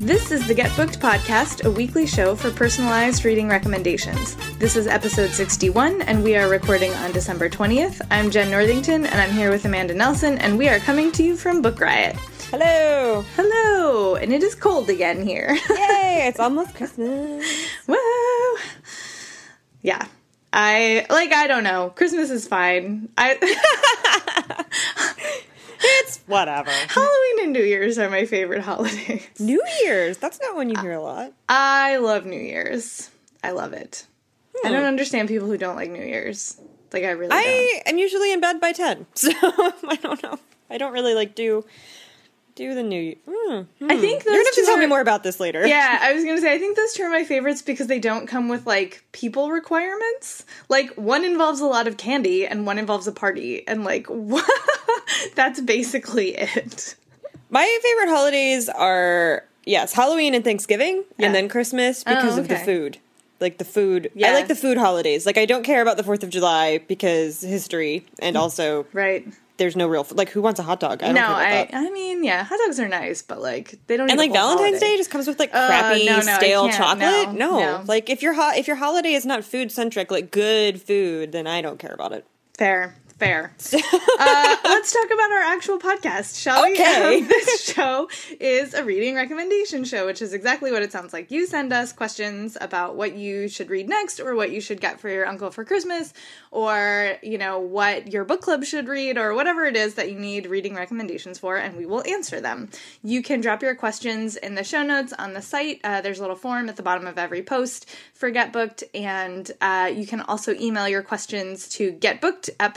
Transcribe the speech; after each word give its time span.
This 0.00 0.30
is 0.30 0.46
the 0.46 0.54
Get 0.54 0.74
Booked 0.76 1.00
Podcast, 1.00 1.64
a 1.64 1.70
weekly 1.70 2.06
show 2.06 2.36
for 2.36 2.52
personalized 2.52 3.24
reading 3.24 3.48
recommendations. 3.48 4.36
This 4.58 4.76
is 4.76 4.86
episode 4.86 5.30
61, 5.30 6.02
and 6.02 6.22
we 6.22 6.36
are 6.36 6.48
recording 6.48 6.92
on 6.94 7.10
December 7.10 7.50
20th. 7.50 8.00
I'm 8.08 8.30
Jenn 8.30 8.48
Northington, 8.48 9.06
and 9.06 9.20
I'm 9.20 9.32
here 9.32 9.50
with 9.50 9.64
Amanda 9.64 9.94
Nelson, 9.94 10.38
and 10.38 10.56
we 10.56 10.68
are 10.68 10.78
coming 10.78 11.10
to 11.12 11.24
you 11.24 11.36
from 11.36 11.62
Book 11.62 11.80
Riot. 11.80 12.14
Hello. 12.52 13.24
Hello, 13.34 14.14
and 14.14 14.32
it 14.32 14.44
is 14.44 14.54
cold 14.54 14.88
again 14.88 15.26
here. 15.26 15.58
Yay, 15.68 16.28
it's 16.28 16.38
almost 16.38 16.76
Christmas. 16.76 17.44
Woo! 17.88 17.96
Yeah. 19.82 20.06
I 20.52 21.06
like 21.10 21.32
I 21.32 21.48
don't 21.48 21.64
know. 21.64 21.92
Christmas 21.94 22.30
is 22.30 22.46
fine. 22.46 23.08
I 23.18 23.34
It's 25.80 26.18
whatever. 26.26 26.70
Halloween 26.70 27.44
and 27.44 27.52
New 27.52 27.62
Year's 27.62 27.98
are 27.98 28.10
my 28.10 28.24
favorite 28.24 28.62
holidays. 28.62 29.26
New 29.38 29.62
Year's. 29.82 30.18
That's 30.18 30.40
not 30.40 30.56
one 30.56 30.70
you 30.70 30.78
hear 30.80 30.92
a 30.92 31.00
lot. 31.00 31.32
I 31.48 31.98
love 31.98 32.26
New 32.26 32.40
Year's. 32.40 33.10
I 33.42 33.52
love 33.52 33.72
it. 33.72 34.06
I 34.64 34.68
hmm. 34.68 34.74
don't 34.74 34.84
understand 34.84 35.28
people 35.28 35.46
who 35.46 35.58
don't 35.58 35.76
like 35.76 35.90
New 35.90 36.04
Year's. 36.04 36.60
Like 36.92 37.04
I 37.04 37.10
really 37.10 37.30
don't. 37.30 37.38
I 37.38 37.82
am 37.86 37.98
usually 37.98 38.32
in 38.32 38.40
bed 38.40 38.60
by 38.60 38.72
10. 38.72 39.06
So 39.14 39.30
I 39.32 39.98
don't 40.02 40.22
know. 40.22 40.38
I 40.70 40.78
don't 40.78 40.92
really 40.92 41.14
like 41.14 41.34
do 41.34 41.64
do 42.58 42.74
the 42.74 42.82
new 42.82 43.14
mm, 43.26 43.66
I 43.82 43.96
think 43.96 44.24
You're 44.24 44.34
going 44.34 44.44
to 44.44 44.50
have 44.50 44.54
to 44.54 44.64
tell 44.66 44.76
me 44.76 44.86
more 44.86 45.00
about 45.00 45.22
this 45.22 45.38
later. 45.38 45.64
Yeah, 45.64 45.98
I 46.02 46.12
was 46.12 46.24
gonna 46.24 46.40
say 46.40 46.52
I 46.52 46.58
think 46.58 46.76
those 46.76 46.92
two 46.92 47.04
are 47.04 47.10
my 47.10 47.22
favorites 47.22 47.62
because 47.62 47.86
they 47.86 48.00
don't 48.00 48.26
come 48.26 48.48
with 48.48 48.66
like 48.66 49.04
people 49.12 49.50
requirements. 49.50 50.44
Like 50.68 50.90
one 50.94 51.24
involves 51.24 51.60
a 51.60 51.66
lot 51.66 51.86
of 51.86 51.96
candy 51.96 52.46
and 52.46 52.66
one 52.66 52.76
involves 52.76 53.06
a 53.06 53.12
party, 53.12 53.66
and 53.68 53.84
like 53.84 54.08
that's 55.36 55.60
basically 55.60 56.36
it. 56.36 56.96
My 57.48 57.78
favorite 57.82 58.12
holidays 58.12 58.68
are 58.68 59.44
yes, 59.64 59.92
Halloween 59.92 60.34
and 60.34 60.42
Thanksgiving 60.44 61.04
Yeah. 61.16 61.26
and 61.26 61.34
then 61.34 61.48
Christmas 61.48 62.02
because 62.02 62.38
of 62.38 62.48
the 62.48 62.56
food. 62.56 62.98
Like 63.40 63.58
the 63.58 63.64
food. 63.64 64.10
Yeah. 64.14 64.30
I 64.30 64.34
like 64.34 64.48
the 64.48 64.56
food 64.56 64.78
holidays. 64.78 65.24
Like 65.24 65.38
I 65.38 65.46
don't 65.46 65.62
care 65.62 65.80
about 65.80 65.96
the 65.96 66.02
4th 66.02 66.24
of 66.24 66.30
July 66.30 66.78
because 66.88 67.40
history 67.40 68.04
and 68.18 68.36
also 68.36 68.84
Right? 68.92 69.28
There's 69.58 69.76
no 69.76 69.86
real 69.86 70.06
like 70.12 70.30
who 70.30 70.40
wants 70.40 70.58
a 70.58 70.62
hot 70.62 70.80
dog? 70.80 71.02
I 71.02 71.06
don't 71.06 71.16
no, 71.16 71.20
care 71.20 71.30
about 71.66 71.74
I. 71.74 71.86
I 71.86 71.90
mean 71.90 72.24
yeah, 72.24 72.44
hot 72.44 72.58
dogs 72.64 72.80
are 72.80 72.88
nice, 72.88 73.22
but 73.22 73.40
like 73.42 73.78
they 73.86 73.96
don't. 73.96 74.10
And 74.10 74.18
like 74.18 74.32
Valentine's 74.32 74.78
holiday. 74.78 74.78
Day 74.78 74.96
just 74.96 75.10
comes 75.10 75.26
with 75.26 75.38
like 75.38 75.50
Uh, 75.52 75.66
crappy 75.66 76.06
no, 76.06 76.16
no, 76.16 76.36
stale 76.36 76.68
chocolate. 76.70 77.34
No, 77.34 77.58
No, 77.58 77.84
like 77.86 78.08
if 78.08 78.22
your 78.22 78.32
ho- 78.34 78.52
if 78.56 78.66
your 78.66 78.76
holiday 78.76 79.12
is 79.12 79.26
not 79.26 79.44
food 79.44 79.70
centric, 79.70 80.10
like 80.10 80.30
good 80.30 80.80
food, 80.80 81.32
then 81.32 81.46
I 81.46 81.60
don't 81.60 81.78
care 81.78 81.92
about 81.92 82.12
it. 82.12 82.26
Fair, 82.56 82.96
fair. 83.18 83.52
uh, 83.72 84.56
let's 84.64 84.92
talk 84.92 85.06
about 85.06 85.32
our 85.32 85.40
actual 85.40 85.78
podcast, 85.78 86.40
shall 86.40 86.62
we? 86.62 86.74
Okay. 86.74 87.18
Um, 87.18 87.28
this 87.28 87.64
show 87.74 88.08
is 88.38 88.74
a 88.74 88.84
reading 88.84 89.16
recommendation 89.16 89.84
show, 89.84 90.06
which 90.06 90.22
is 90.22 90.32
exactly 90.32 90.70
what 90.70 90.82
it 90.82 90.92
sounds 90.92 91.12
like. 91.12 91.30
You 91.30 91.46
send 91.46 91.72
us 91.72 91.92
questions 91.92 92.56
about 92.60 92.94
what 92.94 93.14
you 93.14 93.48
should 93.48 93.70
read 93.70 93.88
next, 93.88 94.20
or 94.20 94.36
what 94.36 94.52
you 94.52 94.60
should 94.60 94.80
get 94.80 95.00
for 95.00 95.08
your 95.08 95.26
uncle 95.26 95.50
for 95.50 95.64
Christmas, 95.64 96.14
or 96.52 97.16
you 97.22 97.38
know 97.38 97.58
what 97.58 98.12
your 98.12 98.24
book 98.24 98.40
club 98.40 98.64
should 98.64 98.88
read, 98.88 99.18
or 99.18 99.34
whatever 99.34 99.64
it 99.64 99.76
is 99.76 99.94
that 99.94 100.10
you 100.10 100.18
need 100.18 100.46
reading 100.46 100.74
recommendations 100.74 101.38
for, 101.38 101.56
and 101.56 101.76
we 101.76 101.86
will 101.86 102.06
answer 102.06 102.40
them. 102.40 102.70
You 103.02 103.22
can 103.22 103.40
drop 103.40 103.62
your 103.62 103.74
questions 103.74 104.36
in 104.36 104.54
the 104.54 104.64
show 104.64 104.84
notes 104.84 105.12
on 105.18 105.34
the 105.34 105.42
site. 105.42 105.80
Uh, 105.82 106.00
there's 106.00 106.18
a 106.18 106.22
little 106.22 106.36
form 106.36 106.68
at 106.68 106.76
the 106.76 106.82
bottom 106.82 107.06
of 107.06 107.18
every 107.18 107.42
post 107.42 107.88
for 108.14 108.30
Get 108.30 108.52
Booked, 108.52 108.84
and 108.94 109.50
uh, 109.60 109.90
you 109.92 110.06
can 110.06 110.20
also 110.20 110.54
email 110.54 110.88
your 110.88 111.02
questions 111.02 111.68
to 111.70 111.92
getbooked 111.92 112.50
at 112.60 112.74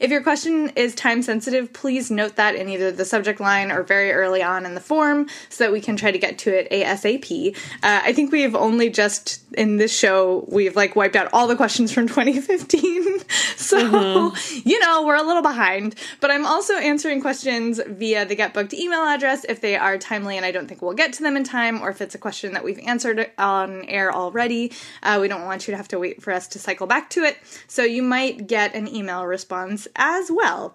If 0.00 0.10
your 0.10 0.22
question 0.22 0.72
is 0.74 0.94
time 0.94 1.22
sensitive, 1.22 1.72
please 1.72 2.10
note 2.10 2.36
that 2.36 2.56
in 2.56 2.68
either 2.68 2.90
the 2.90 3.04
subject 3.04 3.38
line 3.38 3.70
or 3.70 3.82
very 3.82 4.12
early 4.12 4.42
on 4.42 4.66
in 4.66 4.74
the 4.74 4.80
form 4.80 5.28
so 5.48 5.64
that 5.64 5.72
we 5.72 5.80
can 5.80 5.96
try 5.96 6.10
to 6.10 6.18
get 6.18 6.38
to 6.38 6.58
it 6.58 6.70
ASAP. 6.70 7.56
Uh, 7.82 8.00
I 8.04 8.12
think 8.12 8.32
we've 8.32 8.54
only 8.54 8.90
just 8.90 9.42
in 9.54 9.76
this 9.76 9.96
show, 9.96 10.44
we've 10.48 10.76
like 10.76 10.96
wiped 10.96 11.16
out 11.16 11.28
all 11.32 11.46
the 11.46 11.56
questions 11.56 11.92
from 11.92 12.08
2015. 12.08 13.20
so, 13.56 14.34
you 14.64 14.80
know, 14.80 15.04
we're 15.06 15.16
a 15.16 15.22
little 15.22 15.42
behind, 15.42 15.94
but 16.20 16.30
I'm 16.30 16.46
also 16.46 16.74
answering 16.74 17.20
questions 17.20 17.80
via 17.86 18.24
the 18.24 18.34
Get 18.34 18.54
Booked 18.54 18.74
email 18.74 19.02
address 19.02 19.44
if 19.48 19.60
they 19.60 19.76
are 19.76 19.98
timely 19.98 20.36
and 20.36 20.44
I 20.44 20.50
don't 20.50 20.66
think 20.66 20.82
we'll 20.82 20.94
get 20.94 21.12
to 21.14 21.22
them 21.22 21.36
in 21.36 21.44
time, 21.44 21.82
or 21.82 21.90
if 21.90 22.00
it's 22.00 22.14
a 22.14 22.18
question 22.18 22.52
that 22.54 22.64
we've 22.64 22.78
answered 22.80 23.30
on 23.38 23.84
air 23.84 24.12
already. 24.12 24.72
Uh, 25.02 25.18
we 25.20 25.28
don't 25.28 25.44
want 25.44 25.66
you 25.66 25.72
to 25.72 25.76
have 25.76 25.88
to 25.88 25.98
wait 25.98 26.22
for 26.22 26.32
us 26.32 26.48
to 26.48 26.58
cycle 26.58 26.86
back 26.86 27.10
to 27.10 27.22
it. 27.22 27.38
So 27.66 27.82
you 27.84 28.02
might 28.02 28.46
get 28.46 28.74
an 28.74 28.87
email 28.94 29.24
response 29.24 29.88
as 29.96 30.30
well. 30.30 30.74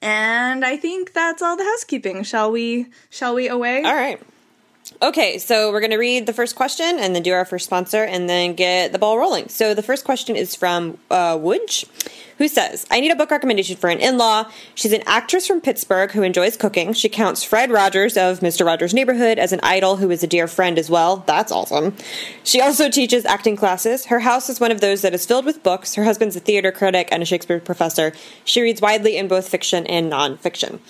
And 0.00 0.64
I 0.64 0.76
think 0.76 1.12
that's 1.12 1.42
all 1.42 1.56
the 1.56 1.64
housekeeping. 1.64 2.22
Shall 2.22 2.50
we 2.52 2.86
shall 3.10 3.34
we 3.34 3.48
away? 3.48 3.82
All 3.82 3.94
right. 3.94 4.20
Okay, 5.00 5.38
so 5.38 5.70
we're 5.70 5.78
going 5.78 5.92
to 5.92 5.96
read 5.96 6.26
the 6.26 6.32
first 6.32 6.56
question 6.56 6.98
and 6.98 7.14
then 7.14 7.22
do 7.22 7.32
our 7.32 7.44
first 7.44 7.66
sponsor 7.66 8.02
and 8.02 8.28
then 8.28 8.54
get 8.54 8.90
the 8.90 8.98
ball 8.98 9.16
rolling. 9.16 9.48
So 9.48 9.72
the 9.72 9.82
first 9.82 10.04
question 10.04 10.34
is 10.34 10.56
from 10.56 10.98
uh, 11.08 11.38
Woodge, 11.40 11.86
who 12.38 12.48
says, 12.48 12.84
I 12.90 12.98
need 12.98 13.12
a 13.12 13.14
book 13.14 13.30
recommendation 13.30 13.76
for 13.76 13.90
an 13.90 14.00
in 14.00 14.18
law. 14.18 14.50
She's 14.74 14.92
an 14.92 15.04
actress 15.06 15.46
from 15.46 15.60
Pittsburgh 15.60 16.10
who 16.10 16.24
enjoys 16.24 16.56
cooking. 16.56 16.94
She 16.94 17.08
counts 17.08 17.44
Fred 17.44 17.70
Rogers 17.70 18.16
of 18.16 18.40
Mr. 18.40 18.66
Rogers' 18.66 18.92
Neighborhood 18.92 19.38
as 19.38 19.52
an 19.52 19.60
idol 19.62 19.98
who 19.98 20.10
is 20.10 20.24
a 20.24 20.26
dear 20.26 20.48
friend 20.48 20.76
as 20.80 20.90
well. 20.90 21.18
That's 21.28 21.52
awesome. 21.52 21.94
She 22.42 22.60
also 22.60 22.90
teaches 22.90 23.24
acting 23.24 23.54
classes. 23.54 24.06
Her 24.06 24.18
house 24.18 24.48
is 24.48 24.58
one 24.58 24.72
of 24.72 24.80
those 24.80 25.02
that 25.02 25.14
is 25.14 25.24
filled 25.24 25.44
with 25.44 25.62
books. 25.62 25.94
Her 25.94 26.02
husband's 26.02 26.34
a 26.34 26.40
theater 26.40 26.72
critic 26.72 27.08
and 27.12 27.22
a 27.22 27.26
Shakespeare 27.26 27.60
professor. 27.60 28.12
She 28.44 28.62
reads 28.62 28.80
widely 28.80 29.16
in 29.16 29.28
both 29.28 29.48
fiction 29.48 29.86
and 29.86 30.10
nonfiction. 30.10 30.80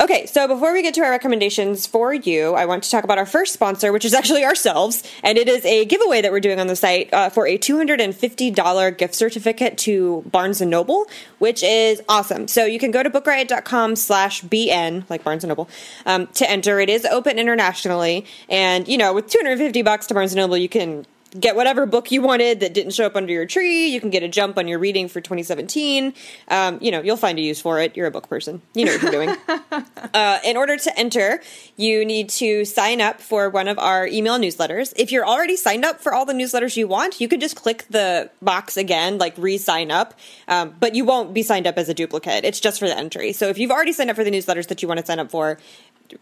Okay, 0.00 0.24
so 0.24 0.48
before 0.48 0.72
we 0.72 0.80
get 0.80 0.94
to 0.94 1.02
our 1.02 1.10
recommendations 1.10 1.86
for 1.86 2.14
you, 2.14 2.54
I 2.54 2.64
want 2.64 2.84
to 2.84 2.90
talk 2.90 3.04
about 3.04 3.18
our 3.18 3.26
first 3.26 3.52
sponsor, 3.52 3.92
which 3.92 4.06
is 4.06 4.14
actually 4.14 4.46
ourselves, 4.46 5.02
and 5.22 5.36
it 5.36 5.46
is 5.46 5.62
a 5.66 5.84
giveaway 5.84 6.22
that 6.22 6.32
we're 6.32 6.40
doing 6.40 6.58
on 6.58 6.68
the 6.68 6.74
site 6.74 7.12
uh, 7.12 7.28
for 7.28 7.46
a 7.46 7.58
$250 7.58 8.96
gift 8.96 9.14
certificate 9.14 9.76
to 9.76 10.22
Barnes 10.22 10.60
& 10.60 10.62
Noble, 10.62 11.04
which 11.38 11.62
is 11.62 12.00
awesome. 12.08 12.48
So 12.48 12.64
you 12.64 12.78
can 12.78 12.92
go 12.92 13.02
to 13.02 13.10
bookriot.com 13.10 13.94
slash 13.94 14.40
BN, 14.40 15.04
like 15.10 15.22
Barnes 15.22 15.44
& 15.44 15.46
Noble, 15.46 15.68
um, 16.06 16.28
to 16.28 16.50
enter. 16.50 16.80
It 16.80 16.88
is 16.88 17.04
open 17.04 17.38
internationally, 17.38 18.24
and, 18.48 18.88
you 18.88 18.96
know, 18.96 19.12
with 19.12 19.28
250 19.28 19.82
bucks 19.82 20.06
to 20.06 20.14
Barnes 20.14 20.34
& 20.34 20.34
Noble, 20.34 20.56
you 20.56 20.70
can 20.70 21.04
get 21.38 21.54
whatever 21.54 21.86
book 21.86 22.10
you 22.10 22.22
wanted 22.22 22.60
that 22.60 22.74
didn't 22.74 22.92
show 22.92 23.06
up 23.06 23.16
under 23.16 23.32
your 23.32 23.46
tree. 23.46 23.88
You 23.88 24.00
can 24.00 24.10
get 24.10 24.22
a 24.22 24.28
jump 24.28 24.58
on 24.58 24.66
your 24.66 24.78
reading 24.78 25.08
for 25.08 25.20
2017. 25.20 26.12
Um, 26.48 26.78
you 26.80 26.90
know, 26.90 27.00
you'll 27.00 27.16
find 27.16 27.38
a 27.38 27.42
use 27.42 27.60
for 27.60 27.80
it. 27.80 27.96
You're 27.96 28.06
a 28.06 28.10
book 28.10 28.28
person. 28.28 28.62
You 28.74 28.86
know 28.86 28.92
what 28.92 29.02
you're 29.02 29.10
doing. 29.10 29.36
uh, 30.14 30.38
in 30.44 30.56
order 30.56 30.76
to 30.76 30.98
enter, 30.98 31.40
you 31.76 32.04
need 32.04 32.28
to 32.30 32.64
sign 32.64 33.00
up 33.00 33.20
for 33.20 33.48
one 33.48 33.68
of 33.68 33.78
our 33.78 34.06
email 34.06 34.38
newsletters. 34.38 34.92
If 34.96 35.12
you're 35.12 35.26
already 35.26 35.56
signed 35.56 35.84
up 35.84 36.00
for 36.00 36.12
all 36.12 36.24
the 36.24 36.32
newsletters 36.32 36.76
you 36.76 36.88
want, 36.88 37.20
you 37.20 37.28
can 37.28 37.40
just 37.40 37.56
click 37.56 37.86
the 37.90 38.30
box 38.42 38.76
again, 38.76 39.18
like 39.18 39.34
re-sign 39.36 39.90
up. 39.90 40.14
Um, 40.48 40.74
but 40.80 40.94
you 40.94 41.04
won't 41.04 41.32
be 41.32 41.42
signed 41.42 41.66
up 41.66 41.78
as 41.78 41.88
a 41.88 41.94
duplicate. 41.94 42.44
It's 42.44 42.60
just 42.60 42.80
for 42.80 42.88
the 42.88 42.96
entry. 42.96 43.32
So 43.32 43.48
if 43.48 43.58
you've 43.58 43.70
already 43.70 43.92
signed 43.92 44.10
up 44.10 44.16
for 44.16 44.24
the 44.24 44.30
newsletters 44.30 44.66
that 44.68 44.82
you 44.82 44.88
want 44.88 44.98
to 44.98 45.06
sign 45.06 45.18
up 45.18 45.30
for, 45.30 45.58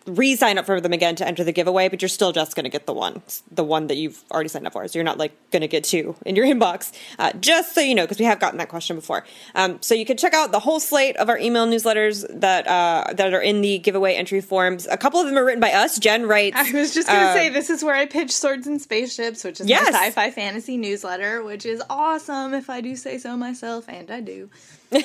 re-sign 0.07 0.59
up 0.59 0.67
for 0.67 0.81
them 0.81 0.93
again 0.93 1.17
to 1.17 1.27
enter 1.27 1.45
the 1.45 1.53
giveaway, 1.53 1.89
but 1.89 2.03
you're 2.03 2.09
still 2.09 2.33
just 2.33 2.55
going 2.55 2.65
to 2.65 2.71
get 2.71 2.87
the 2.87 2.93
one, 2.93 3.23
the 3.51 3.65
one 3.65 3.87
that 3.89 3.97
you've 3.97 4.23
already 4.31 4.49
signed 4.49 4.67
up 4.67 4.73
for. 4.73 4.87
So 4.89 4.99
you're 4.99 5.05
not 5.05 5.19
like 5.19 5.33
going 5.51 5.63
to 5.63 5.69
get 5.69 5.85
two 5.85 6.17
in 6.27 6.37
your 6.37 6.47
inbox. 6.55 6.93
Uh, 7.19 7.33
just 7.35 7.75
so 7.75 7.81
you 7.81 7.95
know, 7.95 8.05
because 8.05 8.19
we 8.19 8.25
have 8.25 8.41
gotten 8.41 8.59
that 8.59 8.69
question 8.69 8.97
before. 8.97 9.25
Um, 9.55 9.79
so 9.81 9.95
you 9.95 10.05
can 10.05 10.17
check 10.17 10.35
out 10.35 10.53
the 10.53 10.61
whole 10.61 10.81
slate 10.81 11.17
of 11.17 11.29
our 11.29 11.39
email 11.39 11.67
newsletters 11.67 12.27
that 12.41 12.67
uh, 12.67 13.13
that 13.15 13.33
are 13.35 13.41
in 13.43 13.61
the 13.61 13.79
giveaway 13.79 14.15
entry 14.15 14.41
forms. 14.41 14.87
A 14.87 14.97
couple 14.97 15.21
of 15.21 15.27
them 15.27 15.37
are 15.37 15.45
written 15.45 15.61
by 15.61 15.73
us. 15.73 15.99
Jen 15.99 16.27
writes. 16.27 16.57
I 16.57 16.71
was 16.73 16.95
just 16.95 17.09
gonna 17.09 17.27
uh, 17.29 17.35
say 17.35 17.49
this 17.49 17.71
is 17.71 17.83
where 17.85 17.95
I 17.95 18.07
pitch 18.07 18.31
Swords 18.33 18.67
and 18.67 18.81
Spaceships, 18.81 19.45
which 19.45 19.61
is 19.61 19.69
Yes. 19.69 19.93
my 19.93 19.99
sci-fi 20.07 20.31
fantasy 20.31 20.77
newsletter, 20.77 21.43
which 21.43 21.65
is 21.67 21.83
awesome 21.91 22.55
if 22.55 22.71
I 22.71 22.81
do 22.81 22.97
say 22.97 23.19
so 23.19 23.37
myself, 23.37 23.89
and 23.89 24.11
I 24.11 24.21
do. 24.21 24.51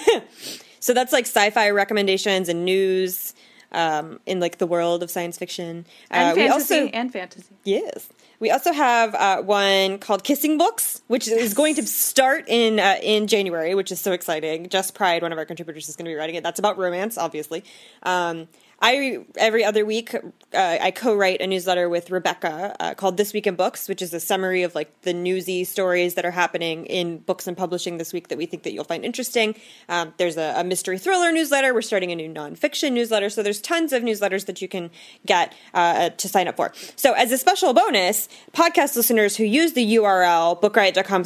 So 0.79 0.93
that's 0.93 1.13
like 1.13 1.25
sci-fi 1.25 1.69
recommendations 1.69 2.49
and 2.49 2.65
news 2.65 3.33
um, 3.73 4.19
in 4.25 4.39
like 4.39 4.57
the 4.57 4.67
world 4.67 5.03
of 5.03 5.11
science 5.11 5.37
fiction. 5.37 5.85
And 6.09 6.31
Uh, 6.31 6.33
we 6.35 6.47
fantasy 6.47 6.75
also 6.75 6.87
and 6.87 7.11
fantasy. 7.11 7.55
Yes. 7.63 8.09
We 8.39 8.51
also 8.51 8.73
have 8.73 9.15
uh, 9.15 9.41
one 9.41 9.99
called 9.99 10.23
Kissing 10.25 10.57
Books, 10.57 11.01
which 11.07 11.29
is 11.29 11.53
going 11.53 11.75
to 11.75 11.87
start 11.87 12.43
in 12.47 12.79
uh, 12.79 12.97
in 13.01 13.27
January, 13.27 13.73
which 13.73 13.91
is 13.91 14.01
so 14.01 14.11
exciting. 14.11 14.67
Jess 14.67 14.91
Pryde, 14.91 15.21
one 15.21 15.31
of 15.31 15.37
our 15.37 15.45
contributors, 15.45 15.87
is 15.87 15.95
going 15.95 16.05
to 16.05 16.09
be 16.09 16.15
writing 16.15 16.35
it. 16.35 16.43
That's 16.43 16.59
about 16.59 16.77
romance, 16.77 17.17
obviously. 17.17 17.63
Um, 18.03 18.49
I 18.83 19.23
every 19.37 19.63
other 19.63 19.85
week 19.85 20.13
uh, 20.13 20.19
I 20.53 20.91
co-write 20.91 21.39
a 21.39 21.47
newsletter 21.47 21.87
with 21.87 22.11
Rebecca 22.11 22.75
uh, 22.81 22.93
called 22.95 23.15
This 23.15 23.31
Week 23.33 23.47
in 23.47 23.55
Books, 23.55 23.87
which 23.87 24.01
is 24.01 24.13
a 24.13 24.19
summary 24.19 24.63
of 24.63 24.75
like 24.75 25.01
the 25.03 25.13
newsy 25.13 25.63
stories 25.63 26.15
that 26.15 26.25
are 26.25 26.31
happening 26.31 26.85
in 26.87 27.19
books 27.19 27.47
and 27.47 27.55
publishing 27.55 27.97
this 27.97 28.11
week 28.11 28.27
that 28.27 28.37
we 28.37 28.45
think 28.45 28.63
that 28.63 28.73
you'll 28.73 28.83
find 28.83 29.05
interesting. 29.05 29.55
Um, 29.87 30.13
there's 30.17 30.35
a, 30.35 30.53
a, 30.57 30.63
mystery 30.65 30.97
thriller 30.97 31.31
newsletter. 31.31 31.73
We're 31.73 31.81
starting 31.81 32.11
a 32.11 32.15
new 32.15 32.29
nonfiction 32.29 32.91
newsletter, 32.91 33.29
so 33.29 33.41
there's 33.41 33.61
tons 33.61 33.93
of 33.93 34.03
newsletters 34.03 34.47
that 34.47 34.61
you 34.61 34.67
can 34.67 34.91
get 35.25 35.55
uh, 35.73 36.09
to 36.09 36.27
sign 36.27 36.49
up 36.49 36.57
for. 36.57 36.73
So 36.97 37.13
as 37.13 37.31
a 37.31 37.37
special 37.37 37.73
bonus, 37.73 38.27
podcast 38.51 38.97
listeners 38.97 39.37
who 39.37 39.45
use 39.45 39.73
the 39.73 39.95
URL 39.95 40.61
bookriot.com 40.61 41.23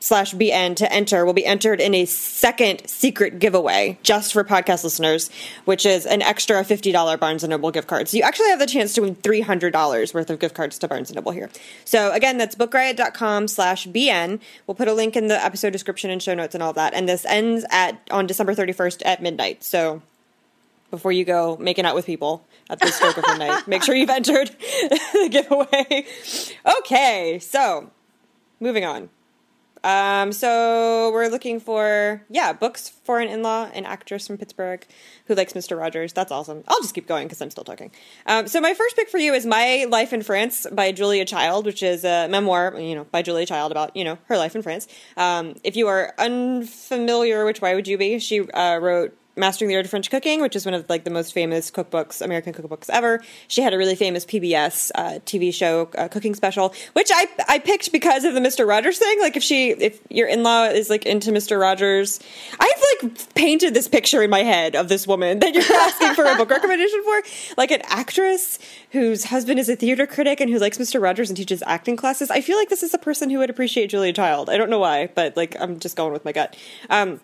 slash 0.00 0.34
bn 0.34 0.76
to 0.76 0.92
enter 0.92 1.24
will 1.24 1.32
be 1.32 1.46
entered 1.46 1.80
in 1.80 1.94
a 1.94 2.04
second 2.04 2.86
secret 2.86 3.38
giveaway 3.38 3.98
just 4.02 4.34
for 4.34 4.44
podcast 4.44 4.84
listeners, 4.84 5.30
which 5.64 5.86
is 5.86 6.04
an 6.04 6.20
extra 6.20 6.62
fifty 6.62 6.89
$50 6.92 7.20
Barnes 7.20 7.44
& 7.44 7.48
Noble 7.48 7.70
gift 7.70 7.88
cards. 7.88 8.14
You 8.14 8.22
actually 8.22 8.48
have 8.50 8.58
the 8.58 8.66
chance 8.66 8.94
to 8.94 9.02
win 9.02 9.16
$300 9.16 10.14
worth 10.14 10.30
of 10.30 10.38
gift 10.38 10.54
cards 10.54 10.78
to 10.78 10.88
Barnes 10.88 11.12
& 11.12 11.14
Noble 11.14 11.32
here. 11.32 11.50
So 11.84 12.12
again, 12.12 12.38
that's 12.38 12.54
bookriot.com 12.54 13.48
slash 13.48 13.86
BN. 13.86 14.40
We'll 14.66 14.74
put 14.74 14.88
a 14.88 14.94
link 14.94 15.16
in 15.16 15.28
the 15.28 15.42
episode 15.42 15.70
description 15.70 16.10
and 16.10 16.22
show 16.22 16.34
notes 16.34 16.54
and 16.54 16.62
all 16.62 16.72
that. 16.74 16.94
And 16.94 17.08
this 17.08 17.24
ends 17.24 17.64
at 17.70 18.00
on 18.10 18.26
December 18.26 18.54
31st 18.54 19.02
at 19.04 19.22
midnight. 19.22 19.64
So 19.64 20.02
before 20.90 21.12
you 21.12 21.24
go 21.24 21.56
making 21.60 21.86
out 21.86 21.94
with 21.94 22.06
people 22.06 22.44
at 22.68 22.80
the 22.80 22.88
stroke 22.88 23.16
of 23.16 23.24
midnight, 23.26 23.66
make 23.68 23.82
sure 23.82 23.94
you've 23.94 24.10
entered 24.10 24.48
the 24.60 25.28
giveaway. 25.30 26.06
Okay, 26.78 27.38
so 27.40 27.90
moving 28.58 28.84
on. 28.84 29.08
Um, 29.82 30.32
so 30.32 31.10
we're 31.12 31.28
looking 31.28 31.60
for 31.60 32.22
yeah 32.28 32.52
books 32.52 32.88
for 32.88 33.20
an 33.20 33.28
in-law, 33.28 33.70
an 33.72 33.86
actress 33.86 34.26
from 34.26 34.38
Pittsburgh 34.38 34.86
who 35.26 35.34
likes 35.34 35.52
Mr. 35.52 35.78
Rogers. 35.78 36.12
That's 36.12 36.32
awesome. 36.32 36.64
I'll 36.68 36.80
just 36.80 36.94
keep 36.94 37.06
going 37.06 37.26
because 37.26 37.40
I'm 37.40 37.50
still 37.50 37.64
talking. 37.64 37.90
Um, 38.26 38.48
so 38.48 38.60
my 38.60 38.74
first 38.74 38.96
pick 38.96 39.08
for 39.08 39.18
you 39.18 39.32
is 39.34 39.46
My 39.46 39.86
Life 39.88 40.12
in 40.12 40.22
France 40.22 40.66
by 40.70 40.92
Julia 40.92 41.24
Child, 41.24 41.66
which 41.66 41.82
is 41.82 42.04
a 42.04 42.28
memoir, 42.28 42.78
you 42.78 42.94
know, 42.94 43.04
by 43.04 43.22
Julia 43.22 43.46
Child 43.46 43.72
about 43.72 43.96
you 43.96 44.04
know 44.04 44.18
her 44.24 44.36
life 44.36 44.54
in 44.54 44.62
France. 44.62 44.88
Um, 45.16 45.54
if 45.64 45.76
you 45.76 45.88
are 45.88 46.14
unfamiliar, 46.18 47.44
which 47.44 47.60
why 47.60 47.74
would 47.74 47.88
you 47.88 47.98
be? 47.98 48.18
She 48.18 48.48
uh, 48.50 48.78
wrote 48.78 49.16
Mastering 49.40 49.68
the 49.68 49.76
Art 49.76 49.86
of 49.86 49.90
French 49.90 50.10
Cooking, 50.10 50.40
which 50.40 50.54
is 50.54 50.64
one 50.64 50.74
of 50.74 50.88
like 50.88 51.04
the 51.04 51.10
most 51.10 51.32
famous 51.32 51.70
cookbooks, 51.70 52.20
American 52.22 52.52
cookbooks 52.52 52.88
ever. 52.90 53.22
She 53.48 53.62
had 53.62 53.74
a 53.74 53.78
really 53.78 53.96
famous 53.96 54.24
PBS 54.24 54.90
uh, 54.94 55.18
TV 55.24 55.52
show, 55.52 55.90
uh, 55.98 56.08
cooking 56.08 56.34
special, 56.34 56.74
which 56.92 57.10
I 57.12 57.26
I 57.48 57.58
picked 57.58 57.90
because 57.90 58.24
of 58.24 58.34
the 58.34 58.40
Mister 58.40 58.66
Rogers 58.66 58.98
thing. 58.98 59.18
Like 59.20 59.36
if 59.36 59.42
she 59.42 59.70
if 59.70 59.98
your 60.10 60.28
in 60.28 60.42
law 60.42 60.64
is 60.66 60.90
like 60.90 61.06
into 61.06 61.32
Mister 61.32 61.58
Rogers, 61.58 62.20
I've 62.58 62.84
like 63.02 63.34
painted 63.34 63.74
this 63.74 63.88
picture 63.88 64.22
in 64.22 64.30
my 64.30 64.42
head 64.42 64.76
of 64.76 64.88
this 64.88 65.06
woman 65.06 65.40
that 65.40 65.54
you're 65.54 65.64
asking 65.64 66.14
for 66.14 66.24
a 66.24 66.36
book 66.36 66.50
recommendation 66.50 67.02
for, 67.02 67.22
like 67.56 67.70
an 67.70 67.80
actress 67.86 68.58
whose 68.92 69.24
husband 69.24 69.58
is 69.58 69.68
a 69.68 69.76
theater 69.76 70.06
critic 70.06 70.40
and 70.40 70.50
who 70.50 70.58
likes 70.58 70.78
Mister 70.78 71.00
Rogers 71.00 71.30
and 71.30 71.36
teaches 71.36 71.62
acting 71.66 71.96
classes. 71.96 72.30
I 72.30 72.42
feel 72.42 72.58
like 72.58 72.68
this 72.68 72.82
is 72.82 72.92
a 72.92 72.98
person 72.98 73.30
who 73.30 73.38
would 73.38 73.50
appreciate 73.50 73.88
Julia 73.88 74.12
Child. 74.12 74.50
I 74.50 74.58
don't 74.58 74.68
know 74.68 74.78
why, 74.78 75.08
but 75.14 75.36
like 75.36 75.56
I'm 75.58 75.80
just 75.80 75.96
going 75.96 76.12
with 76.12 76.24
my 76.24 76.32
gut. 76.32 76.56
Um, 76.90 77.20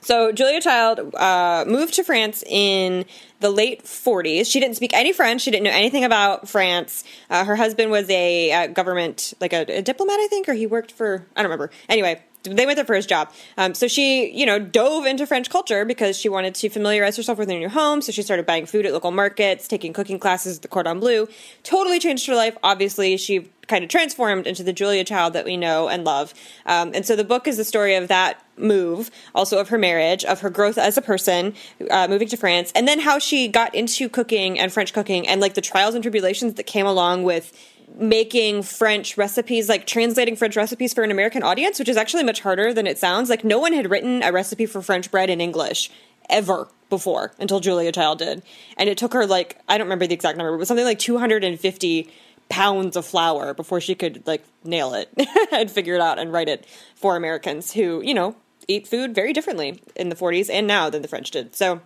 so 0.00 0.30
Julia 0.32 0.60
Child 0.60 1.14
uh, 1.14 1.64
moved 1.66 1.94
to 1.94 2.04
France 2.04 2.44
in 2.46 3.04
the 3.40 3.50
late 3.50 3.84
40s. 3.84 4.50
She 4.50 4.60
didn't 4.60 4.76
speak 4.76 4.92
any 4.94 5.12
French. 5.12 5.42
She 5.42 5.50
didn't 5.50 5.64
know 5.64 5.70
anything 5.70 6.04
about 6.04 6.48
France. 6.48 7.04
Uh, 7.28 7.44
her 7.44 7.56
husband 7.56 7.90
was 7.90 8.08
a 8.08 8.52
uh, 8.52 8.66
government, 8.68 9.34
like 9.40 9.52
a, 9.52 9.62
a, 9.78 9.82
diplomat, 9.82 10.18
I 10.18 10.26
think, 10.28 10.48
or 10.48 10.54
he 10.54 10.66
worked 10.66 10.92
for, 10.92 11.26
I 11.34 11.42
don't 11.42 11.50
remember. 11.50 11.70
Anyway, 11.88 12.22
they 12.50 12.66
went 12.66 12.76
there 12.76 12.84
for 12.84 12.94
his 12.94 13.06
job. 13.06 13.32
Um, 13.56 13.74
so 13.74 13.88
she, 13.88 14.30
you 14.30 14.46
know, 14.46 14.58
dove 14.58 15.06
into 15.06 15.26
French 15.26 15.50
culture 15.50 15.84
because 15.84 16.18
she 16.18 16.28
wanted 16.28 16.54
to 16.56 16.68
familiarize 16.68 17.16
herself 17.16 17.38
with 17.38 17.50
a 17.50 17.58
new 17.58 17.68
home. 17.68 18.02
So 18.02 18.12
she 18.12 18.22
started 18.22 18.46
buying 18.46 18.66
food 18.66 18.86
at 18.86 18.92
local 18.92 19.10
markets, 19.10 19.68
taking 19.68 19.92
cooking 19.92 20.18
classes 20.18 20.56
at 20.56 20.62
the 20.62 20.68
Cordon 20.68 21.00
Bleu. 21.00 21.28
Totally 21.62 21.98
changed 21.98 22.26
her 22.26 22.34
life. 22.34 22.56
Obviously, 22.62 23.16
she 23.16 23.50
kind 23.66 23.82
of 23.82 23.90
transformed 23.90 24.46
into 24.46 24.62
the 24.62 24.72
Julia 24.72 25.04
Child 25.04 25.32
that 25.32 25.44
we 25.44 25.56
know 25.56 25.88
and 25.88 26.04
love. 26.04 26.34
Um, 26.66 26.92
and 26.94 27.04
so 27.04 27.16
the 27.16 27.24
book 27.24 27.46
is 27.48 27.56
the 27.56 27.64
story 27.64 27.94
of 27.94 28.08
that 28.08 28.42
move, 28.56 29.10
also 29.34 29.58
of 29.58 29.68
her 29.68 29.78
marriage, 29.78 30.24
of 30.24 30.40
her 30.40 30.50
growth 30.50 30.78
as 30.78 30.96
a 30.96 31.02
person, 31.02 31.54
uh, 31.90 32.08
moving 32.08 32.28
to 32.28 32.36
France, 32.36 32.72
and 32.74 32.86
then 32.86 33.00
how 33.00 33.18
she 33.18 33.48
got 33.48 33.74
into 33.74 34.08
cooking 34.08 34.58
and 34.58 34.72
French 34.72 34.92
cooking 34.92 35.28
and 35.28 35.40
like 35.40 35.54
the 35.54 35.60
trials 35.60 35.94
and 35.94 36.02
tribulations 36.02 36.54
that 36.54 36.64
came 36.64 36.86
along 36.86 37.24
with 37.24 37.52
making 37.96 38.62
French 38.62 39.16
recipes, 39.16 39.68
like 39.68 39.86
translating 39.86 40.36
French 40.36 40.56
recipes 40.56 40.92
for 40.92 41.02
an 41.02 41.10
American 41.10 41.42
audience, 41.42 41.78
which 41.78 41.88
is 41.88 41.96
actually 41.96 42.22
much 42.22 42.40
harder 42.40 42.72
than 42.72 42.86
it 42.86 42.98
sounds. 42.98 43.30
Like 43.30 43.44
no 43.44 43.58
one 43.58 43.72
had 43.72 43.90
written 43.90 44.22
a 44.22 44.32
recipe 44.32 44.66
for 44.66 44.82
French 44.82 45.10
bread 45.10 45.30
in 45.30 45.40
English 45.40 45.90
ever 46.28 46.68
before 46.90 47.32
until 47.38 47.60
Julia 47.60 47.92
Child 47.92 48.18
did. 48.18 48.42
And 48.76 48.88
it 48.88 48.98
took 48.98 49.12
her 49.12 49.26
like, 49.26 49.58
I 49.68 49.78
don't 49.78 49.86
remember 49.86 50.06
the 50.06 50.14
exact 50.14 50.36
number, 50.36 50.56
but 50.56 50.66
something 50.66 50.84
like 50.84 50.98
250 50.98 52.10
pounds 52.48 52.96
of 52.96 53.04
flour 53.04 53.54
before 53.54 53.80
she 53.80 53.94
could 53.94 54.24
like 54.26 54.44
nail 54.62 54.94
it 54.94 55.10
and 55.52 55.70
figure 55.70 55.94
it 55.94 56.00
out 56.00 56.18
and 56.18 56.32
write 56.32 56.48
it 56.48 56.66
for 56.94 57.16
Americans 57.16 57.72
who, 57.72 58.02
you 58.04 58.14
know, 58.14 58.36
eat 58.68 58.86
food 58.86 59.14
very 59.14 59.32
differently 59.32 59.80
in 59.94 60.08
the 60.08 60.16
40s 60.16 60.50
and 60.50 60.66
now 60.66 60.90
than 60.90 61.02
the 61.02 61.08
French 61.08 61.30
did. 61.30 61.54
So 61.54 61.80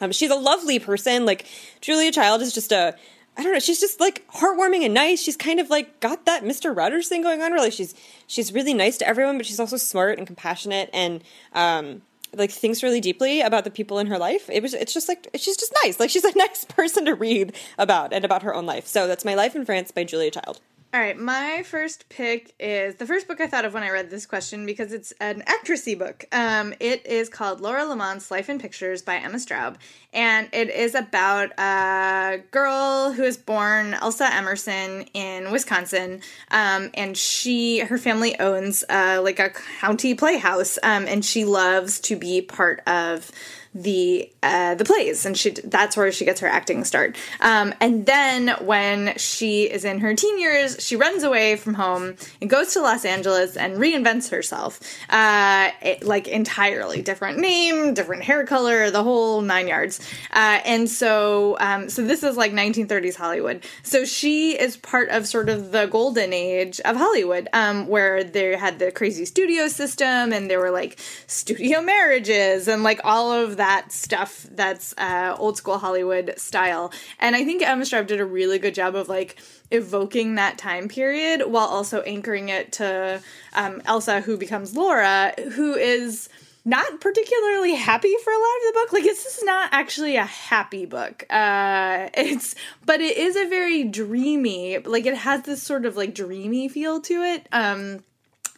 um, 0.00 0.12
she's 0.12 0.30
a 0.30 0.36
lovely 0.36 0.78
person. 0.78 1.26
Like 1.26 1.46
Julia 1.80 2.12
Child 2.12 2.42
is 2.42 2.54
just 2.54 2.72
a 2.72 2.96
I 3.36 3.42
don't 3.42 3.52
know. 3.52 3.58
She's 3.58 3.80
just 3.80 4.00
like 4.00 4.26
heartwarming 4.28 4.84
and 4.84 4.92
nice. 4.92 5.22
She's 5.22 5.36
kind 5.36 5.60
of 5.60 5.70
like 5.70 6.00
got 6.00 6.26
that 6.26 6.44
Mister 6.44 6.72
Rogers 6.72 7.08
thing 7.08 7.22
going 7.22 7.40
on. 7.42 7.52
Really, 7.52 7.70
she's 7.70 7.94
she's 8.26 8.52
really 8.52 8.74
nice 8.74 8.98
to 8.98 9.08
everyone, 9.08 9.36
but 9.36 9.46
she's 9.46 9.60
also 9.60 9.76
smart 9.76 10.18
and 10.18 10.26
compassionate 10.26 10.90
and 10.92 11.22
um, 11.54 12.02
like 12.34 12.50
thinks 12.50 12.82
really 12.82 13.00
deeply 13.00 13.40
about 13.40 13.64
the 13.64 13.70
people 13.70 13.98
in 13.98 14.08
her 14.08 14.18
life. 14.18 14.48
It 14.50 14.62
was 14.62 14.74
it's 14.74 14.92
just 14.92 15.08
like 15.08 15.28
she's 15.34 15.56
just 15.56 15.72
nice. 15.84 15.98
Like 15.98 16.10
she's 16.10 16.24
a 16.24 16.32
nice 16.36 16.64
person 16.64 17.04
to 17.06 17.14
read 17.14 17.56
about 17.78 18.12
and 18.12 18.24
about 18.24 18.42
her 18.42 18.54
own 18.54 18.66
life. 18.66 18.86
So 18.86 19.06
that's 19.06 19.24
My 19.24 19.34
Life 19.34 19.56
in 19.56 19.64
France 19.64 19.90
by 19.90 20.04
Julia 20.04 20.30
Child. 20.30 20.60
All 20.92 20.98
right, 20.98 21.16
my 21.16 21.62
first 21.62 22.08
pick 22.08 22.52
is 22.58 22.96
the 22.96 23.06
first 23.06 23.28
book 23.28 23.40
I 23.40 23.46
thought 23.46 23.64
of 23.64 23.72
when 23.74 23.84
I 23.84 23.90
read 23.90 24.10
this 24.10 24.26
question 24.26 24.66
because 24.66 24.92
it's 24.92 25.12
an 25.20 25.44
actressy 25.46 25.96
book. 25.96 26.24
Um, 26.32 26.74
it 26.80 27.06
is 27.06 27.28
called 27.28 27.60
Laura 27.60 27.82
Lamont's 27.82 28.28
Life 28.28 28.50
in 28.50 28.58
Pictures 28.58 29.00
by 29.00 29.18
Emma 29.18 29.36
Straub, 29.36 29.76
and 30.12 30.48
it 30.52 30.68
is 30.68 30.96
about 30.96 31.56
a 31.60 32.42
girl 32.50 33.12
who 33.12 33.22
is 33.22 33.36
born 33.36 33.94
Elsa 33.94 34.34
Emerson 34.34 35.02
in 35.14 35.52
Wisconsin, 35.52 36.22
um, 36.50 36.90
and 36.94 37.16
she 37.16 37.78
her 37.78 37.96
family 37.96 38.36
owns 38.40 38.82
uh, 38.88 39.20
like 39.22 39.38
a 39.38 39.50
county 39.80 40.14
playhouse, 40.14 40.76
um, 40.82 41.06
and 41.06 41.24
she 41.24 41.44
loves 41.44 42.00
to 42.00 42.16
be 42.16 42.42
part 42.42 42.82
of 42.88 43.30
the 43.74 44.30
uh, 44.42 44.74
the 44.74 44.84
plays, 44.84 45.24
and 45.24 45.36
she 45.36 45.50
that's 45.50 45.96
where 45.96 46.10
she 46.10 46.24
gets 46.24 46.40
her 46.40 46.48
acting 46.48 46.82
start. 46.84 47.16
Um, 47.40 47.72
and 47.80 48.04
then 48.04 48.48
when 48.60 49.16
she 49.16 49.64
is 49.64 49.84
in 49.84 50.00
her 50.00 50.14
teen 50.14 50.40
years, 50.40 50.76
she 50.84 50.96
runs 50.96 51.22
away 51.22 51.56
from 51.56 51.74
home 51.74 52.16
and 52.40 52.50
goes 52.50 52.72
to 52.72 52.80
Los 52.80 53.04
Angeles 53.04 53.56
and 53.56 53.76
reinvents 53.76 54.30
herself, 54.30 54.80
uh, 55.08 55.70
it, 55.82 56.02
like 56.02 56.26
entirely 56.26 57.00
different 57.00 57.38
name, 57.38 57.94
different 57.94 58.24
hair 58.24 58.44
color, 58.44 58.90
the 58.90 59.04
whole 59.04 59.40
nine 59.40 59.68
yards. 59.68 60.00
Uh, 60.32 60.60
and 60.64 60.88
so, 60.88 61.56
um, 61.60 61.88
so 61.88 62.04
this 62.04 62.24
is 62.24 62.36
like 62.36 62.52
1930s 62.52 63.14
Hollywood. 63.14 63.64
So 63.84 64.04
she 64.04 64.58
is 64.58 64.76
part 64.76 65.10
of 65.10 65.28
sort 65.28 65.48
of 65.48 65.70
the 65.70 65.86
golden 65.86 66.32
age 66.32 66.80
of 66.80 66.96
Hollywood, 66.96 67.48
um, 67.52 67.86
where 67.86 68.24
they 68.24 68.56
had 68.56 68.80
the 68.80 68.90
crazy 68.90 69.26
studio 69.26 69.68
system, 69.68 70.32
and 70.32 70.50
there 70.50 70.58
were 70.58 70.72
like 70.72 70.98
studio 71.28 71.80
marriages 71.82 72.66
and 72.66 72.82
like 72.82 73.00
all 73.04 73.30
of 73.30 73.59
that 73.60 73.92
stuff 73.92 74.46
that's 74.52 74.94
uh, 74.96 75.36
old 75.38 75.58
school 75.58 75.76
Hollywood 75.76 76.32
style. 76.38 76.92
And 77.18 77.36
I 77.36 77.44
think 77.44 77.62
Emma 77.62 77.84
Straub 77.84 78.06
did 78.06 78.18
a 78.18 78.24
really 78.24 78.58
good 78.58 78.74
job 78.74 78.94
of 78.94 79.08
like 79.08 79.36
evoking 79.70 80.36
that 80.36 80.56
time 80.56 80.88
period 80.88 81.42
while 81.46 81.66
also 81.66 82.00
anchoring 82.00 82.48
it 82.48 82.72
to 82.72 83.20
um, 83.52 83.82
Elsa, 83.84 84.22
who 84.22 84.38
becomes 84.38 84.74
Laura, 84.74 85.34
who 85.52 85.74
is 85.74 86.30
not 86.64 87.00
particularly 87.00 87.74
happy 87.74 88.14
for 88.24 88.32
a 88.32 88.38
lot 88.38 88.56
of 88.56 88.62
the 88.62 88.80
book. 88.80 88.92
Like 88.94 89.02
this 89.04 89.26
is 89.26 89.42
not 89.44 89.68
actually 89.72 90.16
a 90.16 90.24
happy 90.24 90.86
book. 90.86 91.24
Uh 91.30 92.08
it's 92.14 92.54
but 92.84 93.00
it 93.00 93.16
is 93.16 93.36
a 93.36 93.48
very 93.48 93.84
dreamy, 93.84 94.78
like 94.78 95.06
it 95.06 95.16
has 95.16 95.42
this 95.42 95.62
sort 95.62 95.84
of 95.86 95.96
like 95.96 96.14
dreamy 96.14 96.68
feel 96.68 97.00
to 97.02 97.22
it. 97.22 97.46
Um 97.52 98.00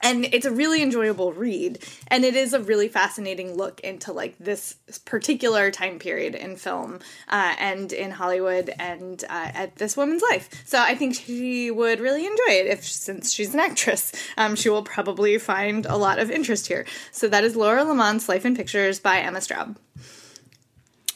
and 0.03 0.27
it's 0.33 0.47
a 0.47 0.51
really 0.51 0.83
enjoyable 0.83 1.33
read. 1.33 1.79
And 2.09 2.25
it 2.25 2.35
is 2.35 2.53
a 2.53 2.61
really 2.61 2.89
fascinating 2.89 3.55
look 3.55 3.81
into 3.81 4.13
like 4.13 4.37
this 4.39 4.75
particular 5.05 5.71
time 5.71 5.99
period 5.99 6.35
in 6.35 6.57
film 6.57 7.01
uh, 7.29 7.55
and 7.59 7.93
in 7.93 8.11
hollywood 8.11 8.71
and 8.79 9.25
uh, 9.25 9.51
at 9.55 9.77
this 9.77 9.97
woman's 9.97 10.23
life. 10.31 10.49
So 10.67 10.79
i 10.79 10.95
think 10.95 11.15
she 11.15 11.71
would 11.71 12.01
really 12.01 12.27
enjoy 12.27 12.53
it 12.53 12.67
if 12.67 12.85
since 12.85 13.33
she's 13.33 13.55
an 13.55 13.61
actress 13.61 14.13
um, 14.37 14.57
she 14.57 14.69
will 14.69 14.83
probably 14.83 15.39
find 15.39 15.87
a 15.87 15.97
lot 15.97 16.19
of 16.19 16.31
interest 16.31 16.67
here. 16.67 16.85
So 17.11 17.29
that 17.29 17.45
is 17.45 17.57
laura 17.57 17.85
lamont's 17.85 18.29
life 18.29 18.45
in 18.45 18.57
pictures 18.57 18.99
by 18.99 19.19
emma 19.19 19.39
straub 19.39 19.77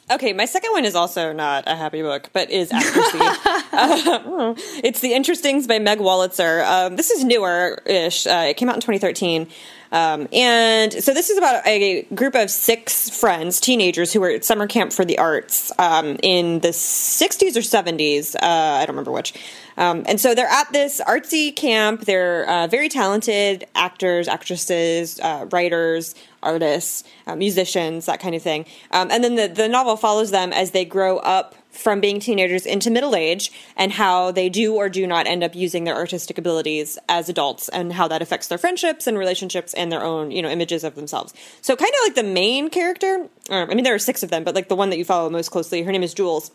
Okay, 0.09 0.33
my 0.33 0.45
second 0.45 0.71
one 0.71 0.85
is 0.85 0.95
also 0.95 1.33
not 1.33 1.65
a 1.67 1.75
happy 1.75 2.01
book, 2.01 2.31
but 2.33 2.49
is 2.49 2.71
accuracy. 2.71 3.19
uh, 3.21 4.55
it's 4.85 5.01
The 5.01 5.13
Interestings 5.13 5.67
by 5.67 5.81
Meg 5.81 5.99
Wolitzer. 5.99 6.65
Um, 6.65 6.95
this 6.95 7.11
is 7.11 7.25
newer 7.25 7.83
ish. 7.85 8.25
Uh, 8.25 8.47
it 8.49 8.57
came 8.57 8.69
out 8.69 8.77
in 8.77 8.81
2013. 8.81 9.49
Um, 9.93 10.29
and 10.33 10.93
so 10.93 11.15
this 11.15 11.31
is 11.31 11.39
about 11.39 11.67
a 11.67 12.03
group 12.15 12.35
of 12.35 12.51
six 12.51 13.11
friends, 13.11 13.61
teenagers, 13.61 14.13
who 14.13 14.21
were 14.21 14.31
at 14.31 14.45
summer 14.45 14.67
camp 14.67 14.93
for 14.93 15.05
the 15.05 15.19
arts 15.19 15.73
um, 15.79 16.17
in 16.23 16.61
the 16.61 16.69
60s 16.69 17.57
or 17.57 17.61
70s. 17.61 18.35
Uh, 18.35 18.39
I 18.43 18.81
don't 18.87 18.95
remember 18.95 19.13
which. 19.13 19.35
Um, 19.77 20.05
and 20.07 20.21
so 20.21 20.35
they're 20.35 20.47
at 20.47 20.73
this 20.73 21.01
artsy 21.07 21.55
camp. 21.55 22.03
They're 22.03 22.49
uh, 22.49 22.67
very 22.67 22.89
talented 22.89 23.67
actors, 23.75 24.27
actresses, 24.27 25.21
uh, 25.21 25.47
writers, 25.51 26.15
artists, 26.43 27.05
uh, 27.27 27.37
musicians, 27.37 28.07
that 28.07 28.21
kind 28.21 28.35
of 28.35 28.43
thing. 28.43 28.65
Um, 28.91 29.11
and 29.11 29.23
then 29.23 29.35
the, 29.35 29.49
the 29.49 29.69
novel 29.69 29.97
follows 29.97 30.31
them 30.31 30.53
as 30.53 30.71
they 30.71 30.85
grow 30.85 31.19
up 31.19 31.55
from 31.77 32.01
being 32.01 32.21
teenagers 32.21 32.67
into 32.67 32.91
middle 32.91 33.15
age 33.15 33.53
and 33.77 33.93
how 33.93 34.31
they 34.31 34.49
do 34.49 34.75
or 34.75 34.89
do 34.89 35.07
not 35.07 35.27
end 35.27 35.45
up 35.45 35.55
using 35.55 35.85
their 35.85 35.95
artistic 35.95 36.39
abilities 36.39 36.99
as 37.09 37.29
adults 37.29 37.69
and 37.69 37.93
how 37.93 38.09
that 38.09 38.23
affects 38.23 38.49
their 38.49 38.59
friendships 38.59 39.07
and 39.07 39.19
relationships 39.19 39.75
and 39.75 39.93
their 39.93 40.03
own 40.03 40.31
you 40.31 40.43
know 40.43 40.49
images 40.49 40.85
of 40.85 40.95
themselves. 40.95 41.35
So 41.61 41.77
kind 41.77 41.93
of 41.93 42.01
like 42.07 42.15
the 42.15 42.23
main 42.23 42.71
character 42.71 43.29
or, 43.51 43.71
i 43.71 43.75
mean 43.75 43.85
there 43.85 43.95
are 43.95 43.99
six 43.99 44.23
of 44.23 44.31
them 44.31 44.45
but 44.45 44.55
like 44.55 44.69
the 44.69 44.77
one 44.77 44.91
that 44.91 44.99
you 44.99 45.05
follow 45.05 45.31
most 45.31 45.51
closely 45.51 45.83
her 45.83 45.93
name 45.93 46.03
is 46.03 46.15
jules. 46.15 46.51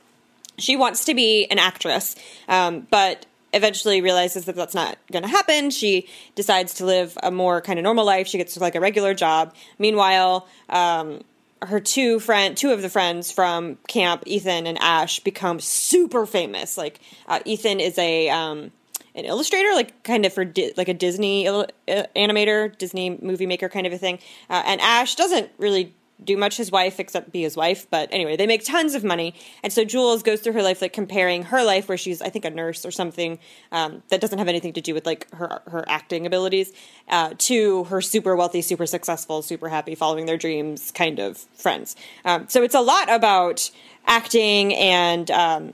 She 0.58 0.76
wants 0.76 1.06
to 1.06 1.14
be 1.14 1.46
an 1.46 1.60
actress 1.60 2.16
um, 2.48 2.88
but 2.90 3.26
eventually 3.54 4.02
realizes 4.02 4.46
that 4.46 4.56
that's 4.56 4.74
not 4.74 4.98
going 5.12 5.24
to 5.24 5.30
happen. 5.30 5.72
She 5.72 6.08
decides 6.36 6.76
to 6.76 6.86
live 6.86 7.18
a 7.22 7.32
more 7.32 7.62
kind 7.62 7.78
of 7.78 7.84
normal 7.84 8.06
life. 8.06 8.28
She 8.28 8.38
gets 8.38 8.56
like 8.58 8.76
a 8.76 8.80
regular 8.80 9.14
job. 9.14 9.54
Meanwhile 9.78 10.48
um, 10.70 11.22
her 11.62 11.80
two 11.80 12.20
friend 12.20 12.58
two 12.58 12.72
of 12.72 12.82
the 12.82 12.90
friends 12.90 13.32
from 13.32 13.78
camp 13.88 14.24
ethan 14.26 14.68
and 14.68 14.78
ash 14.80 15.20
become 15.20 15.60
super 15.60 16.26
famous. 16.26 16.78
Like 16.78 17.00
uh, 17.28 17.40
ethan 17.46 17.80
is 17.80 17.98
a 17.98 18.30
um, 18.30 18.72
an 19.16 19.26
illustrator 19.26 19.70
like 19.74 20.04
kind 20.04 20.26
of 20.26 20.34
for 20.34 20.46
Di- 20.46 20.74
like 20.78 20.88
a 20.88 20.94
disney 20.94 21.46
il- 21.46 21.68
uh, 21.88 22.04
animator 22.16 22.76
disney 22.78 23.18
movie 23.22 23.46
maker 23.46 23.70
kind 23.70 23.86
of 23.86 23.94
a 23.94 23.98
thing. 23.98 24.20
Uh, 24.50 24.64
and 24.66 24.82
ash 24.82 25.16
doesn't 25.16 25.52
really 25.58 25.94
do 26.24 26.38
much 26.38 26.58
his 26.58 26.72
wife 26.72 27.00
except 27.00 27.32
be 27.32 27.42
his 27.42 27.56
wife 27.56 27.88
but 27.90 28.10
anyway 28.12 28.36
they 28.36 28.48
make 28.48 28.64
tons 28.64 28.96
of 28.96 29.04
money. 29.04 29.34
And 29.64 29.72
so 29.72 29.84
jules 29.84 30.24
goes 30.24 30.42
through 30.42 30.54
her 30.54 30.64
life 30.64 30.82
like 30.82 30.94
comparing 30.94 31.44
her 31.44 31.64
life 31.64 31.88
where 31.88 31.98
she's 31.98 32.22
i 32.22 32.30
think 32.30 32.46
a 32.46 32.50
nurse 32.50 32.86
or 32.86 32.92
something 32.92 33.40
um, 33.72 34.04
that 34.10 34.22
doesn't 34.22 34.40
have 34.40 34.48
anything 34.48 34.74
to 34.74 34.82
do 34.82 34.94
with 34.94 35.06
like 35.06 35.30
her 35.34 35.62
her 35.68 35.84
acting 35.88 36.26
abilities 36.26 36.72
uh, 37.10 37.34
to 37.38 37.84
her 37.86 38.02
super 38.02 38.36
wealthy 38.36 38.62
super 38.62 38.86
successful 38.86 39.42
super 39.42 39.70
happy 39.70 39.96
following 39.96 40.26
their 40.26 40.38
dreams 40.38 40.92
kind 40.92 41.20
of 41.20 41.38
friends. 41.56 41.96
Um, 42.26 42.48
so 42.48 42.64
it's 42.64 42.76
a 42.76 42.82
lot 42.82 43.12
about 43.12 43.70
acting 44.06 44.74
and 44.74 45.30
um, 45.32 45.74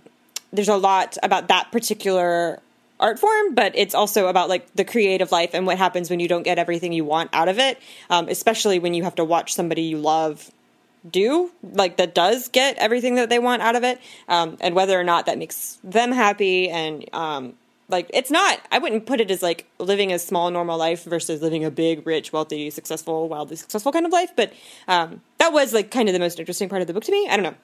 there's 0.51 0.70
a 0.70 0.77
lot 0.77 1.18
about 1.24 1.48
that 1.48 1.72
particular 1.72 2.60
art 3.00 3.20
form, 3.20 3.54
but 3.54 3.72
it's 3.75 3.94
also 3.94 4.27
about 4.27 4.50
like 4.50 4.74
the 4.75 4.86
creative 4.86 5.32
life 5.32 5.51
and 5.54 5.66
what 5.66 5.77
happens 5.77 6.10
when 6.10 6.20
you 6.20 6.27
don't 6.27 6.44
get 6.44 6.58
everything 6.58 6.94
you 6.94 7.06
want 7.06 7.30
out 7.34 7.48
of 7.48 7.60
it, 7.60 7.80
um, 8.10 8.27
especially 8.30 8.80
when 8.80 8.94
you 8.94 9.04
have 9.04 9.16
to 9.16 9.25
watch 9.25 9.54
somebody 9.54 9.84
you 9.84 9.98
love 9.98 10.51
do 11.10 11.51
like 11.62 11.98
that 11.98 12.13
does 12.13 12.50
get 12.50 12.75
everything 12.77 13.16
that 13.16 13.30
they 13.30 13.39
want 13.39 13.62
out 13.62 13.75
of 13.75 13.84
it, 13.84 14.00
um, 14.27 14.58
and 14.60 14.75
whether 14.75 15.00
or 15.00 15.04
not 15.04 15.25
that 15.25 15.38
makes 15.38 15.77
them 15.84 16.12
happy 16.12 16.70
and 16.70 17.08
um, 17.13 17.54
like 17.89 18.10
it's 18.13 18.30
not 18.30 18.60
i 18.72 18.77
wouldn't 18.77 19.06
put 19.06 19.22
it 19.22 19.32
as 19.32 19.42
like 19.42 19.66
living 19.80 20.12
a 20.12 20.20
small 20.20 20.51
normal 20.51 20.77
life 20.77 21.04
versus 21.06 21.42
living 21.42 21.63
a 21.63 21.72
big 21.72 22.06
rich 22.06 22.34
wealthy 22.34 22.70
successful 22.70 23.30
wildly 23.30 23.56
successful 23.56 23.94
kind 23.94 24.06
of 24.06 24.12
life 24.12 24.32
but 24.36 24.51
um, 24.89 25.22
that 25.38 25.54
was 25.54 25.74
like 25.74 25.92
kind 25.92 26.10
of 26.10 26.13
the 26.13 26.20
most 26.20 26.39
interesting 26.39 26.68
part 26.68 26.82
of 26.82 26.88
the 26.88 26.94
book 26.94 27.04
to 27.06 27.12
me. 27.12 27.27
I 27.30 27.38
don't 27.38 27.44
know. 27.44 27.56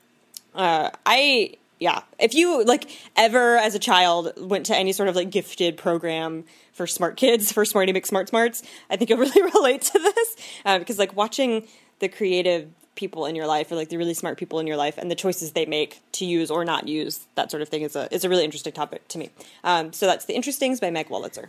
Uh, 0.55 0.89
i 1.05 1.53
yeah. 1.79 2.01
If 2.19 2.33
you 2.33 2.63
like 2.63 2.89
ever 3.15 3.57
as 3.57 3.75
a 3.75 3.79
child 3.79 4.33
went 4.37 4.65
to 4.67 4.75
any 4.75 4.93
sort 4.93 5.09
of 5.09 5.15
like 5.15 5.29
gifted 5.29 5.77
program 5.77 6.45
for 6.73 6.87
smart 6.87 7.17
kids 7.17 7.51
for 7.51 7.65
smarty 7.65 7.93
mcsmart 7.93 8.27
smarts 8.27 8.63
i 8.89 8.95
think 8.95 9.07
you'll 9.09 9.19
really 9.19 9.43
relate 9.53 9.83
to 9.83 9.99
this 9.99 10.35
uh, 10.65 10.79
because 10.79 10.97
like 10.97 11.15
watching 11.15 11.67
the 11.99 12.09
creative 12.09 12.67
people 12.95 13.25
in 13.25 13.35
your 13.35 13.47
life 13.47 13.71
or 13.71 13.75
like 13.75 13.89
the 13.89 13.97
really 13.97 14.13
smart 14.13 14.37
people 14.37 14.59
in 14.59 14.67
your 14.67 14.77
life 14.77 14.97
and 14.97 15.09
the 15.09 15.15
choices 15.15 15.53
they 15.53 15.65
make 15.65 16.01
to 16.11 16.25
use 16.25 16.51
or 16.51 16.63
not 16.63 16.87
use 16.87 17.25
that 17.35 17.49
sort 17.49 17.61
of 17.61 17.69
thing 17.69 17.81
is 17.81 17.95
a 17.95 18.13
is 18.13 18.23
a 18.23 18.29
really 18.29 18.43
interesting 18.43 18.73
topic 18.73 19.07
to 19.07 19.17
me. 19.17 19.29
Um, 19.63 19.93
so 19.93 20.05
that's 20.05 20.25
the 20.25 20.35
interestings 20.35 20.79
by 20.79 20.91
meg 20.91 21.09
wolitzer. 21.09 21.47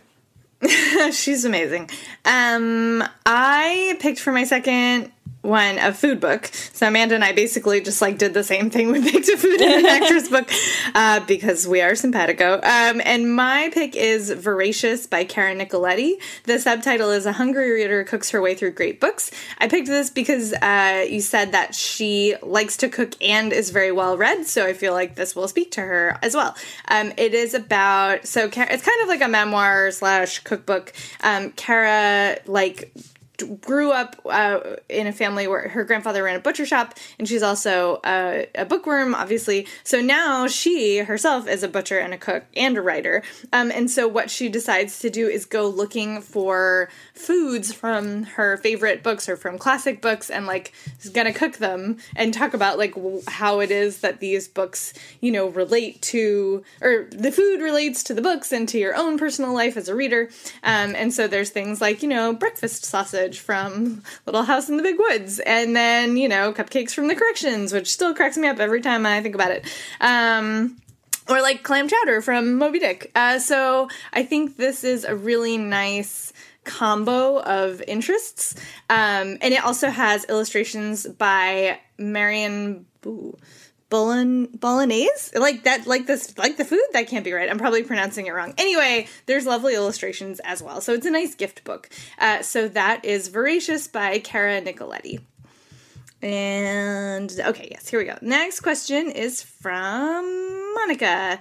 She's 1.13 1.45
amazing. 1.45 1.89
Um, 2.23 3.03
I 3.25 3.97
picked 3.99 4.19
for 4.19 4.31
my 4.31 4.45
second 4.45 5.11
one 5.45 5.77
a 5.77 5.93
food 5.93 6.19
book. 6.19 6.47
So 6.73 6.87
Amanda 6.87 7.15
and 7.15 7.23
I 7.23 7.31
basically 7.31 7.81
just 7.81 8.01
like 8.01 8.17
did 8.17 8.33
the 8.33 8.43
same 8.43 8.69
thing. 8.69 8.91
We 8.91 9.01
picked 9.01 9.29
a 9.29 9.37
food 9.37 9.61
and 9.61 9.73
an 9.73 9.85
actress 9.85 10.27
book 10.27 10.51
uh, 10.93 11.19
because 11.21 11.67
we 11.67 11.81
are 11.81 11.95
simpatico. 11.95 12.55
Um, 12.55 13.01
and 13.05 13.33
my 13.33 13.69
pick 13.71 13.95
is 13.95 14.31
Voracious 14.31 15.07
by 15.07 15.23
Cara 15.23 15.55
Nicoletti. 15.55 16.15
The 16.43 16.59
subtitle 16.59 17.11
is 17.11 17.25
A 17.25 17.33
Hungry 17.33 17.71
Reader 17.71 18.03
Cooks 18.03 18.31
Her 18.31 18.41
Way 18.41 18.55
Through 18.55 18.71
Great 18.71 18.99
Books. 18.99 19.31
I 19.59 19.67
picked 19.67 19.87
this 19.87 20.09
because 20.09 20.53
uh, 20.53 21.05
you 21.07 21.21
said 21.21 21.51
that 21.51 21.75
she 21.75 22.35
likes 22.41 22.77
to 22.77 22.89
cook 22.89 23.13
and 23.21 23.53
is 23.53 23.69
very 23.69 23.91
well 23.91 24.17
read. 24.17 24.45
So 24.47 24.65
I 24.65 24.73
feel 24.73 24.93
like 24.93 25.15
this 25.15 25.35
will 25.35 25.47
speak 25.47 25.71
to 25.71 25.81
her 25.81 26.17
as 26.21 26.35
well. 26.35 26.55
Um, 26.87 27.13
it 27.17 27.33
is 27.33 27.53
about, 27.53 28.25
so 28.25 28.45
it's 28.45 28.55
kind 28.55 29.01
of 29.01 29.07
like 29.07 29.21
a 29.21 29.27
memoir 29.27 29.91
slash 29.91 30.39
cookbook. 30.39 30.93
Um, 31.21 31.51
Cara, 31.51 32.37
like, 32.45 32.91
grew 33.61 33.91
up 33.91 34.19
uh, 34.25 34.59
in 34.89 35.07
a 35.07 35.11
family 35.11 35.47
where 35.47 35.69
her 35.69 35.83
grandfather 35.83 36.23
ran 36.23 36.35
a 36.35 36.39
butcher 36.39 36.65
shop 36.65 36.93
and 37.19 37.27
she's 37.27 37.43
also 37.43 37.95
uh, 37.97 38.43
a 38.55 38.65
bookworm 38.65 39.13
obviously. 39.15 39.67
So 39.83 40.01
now 40.01 40.47
she 40.47 40.99
herself 40.99 41.47
is 41.47 41.63
a 41.63 41.67
butcher 41.67 41.99
and 41.99 42.13
a 42.13 42.17
cook 42.17 42.45
and 42.55 42.77
a 42.77 42.81
writer. 42.81 43.23
Um, 43.51 43.71
and 43.71 43.89
so 43.89 44.07
what 44.07 44.29
she 44.29 44.49
decides 44.49 44.99
to 44.99 45.09
do 45.09 45.27
is 45.27 45.45
go 45.45 45.67
looking 45.67 46.21
for 46.21 46.89
foods 47.13 47.73
from 47.73 48.23
her 48.23 48.57
favorite 48.57 49.03
books 49.03 49.27
or 49.27 49.37
from 49.37 49.57
classic 49.57 50.01
books 50.01 50.29
and 50.29 50.45
like 50.45 50.73
is 51.01 51.09
gonna 51.09 51.33
cook 51.33 51.57
them 51.57 51.97
and 52.15 52.33
talk 52.33 52.53
about 52.53 52.77
like 52.77 52.95
how 53.27 53.59
it 53.59 53.71
is 53.71 53.99
that 53.99 54.19
these 54.19 54.47
books 54.47 54.93
you 55.21 55.31
know 55.31 55.47
relate 55.47 56.01
to 56.01 56.63
or 56.81 57.07
the 57.11 57.31
food 57.31 57.61
relates 57.61 58.03
to 58.03 58.13
the 58.13 58.21
books 58.21 58.51
and 58.51 58.67
to 58.69 58.77
your 58.77 58.95
own 58.95 59.17
personal 59.17 59.53
life 59.53 59.77
as 59.77 59.89
a 59.89 59.95
reader. 59.95 60.29
Um, 60.63 60.95
and 60.95 61.13
so 61.13 61.27
there's 61.27 61.49
things 61.49 61.81
like 61.81 62.01
you 62.01 62.09
know 62.09 62.33
breakfast 62.33 62.85
sausage 62.85 63.24
from 63.33 64.03
Little 64.25 64.43
House 64.43 64.69
in 64.69 64.77
the 64.77 64.83
Big 64.83 64.97
Woods, 64.99 65.39
and 65.39 65.75
then 65.75 66.17
you 66.17 66.27
know 66.27 66.53
cupcakes 66.53 66.91
from 66.91 67.07
the 67.07 67.15
corrections, 67.15 67.73
which 67.73 67.91
still 67.91 68.13
cracks 68.13 68.37
me 68.37 68.47
up 68.47 68.59
every 68.59 68.81
time 68.81 69.05
I 69.05 69.21
think 69.21 69.35
about 69.35 69.51
it. 69.51 69.65
Um, 69.99 70.77
or 71.27 71.41
like 71.41 71.63
clam 71.63 71.87
chowder 71.87 72.21
from 72.21 72.55
Moby 72.55 72.79
Dick. 72.79 73.11
Uh, 73.15 73.39
so 73.39 73.89
I 74.13 74.23
think 74.23 74.57
this 74.57 74.83
is 74.83 75.03
a 75.03 75.15
really 75.15 75.57
nice 75.57 76.33
combo 76.63 77.41
of 77.41 77.81
interests, 77.87 78.55
um, 78.89 79.37
and 79.41 79.53
it 79.53 79.63
also 79.63 79.89
has 79.89 80.25
illustrations 80.25 81.07
by 81.07 81.79
Marion. 81.97 82.85
Ooh, 83.05 83.37
Bolon 83.95 84.47
bolognese? 84.47 85.39
Like 85.39 85.63
that 85.63 85.87
like 85.87 86.05
this 86.05 86.37
like 86.37 86.57
the 86.57 86.65
food? 86.65 86.83
That 86.91 87.07
can't 87.07 87.23
be 87.23 87.31
right. 87.31 87.49
I'm 87.49 87.57
probably 87.57 87.81
pronouncing 87.81 88.27
it 88.27 88.31
wrong. 88.31 88.53
Anyway 88.57 89.07
there's 89.25 89.45
lovely 89.45 89.73
illustrations 89.73 90.41
as 90.41 90.61
well. 90.61 90.81
So 90.81 90.91
it's 90.91 91.05
a 91.05 91.11
nice 91.11 91.33
gift 91.33 91.63
book. 91.63 91.89
Uh, 92.19 92.41
so 92.41 92.67
that 92.67 93.05
is 93.05 93.29
voracious 93.29 93.87
by 93.87 94.19
cara 94.19 94.61
nicoletti. 94.61 95.21
And 96.21 97.31
okay 97.39 97.69
yes 97.71 97.87
here 97.87 97.99
we 97.99 98.05
go. 98.05 98.17
Next 98.21 98.59
question 98.59 99.11
is 99.11 99.41
from 99.41 100.73
monica 100.73 101.39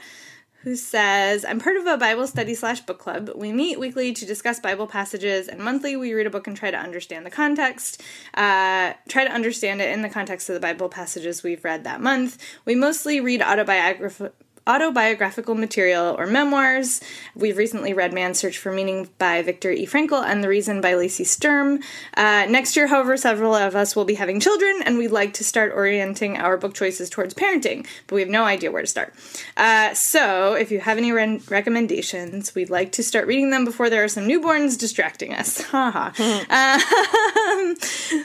who 0.65 0.75
says, 0.77 1.45
I'm 1.45 1.61
part 1.61 1.77
of 1.77 1.87
a 1.87 1.99
Bible 1.99 2.27
study 2.27 2.55
slash 2.55 2.81
book 2.81 2.99
club. 2.99 3.31
We 3.35 3.53
meet 3.53 3.79
weekly 3.79 4.15
to 4.15 4.25
discuss 4.25 4.59
Bible 4.59 4.87
passages, 4.87 5.47
and 5.47 5.61
monthly 5.61 5.95
we 5.95 6.15
read 6.15 6.27
a 6.27 6.31
book 6.31 6.47
and 6.47 6.57
try 6.57 6.71
to 6.71 6.77
understand 6.79 7.27
the 7.27 7.31
context, 7.31 8.03
uh, 8.33 8.95
try 9.07 9.25
to 9.25 9.31
understand 9.31 9.83
it 9.83 9.91
in 9.91 10.01
the 10.01 10.09
context 10.09 10.49
of 10.49 10.55
the 10.55 10.61
Bible 10.61 10.89
passages 10.89 11.43
we've 11.43 11.63
read 11.65 11.85
that 11.85 12.01
month. 12.01 12.39
We 12.65 12.75
mostly 12.75 13.21
read 13.21 13.43
autobiography 13.43 14.31
autobiographical 14.67 15.55
material 15.55 16.17
or 16.19 16.27
memoirs. 16.27 17.01
We've 17.35 17.57
recently 17.57 17.93
read 17.93 18.15
Man's 18.15 18.39
Search 18.39 18.57
for 18.57 18.73
Meaning 18.73 19.11
by 19.19 19.43
Viktor 19.43 19.71
E. 19.71 19.87
Frankl 19.87 20.25
and 20.25 20.43
The 20.43 20.49
Reason 20.49 20.81
by 20.81 20.95
Lacey 20.95 21.25
Sturm. 21.25 21.81
Uh, 22.17 22.47
next 22.49 22.77
year, 22.77 22.87
however, 22.87 23.17
several 23.17 23.55
of 23.55 23.77
us 23.77 23.95
will 23.95 24.07
be 24.07 24.15
having 24.15 24.41
children, 24.41 24.81
and 24.85 24.97
we'd 24.97 25.11
like 25.11 25.35
to 25.35 25.45
start 25.45 25.73
orienting 25.75 26.39
our 26.39 26.57
book 26.57 26.75
choices 26.75 27.11
towards 27.11 27.35
parenting, 27.35 27.87
but 28.07 28.15
we 28.15 28.23
have 28.23 28.31
no 28.31 28.45
idea 28.45 28.71
where 28.71 28.83
to 28.83 28.89
start. 28.89 29.15
Uh, 29.57 29.93
so, 29.93 30.55
if 30.55 30.71
you 30.71 30.81
have 30.81 30.97
any 30.97 31.13
re- 31.13 31.41
recommendations, 31.49 32.55
we'd 32.55 32.71
like 32.71 32.93
to 32.93 33.03
start 33.03 33.27
reading 33.27 33.51
them 33.51 33.65
before 33.65 33.91
there 33.91 34.03
are 34.03 34.09
some 34.09 34.27
newborns 34.27 34.79
distracting 34.79 35.35
us. 35.35 35.61
Haha. 35.75 36.07
um, 36.51 37.77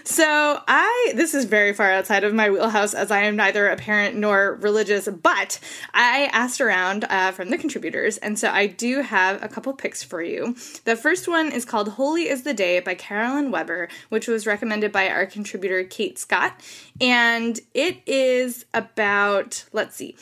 so, 0.06 0.62
I 0.68 1.12
this 1.16 1.34
is 1.34 1.46
very 1.46 1.74
far 1.74 1.92
outside 1.92 2.24
of 2.24 2.34
my 2.34 2.50
wheelhouse 2.50 2.94
as 2.94 3.12
I 3.12 3.24
am 3.24 3.36
neither 3.36 3.68
a 3.68 3.76
parent 3.76 4.16
nor 4.16 4.58
religious, 4.62 5.08
but 5.08 5.60
I 5.94 6.29
asked 6.32 6.62
around 6.62 7.06
uh, 7.10 7.32
from 7.32 7.50
the 7.50 7.58
contributors, 7.58 8.18
and 8.18 8.38
so 8.38 8.50
I 8.50 8.68
do 8.68 9.02
have 9.02 9.44
a 9.44 9.48
couple 9.48 9.74
picks 9.74 10.04
for 10.04 10.22
you. 10.22 10.56
The 10.86 10.96
first 10.96 11.28
one 11.28 11.52
is 11.52 11.66
called 11.66 11.90
Holy 11.90 12.28
is 12.28 12.44
the 12.44 12.54
Day 12.54 12.80
by 12.80 12.96
Carolyn 12.96 13.52
Weber, 13.52 13.90
which 14.10 14.28
was 14.28 14.48
recommended 14.48 14.92
by 14.92 15.10
our 15.10 15.26
contributor 15.26 15.84
Kate 15.84 16.18
Scott. 16.18 16.54
And 17.02 17.60
it 17.74 17.98
is 18.06 18.66
about, 18.74 19.66
let's 19.74 19.96
see, 19.96 20.16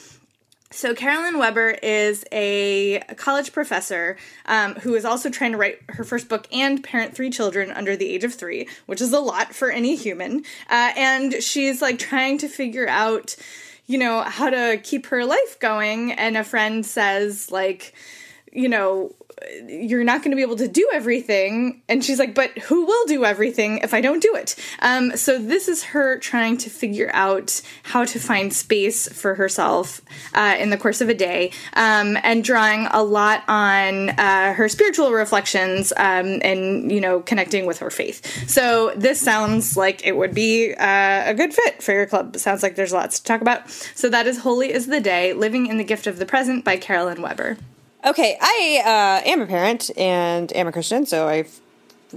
so, 0.70 0.94
Carolyn 0.94 1.40
Weber 1.40 1.70
is 1.82 2.26
a 2.32 3.00
college 3.16 3.54
professor 3.54 4.18
um, 4.46 4.76
who 4.76 4.96
is 4.96 5.06
also 5.06 5.30
trying 5.30 5.54
to 5.54 5.58
write 5.58 5.80
her 5.90 6.04
first 6.04 6.28
book 6.28 6.46
and 6.52 6.84
parent 6.84 7.16
three 7.16 7.30
children 7.30 7.72
under 7.72 7.96
the 7.96 8.08
age 8.10 8.26
of 8.26 8.34
three, 8.34 8.68
which 8.86 9.00
is 9.00 9.14
a 9.14 9.20
lot 9.20 9.56
for 9.56 9.72
any 9.72 9.96
human. 9.96 10.44
Uh, 10.70 10.92
and 10.98 11.42
she's 11.42 11.82
like 11.82 11.98
trying 11.98 12.38
to 12.40 12.50
figure 12.50 12.88
out, 12.88 13.38
you 13.88 13.98
know, 13.98 14.22
how 14.22 14.50
to 14.50 14.79
keep 14.84 15.08
her 15.08 15.25
life 15.25 15.60
going. 15.60 16.12
And 16.12 16.38
a 16.38 16.44
friend 16.44 16.86
says, 16.86 17.50
like, 17.51 17.94
you 18.51 18.70
know, 18.70 19.15
you're 19.67 20.03
not 20.03 20.22
going 20.22 20.32
to 20.32 20.36
be 20.36 20.41
able 20.41 20.56
to 20.56 20.67
do 20.67 20.89
everything. 20.94 21.82
And 21.88 22.03
she's 22.03 22.20
like, 22.20 22.34
but 22.34 22.58
who 22.58 22.86
will 22.86 23.06
do 23.06 23.24
everything 23.24 23.79
if 23.79 23.94
I 23.94 24.01
don't 24.01 24.22
do 24.22 24.36
it? 24.36 24.56
Um, 24.79 25.15
so 25.15 25.38
this 25.38 25.67
is 25.67 25.84
her 25.86 26.17
trying 26.17 26.58
to 26.58 26.70
figure 26.70 27.12
out 27.13 27.62
how 27.84 28.06
to 28.06 28.20
find 28.20 28.53
space 28.53 29.08
for 29.08 29.36
herself 29.36 30.01
uh, 30.34 30.56
in 30.60 30.70
the 30.70 30.77
course 30.77 31.01
of 31.01 31.10
a 31.10 31.13
day 31.13 31.51
um, 31.74 32.17
and 32.24 32.44
drawing 32.44 32.88
a 32.88 33.03
lot 33.03 33.44
on 33.48 34.10
uh, 34.10 34.53
her 34.53 34.67
spiritual 34.67 35.12
reflections 35.12 35.94
um, 35.98 36.39
and, 36.41 36.91
you 36.91 37.01
know, 37.01 37.20
connecting 37.22 37.65
with 37.65 37.79
her 37.79 37.89
faith. 37.89 38.50
So 38.50 38.94
this 38.96 39.20
sounds 39.22 39.77
like 39.77 40.06
it 40.06 40.15
would 40.15 40.34
be 40.34 40.74
uh, 40.74 41.29
a 41.29 41.34
good 41.34 41.53
fit 41.53 41.84
for 41.84 41.94
your 41.94 42.06
club. 42.06 42.36
Sounds 42.38 42.63
like 42.63 42.75
there's 42.75 42.94
lots 42.94 43.20
to 43.20 43.25
talk 43.25 43.41
about. 43.41 43.70
So 43.70 44.10
that 44.10 44.27
is 44.27 44.39
Holy 44.39 44.72
is 44.74 44.88
the 44.88 45.01
Day, 45.01 45.34
Living 45.34 45.67
in 45.67 45.77
the 45.77 45.84
Gift 45.84 46.08
of 46.08 46.17
the 46.17 46.25
Present 46.25 46.65
by 46.65 46.77
Carolyn 46.77 47.22
Weber. 47.22 47.58
Okay, 48.08 48.38
I 48.40 49.22
uh, 49.26 49.30
am 49.30 49.42
a 49.42 49.46
parent 49.46 49.92
and 49.98 50.56
am 50.56 50.68
a 50.68 50.72
Christian, 50.72 51.06
so 51.06 51.28
I 51.28 51.46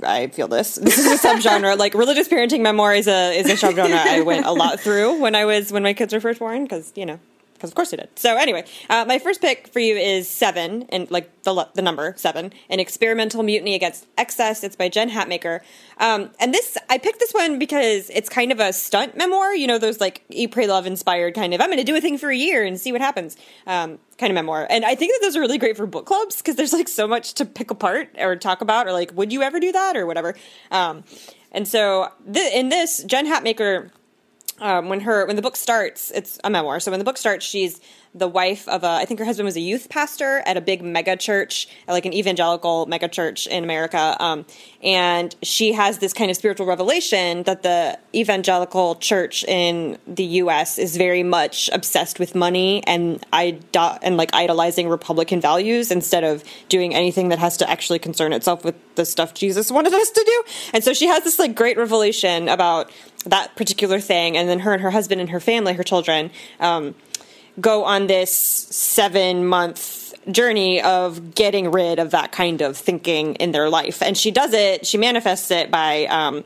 I 0.04 0.28
feel 0.28 0.46
this. 0.46 0.76
This 0.76 0.98
is 0.98 1.06
a 1.06 1.28
subgenre. 1.28 1.76
like 1.76 1.94
religious 1.94 2.28
parenting 2.28 2.60
memoir 2.60 2.94
is 2.94 3.08
a 3.08 3.36
is 3.36 3.50
a 3.50 3.66
subgenre 3.66 3.96
I 3.96 4.20
went 4.20 4.46
a 4.46 4.52
lot 4.52 4.78
through 4.78 5.20
when 5.20 5.34
I 5.34 5.44
was 5.44 5.72
when 5.72 5.82
my 5.82 5.92
kids 5.92 6.12
were 6.12 6.20
first 6.20 6.38
born 6.38 6.62
because 6.62 6.92
you 6.94 7.06
know 7.06 7.18
because 7.60 7.70
of 7.70 7.76
course 7.76 7.92
I 7.92 7.96
did. 7.96 8.08
So 8.18 8.36
anyway, 8.36 8.64
uh, 8.88 9.04
my 9.06 9.18
first 9.18 9.42
pick 9.42 9.68
for 9.68 9.80
you 9.80 9.96
is 9.96 10.28
Seven, 10.28 10.86
and 10.88 11.10
like 11.10 11.42
the 11.42 11.68
the 11.74 11.82
number 11.82 12.14
seven, 12.16 12.52
an 12.70 12.80
experimental 12.80 13.42
mutiny 13.42 13.74
against 13.74 14.06
excess. 14.16 14.64
It's 14.64 14.76
by 14.76 14.88
Jen 14.88 15.10
Hatmaker, 15.10 15.60
um, 15.98 16.30
and 16.40 16.54
this 16.54 16.78
I 16.88 16.96
picked 16.98 17.20
this 17.20 17.32
one 17.32 17.58
because 17.58 18.10
it's 18.10 18.28
kind 18.28 18.52
of 18.52 18.60
a 18.60 18.72
stunt 18.72 19.16
memoir. 19.16 19.54
You 19.54 19.66
know, 19.66 19.78
those 19.78 20.00
like 20.00 20.24
Eat, 20.30 20.52
Pray, 20.52 20.66
Love 20.66 20.86
inspired 20.86 21.34
kind 21.34 21.52
of. 21.52 21.60
I'm 21.60 21.68
going 21.68 21.78
to 21.78 21.84
do 21.84 21.96
a 21.96 22.00
thing 22.00 22.16
for 22.16 22.30
a 22.30 22.36
year 22.36 22.64
and 22.64 22.80
see 22.80 22.92
what 22.92 23.00
happens. 23.00 23.36
Um, 23.66 23.98
kind 24.16 24.30
of 24.30 24.34
memoir, 24.34 24.66
and 24.70 24.84
I 24.84 24.94
think 24.94 25.12
that 25.12 25.26
those 25.26 25.36
are 25.36 25.40
really 25.40 25.58
great 25.58 25.76
for 25.76 25.86
book 25.86 26.06
clubs 26.06 26.38
because 26.38 26.56
there's 26.56 26.72
like 26.72 26.88
so 26.88 27.06
much 27.06 27.34
to 27.34 27.44
pick 27.44 27.70
apart 27.70 28.14
or 28.18 28.36
talk 28.36 28.60
about, 28.60 28.86
or 28.86 28.92
like, 28.92 29.12
would 29.14 29.32
you 29.32 29.42
ever 29.42 29.60
do 29.60 29.72
that 29.72 29.96
or 29.96 30.06
whatever. 30.06 30.34
Um, 30.70 31.04
and 31.52 31.66
so 31.66 32.08
th- 32.32 32.54
in 32.54 32.68
this, 32.68 33.02
Jen 33.04 33.26
Hatmaker 33.26 33.90
um, 34.60 34.88
when 34.88 35.00
her 35.00 35.26
when 35.26 35.36
the 35.36 35.42
book 35.42 35.56
starts, 35.56 36.10
it's 36.10 36.38
a 36.44 36.50
memoir. 36.50 36.80
So 36.80 36.90
when 36.90 36.98
the 36.98 37.04
book 37.04 37.18
starts, 37.18 37.44
she's 37.44 37.80
the 38.14 38.26
wife 38.26 38.66
of 38.68 38.82
a 38.82 38.88
I 38.88 39.04
think 39.04 39.20
her 39.20 39.26
husband 39.26 39.44
was 39.44 39.56
a 39.56 39.60
youth 39.60 39.88
pastor 39.88 40.42
at 40.44 40.56
a 40.56 40.60
big 40.60 40.82
mega 40.82 41.16
church, 41.16 41.68
like 41.86 42.06
an 42.06 42.12
evangelical 42.12 42.86
mega 42.86 43.08
church 43.08 43.46
in 43.46 43.62
America. 43.62 44.16
Um, 44.18 44.44
and 44.82 45.34
she 45.42 45.72
has 45.72 45.98
this 45.98 46.12
kind 46.12 46.30
of 46.30 46.36
spiritual 46.36 46.66
revelation 46.66 47.44
that 47.44 47.62
the 47.62 47.98
evangelical 48.14 48.96
church 48.96 49.44
in 49.44 49.96
the 50.06 50.24
U.S. 50.24 50.78
is 50.78 50.96
very 50.96 51.22
much 51.22 51.70
obsessed 51.72 52.18
with 52.18 52.34
money 52.34 52.82
and 52.86 53.24
and 53.32 54.16
like 54.16 54.30
idolizing 54.34 54.88
Republican 54.88 55.40
values 55.40 55.90
instead 55.90 56.24
of 56.24 56.42
doing 56.68 56.94
anything 56.94 57.28
that 57.28 57.38
has 57.38 57.56
to 57.58 57.70
actually 57.70 57.98
concern 57.98 58.32
itself 58.32 58.64
with 58.64 58.74
the 58.96 59.04
stuff 59.04 59.34
Jesus 59.34 59.70
wanted 59.70 59.94
us 59.94 60.10
to 60.10 60.24
do. 60.24 60.44
And 60.74 60.84
so 60.84 60.92
she 60.92 61.06
has 61.06 61.24
this 61.24 61.38
like 61.38 61.54
great 61.54 61.76
revelation 61.76 62.48
about 62.48 62.90
that 63.26 63.54
particular 63.56 64.00
thing, 64.00 64.36
and 64.36 64.48
then 64.48 64.60
her 64.60 64.72
and 64.72 64.82
her 64.82 64.90
husband 64.90 65.20
and 65.20 65.30
her 65.30 65.40
family, 65.40 65.74
her 65.74 65.82
children. 65.82 66.30
Um, 66.58 66.94
go 67.60 67.84
on 67.84 68.06
this 68.06 68.30
seven 68.32 69.46
month 69.46 70.14
journey 70.30 70.80
of 70.82 71.34
getting 71.34 71.70
rid 71.70 71.98
of 71.98 72.10
that 72.10 72.32
kind 72.32 72.60
of 72.60 72.76
thinking 72.76 73.34
in 73.36 73.52
their 73.52 73.68
life. 73.68 74.02
And 74.02 74.16
she 74.16 74.30
does 74.30 74.52
it, 74.52 74.86
she 74.86 74.98
manifests 74.98 75.50
it 75.50 75.70
by 75.70 76.06
um, 76.06 76.44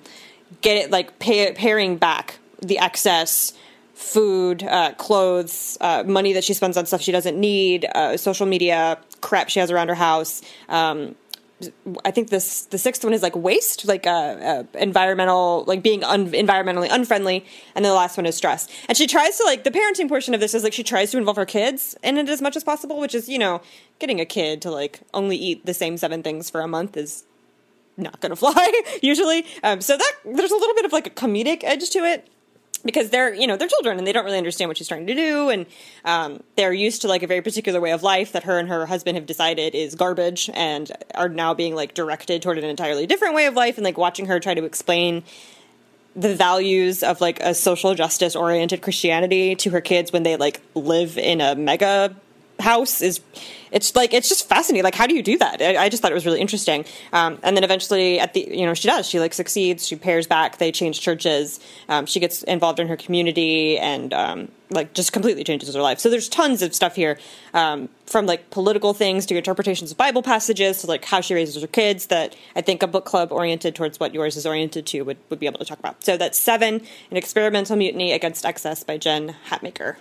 get 0.60 0.76
it 0.76 0.90
like 0.90 1.18
pay, 1.18 1.94
back 1.96 2.38
the 2.60 2.78
excess 2.78 3.52
food, 3.94 4.62
uh, 4.62 4.92
clothes, 4.94 5.78
uh, 5.80 6.02
money 6.04 6.32
that 6.32 6.44
she 6.44 6.54
spends 6.54 6.76
on 6.76 6.86
stuff 6.86 7.00
she 7.00 7.12
doesn't 7.12 7.38
need, 7.38 7.86
uh, 7.94 8.16
social 8.16 8.46
media 8.46 8.98
crap 9.20 9.48
she 9.48 9.60
has 9.60 9.70
around 9.70 9.88
her 9.88 9.94
house, 9.94 10.42
um, 10.68 11.14
I 12.04 12.10
think 12.10 12.30
this 12.30 12.62
the 12.66 12.78
sixth 12.78 13.04
one 13.04 13.12
is 13.12 13.22
like 13.22 13.36
waste, 13.36 13.86
like 13.86 14.06
uh, 14.06 14.10
uh 14.10 14.62
environmental, 14.74 15.64
like 15.66 15.82
being 15.82 16.02
un- 16.04 16.30
environmentally 16.30 16.88
unfriendly, 16.90 17.44
and 17.74 17.84
then 17.84 17.90
the 17.90 17.96
last 17.96 18.16
one 18.16 18.26
is 18.26 18.36
stress. 18.36 18.68
And 18.88 18.96
she 18.96 19.06
tries 19.06 19.36
to 19.38 19.44
like 19.44 19.64
the 19.64 19.70
parenting 19.70 20.08
portion 20.08 20.34
of 20.34 20.40
this 20.40 20.54
is 20.54 20.64
like 20.64 20.72
she 20.72 20.82
tries 20.82 21.10
to 21.12 21.18
involve 21.18 21.36
her 21.36 21.46
kids 21.46 21.96
in 22.02 22.16
it 22.16 22.28
as 22.28 22.42
much 22.42 22.56
as 22.56 22.64
possible, 22.64 22.98
which 22.98 23.14
is 23.14 23.28
you 23.28 23.38
know 23.38 23.60
getting 23.98 24.20
a 24.20 24.26
kid 24.26 24.62
to 24.62 24.70
like 24.70 25.00
only 25.12 25.36
eat 25.36 25.66
the 25.66 25.74
same 25.74 25.96
seven 25.96 26.22
things 26.22 26.50
for 26.50 26.60
a 26.60 26.68
month 26.68 26.96
is 26.96 27.24
not 27.96 28.20
to 28.20 28.36
fly 28.36 28.82
usually. 29.02 29.44
Um, 29.62 29.80
so 29.80 29.96
that 29.96 30.12
there's 30.24 30.52
a 30.52 30.56
little 30.56 30.74
bit 30.74 30.84
of 30.84 30.92
like 30.92 31.06
a 31.06 31.10
comedic 31.10 31.62
edge 31.62 31.90
to 31.90 32.00
it 32.00 32.28
because 32.84 33.10
they're 33.10 33.34
you 33.34 33.46
know 33.46 33.56
they're 33.56 33.68
children 33.68 33.98
and 33.98 34.06
they 34.06 34.12
don't 34.12 34.24
really 34.24 34.38
understand 34.38 34.68
what 34.68 34.76
she's 34.76 34.88
trying 34.88 35.06
to 35.06 35.14
do. 35.14 35.48
And 35.48 35.66
um, 36.04 36.42
they're 36.56 36.72
used 36.72 37.02
to 37.02 37.08
like 37.08 37.22
a 37.22 37.26
very 37.26 37.42
particular 37.42 37.80
way 37.80 37.92
of 37.92 38.02
life 38.02 38.32
that 38.32 38.44
her 38.44 38.58
and 38.58 38.68
her 38.68 38.86
husband 38.86 39.16
have 39.16 39.26
decided 39.26 39.74
is 39.74 39.94
garbage 39.94 40.50
and 40.54 40.90
are 41.14 41.28
now 41.28 41.54
being 41.54 41.74
like 41.74 41.94
directed 41.94 42.42
toward 42.42 42.58
an 42.58 42.64
entirely 42.64 43.06
different 43.06 43.34
way 43.34 43.46
of 43.46 43.54
life 43.54 43.76
and 43.76 43.84
like 43.84 43.98
watching 43.98 44.26
her 44.26 44.40
try 44.40 44.54
to 44.54 44.64
explain 44.64 45.22
the 46.16 46.34
values 46.34 47.02
of 47.02 47.20
like 47.20 47.40
a 47.40 47.54
social 47.54 47.92
justice 47.94 48.36
oriented 48.36 48.80
christianity 48.80 49.56
to 49.56 49.70
her 49.70 49.80
kids 49.80 50.12
when 50.12 50.22
they 50.22 50.36
like 50.36 50.60
live 50.76 51.18
in 51.18 51.40
a 51.40 51.56
mega 51.56 52.14
house 52.60 53.02
is 53.02 53.20
it's 53.70 53.96
like 53.96 54.14
it's 54.14 54.28
just 54.28 54.48
fascinating. 54.48 54.84
Like 54.84 54.94
how 54.94 55.06
do 55.06 55.14
you 55.14 55.22
do 55.22 55.36
that? 55.38 55.60
I, 55.60 55.84
I 55.84 55.88
just 55.88 56.00
thought 56.02 56.12
it 56.12 56.14
was 56.14 56.26
really 56.26 56.40
interesting. 56.40 56.84
Um, 57.12 57.38
and 57.42 57.56
then 57.56 57.64
eventually 57.64 58.20
at 58.20 58.32
the 58.34 58.46
you 58.50 58.66
know 58.66 58.74
she 58.74 58.88
does. 58.88 59.08
She 59.08 59.18
like 59.20 59.34
succeeds. 59.34 59.86
She 59.86 59.96
pairs 59.96 60.26
back. 60.26 60.58
They 60.58 60.72
change 60.72 61.00
churches. 61.00 61.60
Um, 61.88 62.06
she 62.06 62.20
gets 62.20 62.42
involved 62.44 62.78
in 62.78 62.88
her 62.88 62.96
community 62.96 63.78
and 63.78 64.12
um, 64.12 64.48
like 64.70 64.94
just 64.94 65.12
completely 65.12 65.44
changes 65.44 65.74
her 65.74 65.82
life. 65.82 65.98
So 65.98 66.08
there's 66.08 66.28
tons 66.28 66.62
of 66.62 66.74
stuff 66.74 66.94
here 66.94 67.18
um, 67.52 67.88
from 68.06 68.26
like 68.26 68.50
political 68.50 68.94
things 68.94 69.26
to 69.26 69.36
interpretations 69.36 69.90
of 69.90 69.96
bible 69.96 70.22
passages 70.22 70.82
to 70.82 70.86
like 70.86 71.04
how 71.04 71.20
she 71.20 71.34
raises 71.34 71.60
her 71.60 71.66
kids 71.66 72.06
that 72.06 72.36
i 72.54 72.60
think 72.60 72.82
a 72.82 72.86
book 72.86 73.04
club 73.06 73.32
oriented 73.32 73.74
towards 73.74 73.98
what 73.98 74.12
yours 74.12 74.36
is 74.36 74.44
oriented 74.46 74.86
to 74.86 75.02
would, 75.02 75.16
would 75.30 75.40
be 75.40 75.46
able 75.46 75.58
to 75.58 75.64
talk 75.64 75.78
about. 75.78 76.04
So 76.04 76.16
that's 76.16 76.38
seven 76.38 76.82
an 77.10 77.16
experimental 77.16 77.76
mutiny 77.76 78.12
against 78.12 78.44
excess 78.44 78.84
by 78.84 78.98
jen 78.98 79.36
hatmaker 79.48 79.96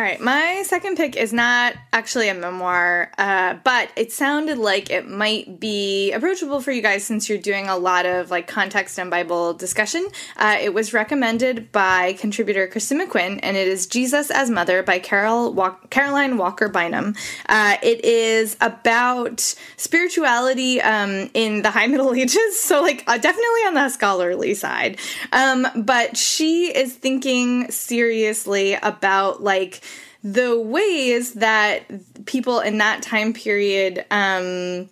all 0.00 0.06
right, 0.06 0.18
my 0.18 0.62
second 0.64 0.96
pick 0.96 1.14
is 1.14 1.30
not 1.30 1.74
actually 1.92 2.30
a 2.30 2.34
memoir, 2.34 3.12
uh, 3.18 3.52
but 3.64 3.90
it 3.96 4.10
sounded 4.10 4.56
like 4.56 4.88
it 4.88 5.06
might 5.06 5.60
be 5.60 6.10
approachable 6.12 6.62
for 6.62 6.72
you 6.72 6.80
guys 6.80 7.04
since 7.04 7.28
you're 7.28 7.36
doing 7.36 7.68
a 7.68 7.76
lot 7.76 8.06
of 8.06 8.30
like 8.30 8.46
context 8.46 8.98
and 8.98 9.10
Bible 9.10 9.52
discussion. 9.52 10.08
Uh, 10.38 10.56
it 10.58 10.72
was 10.72 10.94
recommended 10.94 11.70
by 11.70 12.14
contributor 12.14 12.66
Kristen 12.66 12.98
McQuinn, 12.98 13.40
and 13.42 13.58
it 13.58 13.68
is 13.68 13.86
Jesus 13.86 14.30
as 14.30 14.48
Mother 14.48 14.82
by 14.82 14.98
Carol 15.00 15.52
Walk- 15.52 15.90
Caroline 15.90 16.38
Walker 16.38 16.70
Bynum. 16.70 17.14
Uh, 17.46 17.76
it 17.82 18.02
is 18.02 18.56
about 18.62 19.54
spirituality 19.76 20.80
um, 20.80 21.28
in 21.34 21.60
the 21.60 21.70
High 21.70 21.86
Middle 21.88 22.14
Ages, 22.14 22.58
so 22.58 22.80
like 22.80 23.04
uh, 23.06 23.18
definitely 23.18 23.66
on 23.66 23.74
the 23.74 23.90
scholarly 23.90 24.54
side, 24.54 24.98
um, 25.32 25.66
but 25.76 26.16
she 26.16 26.74
is 26.74 26.94
thinking 26.94 27.70
seriously 27.70 28.78
about 28.82 29.42
like 29.42 29.82
the 30.22 30.60
ways 30.60 31.34
that 31.34 31.84
people 32.26 32.60
in 32.60 32.78
that 32.78 33.02
time 33.02 33.32
period 33.32 34.04
um 34.10 34.88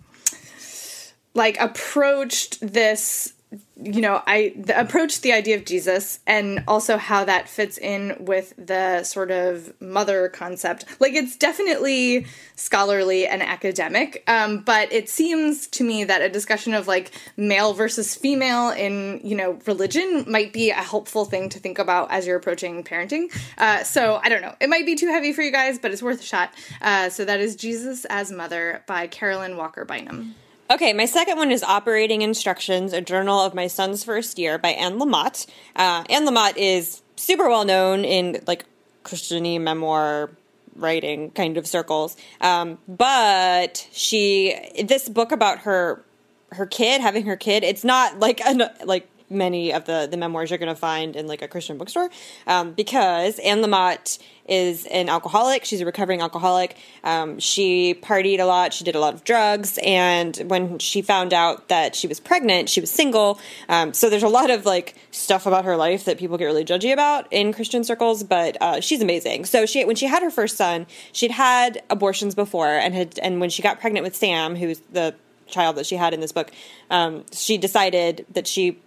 like 1.33 1.59
approached 1.59 2.59
this 2.61 3.33
you 3.81 4.01
know, 4.01 4.21
I 4.27 4.53
the, 4.55 4.79
approached 4.79 5.23
the 5.23 5.33
idea 5.33 5.55
of 5.55 5.65
Jesus 5.65 6.19
and 6.27 6.63
also 6.67 6.97
how 6.97 7.25
that 7.25 7.49
fits 7.49 7.79
in 7.79 8.15
with 8.19 8.53
the 8.57 9.03
sort 9.03 9.31
of 9.31 9.73
mother 9.81 10.29
concept. 10.29 10.85
Like, 10.99 11.13
it's 11.13 11.35
definitely 11.35 12.27
scholarly 12.55 13.25
and 13.25 13.41
academic, 13.41 14.23
um, 14.27 14.59
but 14.59 14.91
it 14.91 15.09
seems 15.09 15.65
to 15.67 15.83
me 15.83 16.03
that 16.03 16.21
a 16.21 16.29
discussion 16.29 16.73
of 16.73 16.87
like 16.87 17.11
male 17.37 17.73
versus 17.73 18.15
female 18.15 18.69
in 18.69 19.21
you 19.23 19.35
know 19.35 19.59
religion 19.65 20.25
might 20.27 20.53
be 20.53 20.69
a 20.69 20.75
helpful 20.75 21.25
thing 21.25 21.49
to 21.49 21.59
think 21.59 21.79
about 21.79 22.11
as 22.11 22.27
you're 22.27 22.37
approaching 22.37 22.83
parenting. 22.83 23.33
Uh, 23.57 23.83
so 23.83 24.19
I 24.21 24.29
don't 24.29 24.41
know, 24.41 24.55
it 24.59 24.69
might 24.69 24.85
be 24.85 24.95
too 24.95 25.07
heavy 25.07 25.33
for 25.33 25.41
you 25.41 25.51
guys, 25.51 25.79
but 25.79 25.91
it's 25.91 26.03
worth 26.03 26.19
a 26.19 26.23
shot. 26.23 26.53
Uh, 26.81 27.09
so 27.09 27.25
that 27.25 27.39
is 27.39 27.55
Jesus 27.55 28.05
as 28.05 28.31
Mother 28.31 28.83
by 28.85 29.07
Carolyn 29.07 29.57
Walker 29.57 29.85
Bynum. 29.85 30.35
Okay, 30.71 30.93
my 30.93 31.05
second 31.05 31.37
one 31.37 31.49
is 31.49 31.63
Operating 31.63 32.21
Instructions, 32.21 32.93
a 32.93 33.01
journal 33.01 33.39
of 33.39 33.55
my 33.55 33.65
son's 33.65 34.03
first 34.03 34.37
year 34.37 34.59
by 34.59 34.69
Anne 34.69 34.99
Lamott. 34.99 35.47
Uh, 35.75 36.03
Anne 36.11 36.27
Lamott 36.27 36.57
is 36.57 37.01
super 37.15 37.49
well 37.49 37.65
known 37.65 38.05
in 38.05 38.43
like 38.45 38.65
Christiany 39.03 39.59
memoir 39.59 40.29
writing 40.75 41.31
kind 41.31 41.57
of 41.57 41.65
circles. 41.65 42.15
Um, 42.39 42.77
but 42.87 43.87
she 43.91 44.83
this 44.83 45.09
book 45.09 45.31
about 45.31 45.59
her 45.59 46.05
her 46.51 46.67
kid 46.67 47.01
having 47.01 47.25
her 47.25 47.35
kid. 47.35 47.63
It's 47.63 47.83
not 47.83 48.19
like 48.19 48.39
an, 48.41 48.61
like 48.85 49.09
many 49.29 49.73
of 49.73 49.85
the 49.85 50.07
the 50.09 50.17
memoirs 50.17 50.49
you're 50.49 50.59
going 50.59 50.73
to 50.73 50.79
find 50.79 51.15
in 51.15 51.27
like 51.27 51.41
a 51.41 51.47
Christian 51.47 51.77
bookstore, 51.77 52.09
um, 52.47 52.73
because 52.73 53.39
Anne 53.39 53.61
Lamott 53.61 54.19
is 54.47 54.87
an 54.87 55.09
alcoholic. 55.09 55.63
She's 55.63 55.81
a 55.81 55.85
recovering 55.85 56.21
alcoholic. 56.21 56.75
Um, 57.03 57.39
she 57.39 57.93
partied 57.93 58.39
a 58.39 58.45
lot. 58.45 58.73
She 58.73 58.83
did 58.83 58.95
a 58.95 58.99
lot 58.99 59.13
of 59.13 59.23
drugs, 59.23 59.79
and 59.83 60.35
when 60.47 60.79
she 60.79 61.01
found 61.01 61.33
out 61.33 61.69
that 61.69 61.95
she 61.95 62.07
was 62.07 62.19
pregnant, 62.19 62.69
she 62.69 62.81
was 62.81 62.89
single. 62.89 63.39
Um, 63.67 63.93
so 63.93 64.09
there's 64.09 64.23
a 64.23 64.29
lot 64.29 64.49
of 64.49 64.65
like 64.65 64.95
stuff 65.11 65.45
about 65.45 65.65
her 65.65 65.77
life 65.77 66.05
that 66.05 66.17
people 66.17 66.37
get 66.37 66.45
really 66.45 66.65
judgy 66.65 66.91
about 66.91 67.27
in 67.31 67.53
Christian 67.53 67.83
circles. 67.83 68.23
But 68.23 68.57
uh, 68.61 68.81
she's 68.81 69.01
amazing. 69.01 69.45
So 69.45 69.65
she 69.65 69.85
when 69.85 69.95
she 69.95 70.07
had 70.07 70.23
her 70.23 70.31
first 70.31 70.57
son, 70.57 70.87
she'd 71.11 71.31
had 71.31 71.81
abortions 71.89 72.35
before, 72.35 72.69
and 72.75 72.93
had 72.93 73.19
and 73.19 73.39
when 73.39 73.49
she 73.49 73.61
got 73.61 73.79
pregnant 73.79 74.03
with 74.03 74.15
Sam, 74.15 74.55
who's 74.55 74.79
the 74.91 75.15
child 75.49 75.75
that 75.77 75.85
she 75.85 75.95
had 75.95 76.13
in 76.13 76.19
this 76.19 76.31
book, 76.31 76.51
um, 76.89 77.25
she 77.31 77.57
decided 77.57 78.25
that 78.31 78.47
she 78.47 78.79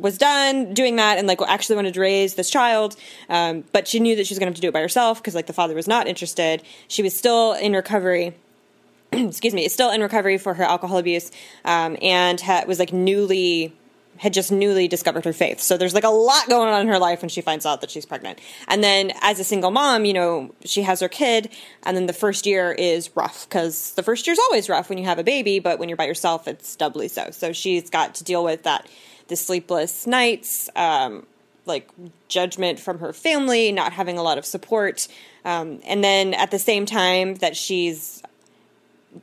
was 0.00 0.18
done 0.18 0.74
doing 0.74 0.96
that 0.96 1.18
and 1.18 1.26
like 1.26 1.40
actually 1.42 1.76
wanted 1.76 1.94
to 1.94 2.00
raise 2.00 2.34
this 2.34 2.50
child 2.50 2.96
um, 3.28 3.64
but 3.72 3.86
she 3.86 4.00
knew 4.00 4.16
that 4.16 4.26
she 4.26 4.34
was 4.34 4.38
going 4.38 4.46
to 4.46 4.50
have 4.50 4.56
to 4.56 4.60
do 4.60 4.68
it 4.68 4.74
by 4.74 4.80
herself 4.80 5.18
because 5.18 5.34
like 5.34 5.46
the 5.46 5.52
father 5.52 5.74
was 5.74 5.88
not 5.88 6.06
interested 6.06 6.62
she 6.88 7.02
was 7.02 7.16
still 7.16 7.52
in 7.52 7.72
recovery 7.72 8.34
excuse 9.12 9.54
me 9.54 9.68
still 9.68 9.90
in 9.90 10.00
recovery 10.00 10.38
for 10.38 10.54
her 10.54 10.64
alcohol 10.64 10.98
abuse 10.98 11.30
um, 11.64 11.96
and 12.02 12.40
ha- 12.40 12.64
was 12.66 12.78
like 12.78 12.92
newly 12.92 13.72
had 14.20 14.34
just 14.34 14.52
newly 14.52 14.86
discovered 14.86 15.24
her 15.24 15.32
faith. 15.32 15.60
So 15.60 15.78
there's 15.78 15.94
like 15.94 16.04
a 16.04 16.10
lot 16.10 16.46
going 16.46 16.68
on 16.68 16.82
in 16.82 16.88
her 16.88 16.98
life 16.98 17.22
when 17.22 17.30
she 17.30 17.40
finds 17.40 17.64
out 17.64 17.80
that 17.80 17.90
she's 17.90 18.04
pregnant. 18.04 18.38
And 18.68 18.84
then 18.84 19.12
as 19.22 19.40
a 19.40 19.44
single 19.44 19.70
mom, 19.70 20.04
you 20.04 20.12
know, 20.12 20.54
she 20.62 20.82
has 20.82 21.00
her 21.00 21.08
kid, 21.08 21.48
and 21.84 21.96
then 21.96 22.04
the 22.04 22.12
first 22.12 22.44
year 22.44 22.70
is 22.72 23.16
rough 23.16 23.48
because 23.48 23.94
the 23.94 24.02
first 24.02 24.26
year's 24.26 24.38
always 24.38 24.68
rough 24.68 24.90
when 24.90 24.98
you 24.98 25.04
have 25.04 25.18
a 25.18 25.24
baby, 25.24 25.58
but 25.58 25.78
when 25.78 25.88
you're 25.88 25.96
by 25.96 26.04
yourself, 26.04 26.46
it's 26.46 26.76
doubly 26.76 27.08
so. 27.08 27.30
So 27.30 27.54
she's 27.54 27.88
got 27.88 28.14
to 28.16 28.24
deal 28.24 28.44
with 28.44 28.64
that 28.64 28.86
the 29.30 29.36
sleepless 29.36 30.06
nights, 30.06 30.68
um, 30.76 31.26
like 31.64 31.88
judgment 32.28 32.78
from 32.78 32.98
her 32.98 33.14
family, 33.14 33.72
not 33.72 33.92
having 33.92 34.18
a 34.18 34.22
lot 34.22 34.36
of 34.36 34.44
support. 34.44 35.08
Um, 35.46 35.80
and 35.86 36.04
then 36.04 36.34
at 36.34 36.50
the 36.50 36.58
same 36.58 36.84
time 36.84 37.36
that 37.36 37.56
she's 37.56 38.22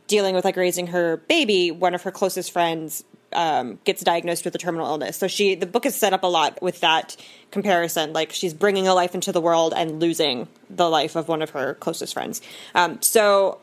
dealing 0.07 0.33
with 0.33 0.45
like 0.45 0.55
raising 0.55 0.87
her 0.87 1.17
baby, 1.27 1.69
one 1.69 1.93
of 1.93 2.01
her 2.03 2.11
closest 2.11 2.51
friends 2.51 3.03
um, 3.33 3.79
gets 3.83 4.01
diagnosed 4.03 4.45
with 4.45 4.55
a 4.55 4.57
terminal 4.57 4.87
illness. 4.87 5.17
So 5.17 5.27
she, 5.27 5.55
the 5.55 5.65
book 5.65 5.85
is 5.85 5.95
set 5.95 6.13
up 6.13 6.23
a 6.23 6.27
lot 6.27 6.61
with 6.61 6.79
that 6.79 7.17
comparison. 7.51 8.13
Like 8.13 8.31
she's 8.31 8.53
bringing 8.53 8.87
a 8.87 8.93
life 8.93 9.13
into 9.13 9.31
the 9.31 9.41
world 9.41 9.73
and 9.75 9.99
losing 9.99 10.47
the 10.69 10.89
life 10.89 11.15
of 11.15 11.27
one 11.27 11.41
of 11.41 11.51
her 11.51 11.75
closest 11.75 12.13
friends. 12.13 12.41
Um, 12.73 13.01
so 13.01 13.59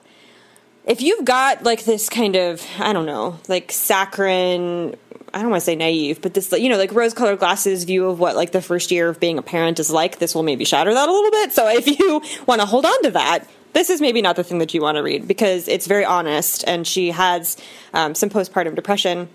if 0.86 1.00
you've 1.00 1.24
got 1.24 1.62
like 1.62 1.84
this 1.84 2.08
kind 2.08 2.36
of, 2.36 2.64
I 2.78 2.92
don't 2.92 3.06
know, 3.06 3.38
like 3.48 3.72
saccharine, 3.72 4.96
I 5.32 5.40
don't 5.40 5.50
want 5.50 5.60
to 5.60 5.64
say 5.64 5.76
naive, 5.76 6.20
but 6.20 6.34
this, 6.34 6.52
you 6.52 6.68
know, 6.68 6.76
like 6.76 6.92
rose 6.92 7.14
colored 7.14 7.38
glasses 7.38 7.84
view 7.84 8.06
of 8.06 8.20
what 8.20 8.36
like 8.36 8.52
the 8.52 8.62
first 8.62 8.90
year 8.90 9.08
of 9.08 9.18
being 9.18 9.38
a 9.38 9.42
parent 9.42 9.80
is 9.80 9.90
like, 9.90 10.18
this 10.18 10.34
will 10.34 10.42
maybe 10.42 10.64
shatter 10.64 10.92
that 10.92 11.08
a 11.08 11.12
little 11.12 11.30
bit. 11.30 11.52
So 11.52 11.68
if 11.68 11.86
you 11.86 12.22
want 12.46 12.60
to 12.60 12.66
hold 12.66 12.84
on 12.84 13.02
to 13.04 13.10
that, 13.12 13.48
this 13.72 13.90
is 13.90 14.00
maybe 14.00 14.22
not 14.22 14.36
the 14.36 14.44
thing 14.44 14.58
that 14.58 14.72
you 14.72 14.80
want 14.80 14.96
to 14.96 15.02
read 15.02 15.26
because 15.26 15.66
it's 15.66 15.86
very 15.86 16.04
honest 16.04 16.64
and 16.66 16.86
she 16.86 17.10
has 17.10 17.56
um, 17.92 18.14
some 18.14 18.30
postpartum 18.30 18.76
depression 18.76 19.28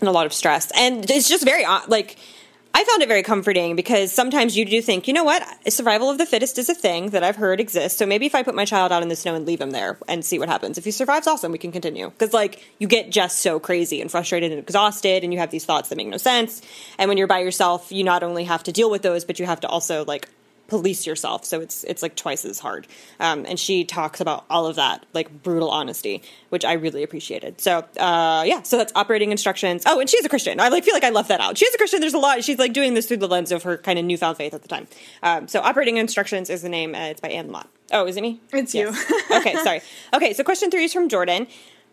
and 0.00 0.08
a 0.08 0.12
lot 0.12 0.26
of 0.26 0.32
stress. 0.32 0.70
And 0.76 1.08
it's 1.10 1.28
just 1.28 1.44
very, 1.44 1.64
like, 1.86 2.18
I 2.78 2.84
found 2.84 3.02
it 3.02 3.08
very 3.08 3.24
comforting 3.24 3.74
because 3.74 4.12
sometimes 4.12 4.56
you 4.56 4.64
do 4.64 4.80
think, 4.80 5.08
you 5.08 5.12
know 5.12 5.24
what, 5.24 5.42
survival 5.68 6.10
of 6.10 6.18
the 6.18 6.24
fittest 6.24 6.58
is 6.58 6.68
a 6.68 6.76
thing 6.76 7.10
that 7.10 7.24
I've 7.24 7.34
heard 7.34 7.58
exists. 7.58 7.98
So 7.98 8.06
maybe 8.06 8.24
if 8.24 8.36
I 8.36 8.44
put 8.44 8.54
my 8.54 8.64
child 8.64 8.92
out 8.92 9.02
in 9.02 9.08
the 9.08 9.16
snow 9.16 9.34
and 9.34 9.44
leave 9.44 9.60
him 9.60 9.72
there 9.72 9.98
and 10.06 10.24
see 10.24 10.38
what 10.38 10.48
happens. 10.48 10.78
If 10.78 10.84
he 10.84 10.92
survives, 10.92 11.26
awesome, 11.26 11.50
we 11.50 11.58
can 11.58 11.72
continue. 11.72 12.08
Because, 12.08 12.32
like, 12.32 12.64
you 12.78 12.86
get 12.86 13.10
just 13.10 13.40
so 13.40 13.58
crazy 13.58 14.00
and 14.00 14.08
frustrated 14.08 14.52
and 14.52 14.60
exhausted, 14.60 15.24
and 15.24 15.32
you 15.32 15.40
have 15.40 15.50
these 15.50 15.64
thoughts 15.64 15.88
that 15.88 15.96
make 15.96 16.06
no 16.06 16.18
sense. 16.18 16.62
And 16.98 17.08
when 17.08 17.18
you're 17.18 17.26
by 17.26 17.40
yourself, 17.40 17.90
you 17.90 18.04
not 18.04 18.22
only 18.22 18.44
have 18.44 18.62
to 18.62 18.70
deal 18.70 18.92
with 18.92 19.02
those, 19.02 19.24
but 19.24 19.40
you 19.40 19.46
have 19.46 19.58
to 19.62 19.68
also, 19.68 20.04
like, 20.04 20.28
police 20.68 21.06
yourself. 21.06 21.44
So 21.44 21.60
it's 21.60 21.82
it's 21.84 22.02
like 22.02 22.14
twice 22.14 22.44
as 22.44 22.58
hard. 22.58 22.86
Um, 23.18 23.44
and 23.48 23.58
she 23.58 23.84
talks 23.84 24.20
about 24.20 24.44
all 24.48 24.66
of 24.66 24.76
that, 24.76 25.04
like 25.14 25.42
brutal 25.42 25.70
honesty, 25.70 26.22
which 26.50 26.64
I 26.64 26.74
really 26.74 27.02
appreciated. 27.02 27.60
So 27.60 27.78
uh, 27.98 28.44
yeah, 28.46 28.62
so 28.62 28.76
that's 28.76 28.92
operating 28.94 29.32
instructions. 29.32 29.82
Oh, 29.86 29.98
and 29.98 30.08
she's 30.08 30.24
a 30.24 30.28
Christian. 30.28 30.60
I 30.60 30.68
like 30.68 30.84
feel 30.84 30.94
like 30.94 31.04
I 31.04 31.10
left 31.10 31.28
that 31.28 31.40
out. 31.40 31.58
She's 31.58 31.74
a 31.74 31.78
Christian. 31.78 32.00
There's 32.00 32.14
a 32.14 32.18
lot. 32.18 32.44
She's 32.44 32.58
like 32.58 32.72
doing 32.72 32.94
this 32.94 33.06
through 33.06 33.16
the 33.16 33.28
lens 33.28 33.50
of 33.50 33.64
her 33.64 33.78
kind 33.78 33.98
of 33.98 34.04
newfound 34.04 34.36
faith 34.36 34.54
at 34.54 34.62
the 34.62 34.68
time. 34.68 34.86
Um, 35.22 35.48
so 35.48 35.60
operating 35.60 35.96
instructions 35.96 36.50
is 36.50 36.62
the 36.62 36.68
name. 36.68 36.94
Uh, 36.94 37.08
it's 37.08 37.20
by 37.20 37.28
Anne 37.28 37.48
Lamott. 37.48 37.66
Oh, 37.90 38.06
is 38.06 38.16
it 38.18 38.20
me? 38.20 38.40
It's 38.52 38.74
yes. 38.74 39.10
you. 39.10 39.36
okay, 39.36 39.54
sorry. 39.56 39.80
Okay, 40.14 40.32
so 40.32 40.44
question 40.44 40.70
three 40.70 40.84
is 40.84 40.92
from 40.92 41.08
Jordan. 41.08 41.46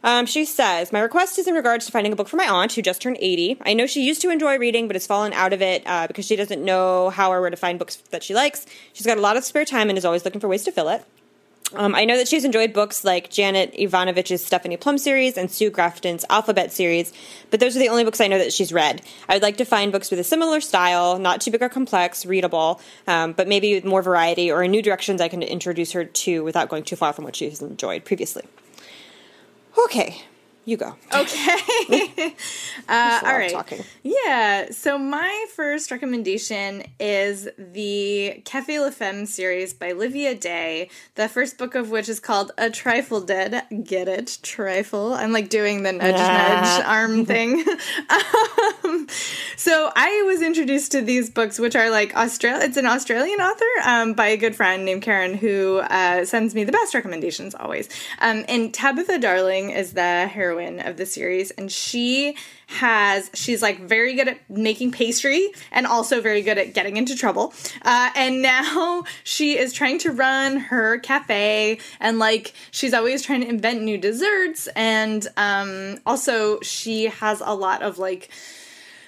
Um, 0.05 0.27
she 0.27 0.45
says, 0.45 0.93
My 0.93 0.99
request 0.99 1.39
is 1.39 1.47
in 1.47 1.55
regards 1.55 1.87
to 1.87 1.91
finding 1.91 2.13
a 2.13 2.15
book 2.15 2.29
for 2.29 2.37
my 2.37 2.47
aunt 2.47 2.73
who 2.73 2.83
just 2.83 3.01
turned 3.01 3.17
80. 3.19 3.57
I 3.65 3.73
know 3.73 3.87
she 3.87 4.05
used 4.05 4.21
to 4.21 4.29
enjoy 4.29 4.59
reading, 4.59 4.85
but 4.85 4.95
has 4.95 5.07
fallen 5.07 5.33
out 5.33 5.51
of 5.51 5.63
it 5.63 5.81
uh, 5.87 6.05
because 6.05 6.25
she 6.25 6.35
doesn't 6.35 6.63
know 6.63 7.09
how 7.09 7.33
or 7.33 7.41
where 7.41 7.49
to 7.49 7.57
find 7.57 7.79
books 7.79 7.95
that 8.11 8.23
she 8.23 8.35
likes. 8.35 8.67
She's 8.93 9.07
got 9.07 9.17
a 9.17 9.21
lot 9.21 9.35
of 9.35 9.43
spare 9.43 9.65
time 9.65 9.89
and 9.89 9.97
is 9.97 10.05
always 10.05 10.23
looking 10.23 10.39
for 10.39 10.47
ways 10.47 10.63
to 10.65 10.71
fill 10.71 10.89
it. 10.89 11.03
Um, 11.73 11.95
I 11.95 12.05
know 12.05 12.17
that 12.17 12.27
she's 12.27 12.45
enjoyed 12.45 12.71
books 12.71 13.03
like 13.03 13.31
Janet 13.31 13.73
Evanovich's 13.73 14.45
Stephanie 14.45 14.77
Plum 14.77 14.99
series 14.99 15.35
and 15.39 15.49
Sue 15.49 15.71
Grafton's 15.71 16.23
Alphabet 16.29 16.71
series, 16.71 17.11
but 17.49 17.59
those 17.59 17.75
are 17.75 17.79
the 17.79 17.89
only 17.89 18.03
books 18.03 18.21
I 18.21 18.27
know 18.27 18.37
that 18.37 18.53
she's 18.53 18.71
read. 18.71 19.01
I 19.27 19.33
would 19.33 19.41
like 19.41 19.57
to 19.57 19.65
find 19.65 19.91
books 19.91 20.11
with 20.11 20.19
a 20.19 20.23
similar 20.23 20.61
style, 20.61 21.17
not 21.17 21.41
too 21.41 21.49
big 21.49 21.63
or 21.63 21.69
complex, 21.69 22.27
readable, 22.27 22.79
um, 23.07 23.33
but 23.33 23.47
maybe 23.47 23.73
with 23.73 23.83
more 23.83 24.03
variety 24.03 24.51
or 24.51 24.63
in 24.63 24.69
new 24.69 24.83
directions 24.83 25.19
I 25.19 25.29
can 25.29 25.41
introduce 25.41 25.93
her 25.93 26.05
to 26.05 26.43
without 26.43 26.69
going 26.69 26.83
too 26.83 26.95
far 26.95 27.11
from 27.11 27.25
what 27.25 27.35
she's 27.35 27.59
enjoyed 27.63 28.05
previously. 28.05 28.43
Okay, 29.77 30.21
you 30.65 30.77
go. 30.77 30.95
Okay. 31.15 31.55
uh, 32.89 33.21
all 33.23 33.37
right. 33.37 33.51
Talking. 33.51 33.83
Yeah. 34.03 34.71
So 34.71 34.97
my 34.97 35.45
first 35.55 35.91
recommendation 35.91 36.83
is 36.99 37.47
the 37.57 38.41
Cafe 38.43 38.79
La 38.79 38.89
Femme 38.89 39.25
series 39.25 39.73
by 39.73 39.93
Livia 39.93 40.35
Day. 40.35 40.89
The 41.15 41.29
first 41.29 41.57
book 41.57 41.73
of 41.75 41.89
which 41.89 42.09
is 42.09 42.19
called 42.19 42.51
A 42.57 42.69
Trifle 42.69 43.21
Dead. 43.21 43.63
Get 43.83 44.07
it? 44.09 44.39
Trifle. 44.41 45.13
I'm 45.13 45.31
like 45.31 45.49
doing 45.49 45.83
the 45.83 45.93
nudge 45.93 46.15
nudge 46.15 46.85
arm 46.85 47.25
thing. 47.25 47.63
um, 48.83 49.07
so 49.55 49.91
I 49.95 50.23
was 50.25 50.41
introduced 50.41 50.91
to 50.91 51.01
these 51.01 51.29
books, 51.29 51.57
which 51.57 51.75
are 51.75 51.89
like 51.89 52.15
Australia. 52.15 52.65
It's 52.65 52.77
an 52.77 52.85
Australian 52.85 53.39
author 53.39 53.65
um, 53.85 54.13
by 54.13 54.27
a 54.27 54.37
good 54.37 54.55
friend 54.55 54.83
named 54.83 55.01
Karen, 55.01 55.33
who 55.35 55.77
uh, 55.77 56.25
sends 56.25 56.53
me 56.53 56.65
the 56.65 56.73
best 56.73 56.93
recommendations 56.93 57.55
always. 57.55 57.87
Um, 58.19 58.43
and 58.49 58.73
Tabitha 58.73 59.17
Darling 59.19 59.69
is 59.69 59.93
the 59.93 60.27
heroine 60.27 60.54
heroine 60.55 60.79
of 60.79 60.97
the 60.97 61.05
series, 61.05 61.51
and 61.51 61.71
she 61.71 62.35
has 62.67 63.29
she's 63.33 63.61
like 63.61 63.81
very 63.81 64.15
good 64.15 64.27
at 64.27 64.49
making 64.49 64.91
pastry 64.91 65.51
and 65.71 65.85
also 65.85 66.21
very 66.21 66.41
good 66.41 66.57
at 66.57 66.73
getting 66.73 66.97
into 66.97 67.15
trouble. 67.15 67.53
Uh, 67.83 68.09
and 68.15 68.41
now 68.41 69.03
she 69.23 69.57
is 69.57 69.73
trying 69.73 69.99
to 69.99 70.11
run 70.11 70.57
her 70.57 70.99
cafe, 70.99 71.79
and 71.99 72.19
like 72.19 72.53
she's 72.71 72.93
always 72.93 73.21
trying 73.21 73.41
to 73.41 73.47
invent 73.47 73.81
new 73.81 73.97
desserts, 73.97 74.67
and 74.75 75.27
um, 75.37 75.97
also 76.05 76.59
she 76.61 77.05
has 77.05 77.41
a 77.45 77.53
lot 77.53 77.81
of 77.81 77.97
like 77.97 78.29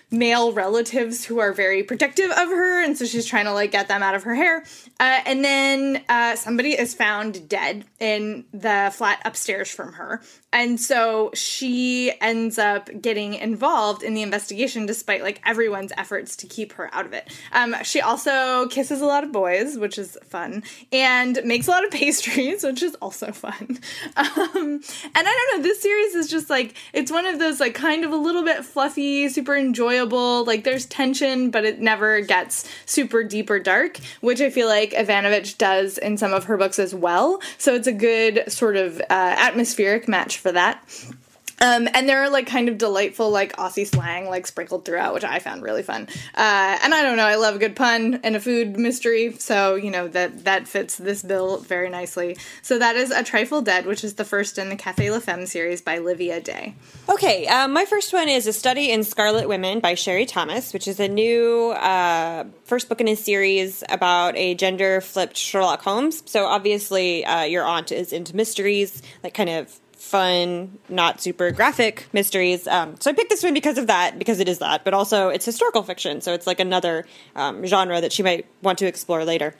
male 0.10 0.54
relatives 0.54 1.26
who 1.26 1.40
are 1.40 1.52
very 1.52 1.84
protective 1.84 2.32
of 2.32 2.50
her, 2.50 2.84
and 2.84 2.98
so 2.98 3.06
she's 3.06 3.26
trying 3.26 3.46
to 3.46 3.54
like 3.54 3.72
get 3.72 3.88
them 3.88 4.02
out 4.02 4.16
of 4.16 4.24
her 4.24 4.36
hair. 4.36 4.64
Uh, 5.00 5.20
and 5.26 5.44
then 5.44 6.04
uh, 6.08 6.36
somebody 6.36 6.72
is 6.72 6.94
found 6.94 7.50
dead 7.50 7.86
in 8.00 8.46
the 8.54 8.92
flat 8.96 9.22
upstairs 9.26 9.70
from 9.70 9.94
her, 9.94 10.22
and 10.54 10.80
so 10.80 11.30
she 11.34 12.14
ends 12.22 12.58
up 12.58 12.90
getting 13.02 13.34
involved 13.34 14.02
in 14.02 14.14
the 14.14 14.22
investigation 14.22 14.86
despite 14.86 15.22
like 15.22 15.42
everyone's 15.46 15.92
efforts 15.98 16.38
to 16.38 16.48
keep 16.48 16.74
her 16.74 16.90
out 16.94 17.06
of 17.06 17.12
it. 17.12 17.30
Um, 17.52 17.76
she 17.84 18.00
also 18.00 18.68
kisses 18.70 19.02
a 19.02 19.06
lot 19.06 19.26
of 19.26 19.34
boys, 19.34 19.78
which 19.78 19.98
is 19.98 20.18
fun, 20.24 20.64
and 20.94 21.40
makes 21.44 21.68
a 21.68 21.72
lot 21.72 21.84
of 21.84 21.92
pastries, 21.98 22.64
which 22.64 22.82
is 22.82 22.96
also 22.96 23.32
fun. 23.32 23.80
Um, 24.18 24.82
and 25.04 25.28
I 25.28 25.48
don't 25.50 25.58
know, 25.58 25.64
this 25.64 25.82
series 25.82 26.16
is 26.16 26.28
just 26.28 26.50
like 26.50 26.76
it's 26.94 27.12
one 27.12 27.26
of 27.26 27.40
those 27.40 27.60
like 27.60 27.76
kind 27.76 28.04
of 28.04 28.12
a 28.12 28.16
little 28.16 28.44
bit 28.44 28.66
fluffy, 28.66 29.30
super 29.30 29.56
enjoyable. 29.56 30.44
Like 30.46 30.64
there's 30.64 30.86
tension, 30.86 31.52
but 31.52 31.66
it 31.66 31.80
never 31.80 32.22
gets 32.22 32.68
super 32.86 33.24
deep 33.24 33.50
or 33.50 33.60
dark, 33.60 34.00
which 34.22 34.42
I 34.42 34.50
feel 34.50 34.68
like 34.68 34.94
Evanovich 34.94 35.58
does 35.58 35.98
in 35.98 36.18
some 36.18 36.34
of 36.34 36.46
her 36.46 36.58
books 36.58 36.80
as 36.80 36.96
well. 36.96 37.42
So 37.58 37.76
it's 37.76 37.88
a 37.88 37.94
good 37.94 38.52
sort 38.52 38.76
of 38.76 39.00
uh, 39.02 39.04
atmospheric 39.10 40.08
match 40.08 40.38
for 40.48 40.54
that. 40.54 40.82
Um, 41.60 41.88
and 41.94 42.08
there 42.08 42.22
are 42.22 42.30
like 42.30 42.46
kind 42.46 42.70
of 42.70 42.78
delightful 42.78 43.32
like 43.32 43.56
Aussie 43.56 43.88
slang 43.88 44.30
like 44.30 44.46
sprinkled 44.46 44.86
throughout, 44.86 45.14
which 45.16 45.24
I 45.24 45.40
found 45.40 45.64
really 45.64 45.82
fun. 45.82 46.08
Uh, 46.36 46.78
and 46.84 46.94
I 46.94 47.02
don't 47.02 47.18
know, 47.18 47.26
I 47.26 47.36
love 47.36 47.56
a 47.56 47.58
good 47.58 47.76
pun 47.76 48.20
and 48.24 48.36
a 48.36 48.40
food 48.40 48.78
mystery, 48.78 49.34
so 49.40 49.74
you 49.74 49.90
know 49.90 50.08
that 50.10 50.46
that 50.46 50.68
fits 50.68 50.98
this 50.98 51.24
bill 51.24 51.58
very 51.58 51.90
nicely. 51.90 52.38
So 52.62 52.78
that 52.78 52.96
is 52.96 53.10
a 53.10 53.24
trifle 53.24 53.64
dead, 53.64 53.88
which 53.88 54.04
is 54.04 54.14
the 54.14 54.24
first 54.24 54.60
in 54.60 54.70
the 54.70 54.76
Cafe 54.76 55.10
La 55.10 55.20
Femme 55.20 55.48
series 55.48 55.82
by 55.82 55.98
Livia 55.98 56.40
Day. 56.42 56.76
Okay, 57.10 57.48
um, 57.48 57.74
my 57.74 57.86
first 57.86 58.14
one 58.14 58.30
is 58.30 58.46
a 58.46 58.54
study 58.54 58.92
in 58.92 59.04
Scarlet 59.04 59.48
Women 59.48 59.80
by 59.80 59.96
Sherry 59.96 60.28
Thomas, 60.28 60.74
which 60.74 60.88
is 60.88 61.00
a 61.00 61.08
new 61.08 61.72
uh, 61.72 62.44
first 62.66 62.88
book 62.88 63.02
in 63.02 63.08
a 63.08 63.16
series 63.16 63.84
about 63.90 64.38
a 64.38 64.54
gender 64.54 65.02
flipped 65.02 65.38
Sherlock 65.38 65.82
Holmes. 65.82 66.22
So 66.28 66.46
obviously, 66.46 67.26
uh, 67.26 67.46
your 67.46 67.66
aunt 67.66 67.92
is 67.92 68.14
into 68.14 68.36
mysteries, 68.36 69.02
like 69.24 69.34
kind 69.34 69.50
of 69.50 69.80
fun, 70.08 70.80
not 70.90 71.22
super 71.22 71.52
graphic 71.52 72.08
mysteries. 72.14 72.68
Um, 72.68 72.96
so 73.00 73.12
I 73.12 73.14
picked 73.14 73.30
this 73.30 73.44
one 73.44 73.54
because 73.54 73.78
of 73.78 73.88
that, 73.88 74.18
because 74.18 74.40
it 74.40 74.48
is 74.48 74.60
that, 74.60 74.84
but 74.84 74.94
also 74.94 75.30
it's 75.30 75.46
historical 75.46 75.84
fiction, 75.84 76.22
so 76.22 76.34
it's 76.34 76.48
like 76.48 76.60
another 76.60 77.06
um, 77.36 77.66
genre 77.66 78.02
that 78.02 78.12
she 78.12 78.24
might 78.24 78.46
want 78.62 78.80
to 78.80 78.88
explore 78.88 79.24
later. 79.26 79.54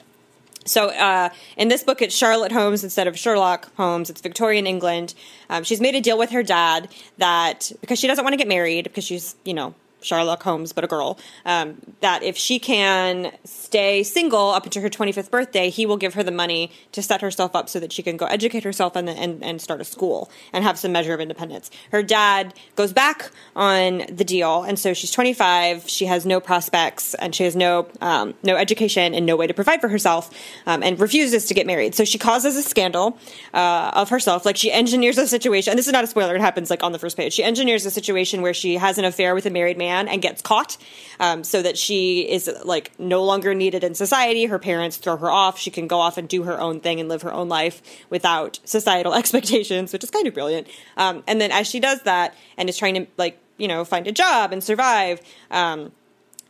So 0.64 0.88
uh, 0.88 1.30
in 1.56 1.68
this 1.68 1.82
book, 1.82 2.02
it's 2.02 2.14
Charlotte 2.14 2.52
Holmes 2.52 2.84
instead 2.84 3.06
of 3.06 3.18
Sherlock 3.18 3.74
Holmes. 3.76 4.10
It's 4.10 4.20
Victorian 4.20 4.66
England. 4.66 5.14
Um, 5.48 5.64
she's 5.64 5.80
made 5.80 5.94
a 5.94 6.00
deal 6.00 6.18
with 6.18 6.30
her 6.30 6.42
dad 6.42 6.88
that 7.16 7.72
because 7.80 7.98
she 7.98 8.06
doesn't 8.06 8.24
want 8.24 8.34
to 8.34 8.36
get 8.36 8.48
married 8.48 8.84
because 8.84 9.04
she's 9.04 9.34
you 9.44 9.54
know 9.54 9.74
Sherlock 10.00 10.42
Holmes, 10.42 10.72
but 10.72 10.84
a 10.84 10.86
girl, 10.86 11.18
um, 11.44 11.80
that 12.00 12.22
if 12.22 12.36
she 12.36 12.58
can 12.58 13.32
stay 13.44 14.02
single 14.02 14.50
up 14.50 14.64
until 14.64 14.82
her 14.82 14.88
25th 14.88 15.30
birthday, 15.30 15.70
he 15.70 15.86
will 15.86 15.96
give 15.96 16.14
her 16.14 16.22
the 16.22 16.30
money 16.30 16.70
to 16.92 17.02
set 17.02 17.20
herself 17.20 17.54
up 17.54 17.68
so 17.68 17.80
that 17.80 17.92
she 17.92 18.02
can 18.02 18.16
go 18.16 18.26
educate 18.26 18.64
herself 18.64 18.96
and, 18.96 19.08
and, 19.08 19.42
and 19.42 19.60
start 19.60 19.80
a 19.80 19.84
school 19.84 20.30
and 20.52 20.64
have 20.64 20.78
some 20.78 20.92
measure 20.92 21.14
of 21.14 21.20
independence. 21.20 21.70
Her 21.90 22.02
dad 22.02 22.54
goes 22.76 22.92
back 22.92 23.30
on 23.56 24.04
the 24.10 24.24
deal, 24.24 24.62
and 24.62 24.78
so 24.78 24.94
she's 24.94 25.10
25. 25.10 25.88
She 25.88 26.06
has 26.06 26.24
no 26.24 26.40
prospects, 26.40 27.14
and 27.14 27.34
she 27.34 27.44
has 27.44 27.56
no 27.56 27.88
um, 28.00 28.34
no 28.42 28.56
education 28.56 29.14
and 29.14 29.26
no 29.26 29.36
way 29.36 29.46
to 29.46 29.54
provide 29.54 29.80
for 29.80 29.88
herself, 29.88 30.30
um, 30.66 30.82
and 30.82 30.98
refuses 31.00 31.46
to 31.46 31.54
get 31.54 31.66
married. 31.66 31.94
So 31.94 32.04
she 32.04 32.18
causes 32.18 32.56
a 32.56 32.62
scandal 32.62 33.18
uh, 33.52 33.90
of 33.94 34.10
herself. 34.10 34.46
Like 34.46 34.56
she 34.56 34.70
engineers 34.70 35.18
a 35.18 35.26
situation, 35.26 35.72
and 35.72 35.78
this 35.78 35.86
is 35.86 35.92
not 35.92 36.04
a 36.04 36.06
spoiler. 36.06 36.36
It 36.36 36.40
happens 36.40 36.70
like 36.70 36.82
on 36.82 36.92
the 36.92 36.98
first 36.98 37.16
page. 37.16 37.32
She 37.32 37.42
engineers 37.42 37.84
a 37.84 37.90
situation 37.90 38.42
where 38.42 38.54
she 38.54 38.76
has 38.76 38.98
an 38.98 39.04
affair 39.04 39.34
with 39.34 39.46
a 39.46 39.50
married 39.50 39.76
man 39.76 39.87
and 39.88 40.20
gets 40.20 40.42
caught 40.42 40.76
um, 41.20 41.44
so 41.44 41.62
that 41.62 41.78
she 41.78 42.28
is 42.28 42.50
like 42.64 42.92
no 42.98 43.24
longer 43.24 43.54
needed 43.54 43.84
in 43.84 43.94
society. 43.94 44.46
Her 44.46 44.58
parents 44.58 44.96
throw 44.96 45.16
her 45.16 45.30
off. 45.30 45.58
She 45.58 45.70
can 45.70 45.86
go 45.86 46.00
off 46.00 46.18
and 46.18 46.28
do 46.28 46.42
her 46.44 46.60
own 46.60 46.80
thing 46.80 47.00
and 47.00 47.08
live 47.08 47.22
her 47.22 47.32
own 47.32 47.48
life 47.48 47.82
without 48.10 48.60
societal 48.64 49.14
expectations, 49.20 49.92
which 49.92 50.04
is 50.04 50.10
kind 50.10 50.26
of 50.26 50.34
brilliant. 50.34 50.68
Um, 50.96 51.22
and 51.26 51.40
then 51.40 51.50
as 51.50 51.66
she 51.66 51.80
does 51.80 52.02
that 52.02 52.34
and 52.56 52.68
is 52.68 52.76
trying 52.76 52.94
to 52.94 53.06
like, 53.16 53.38
you 53.56 53.68
know, 53.68 53.84
find 53.84 54.06
a 54.06 54.12
job 54.12 54.52
and 54.52 54.62
survive, 54.62 55.20
um, 55.50 55.92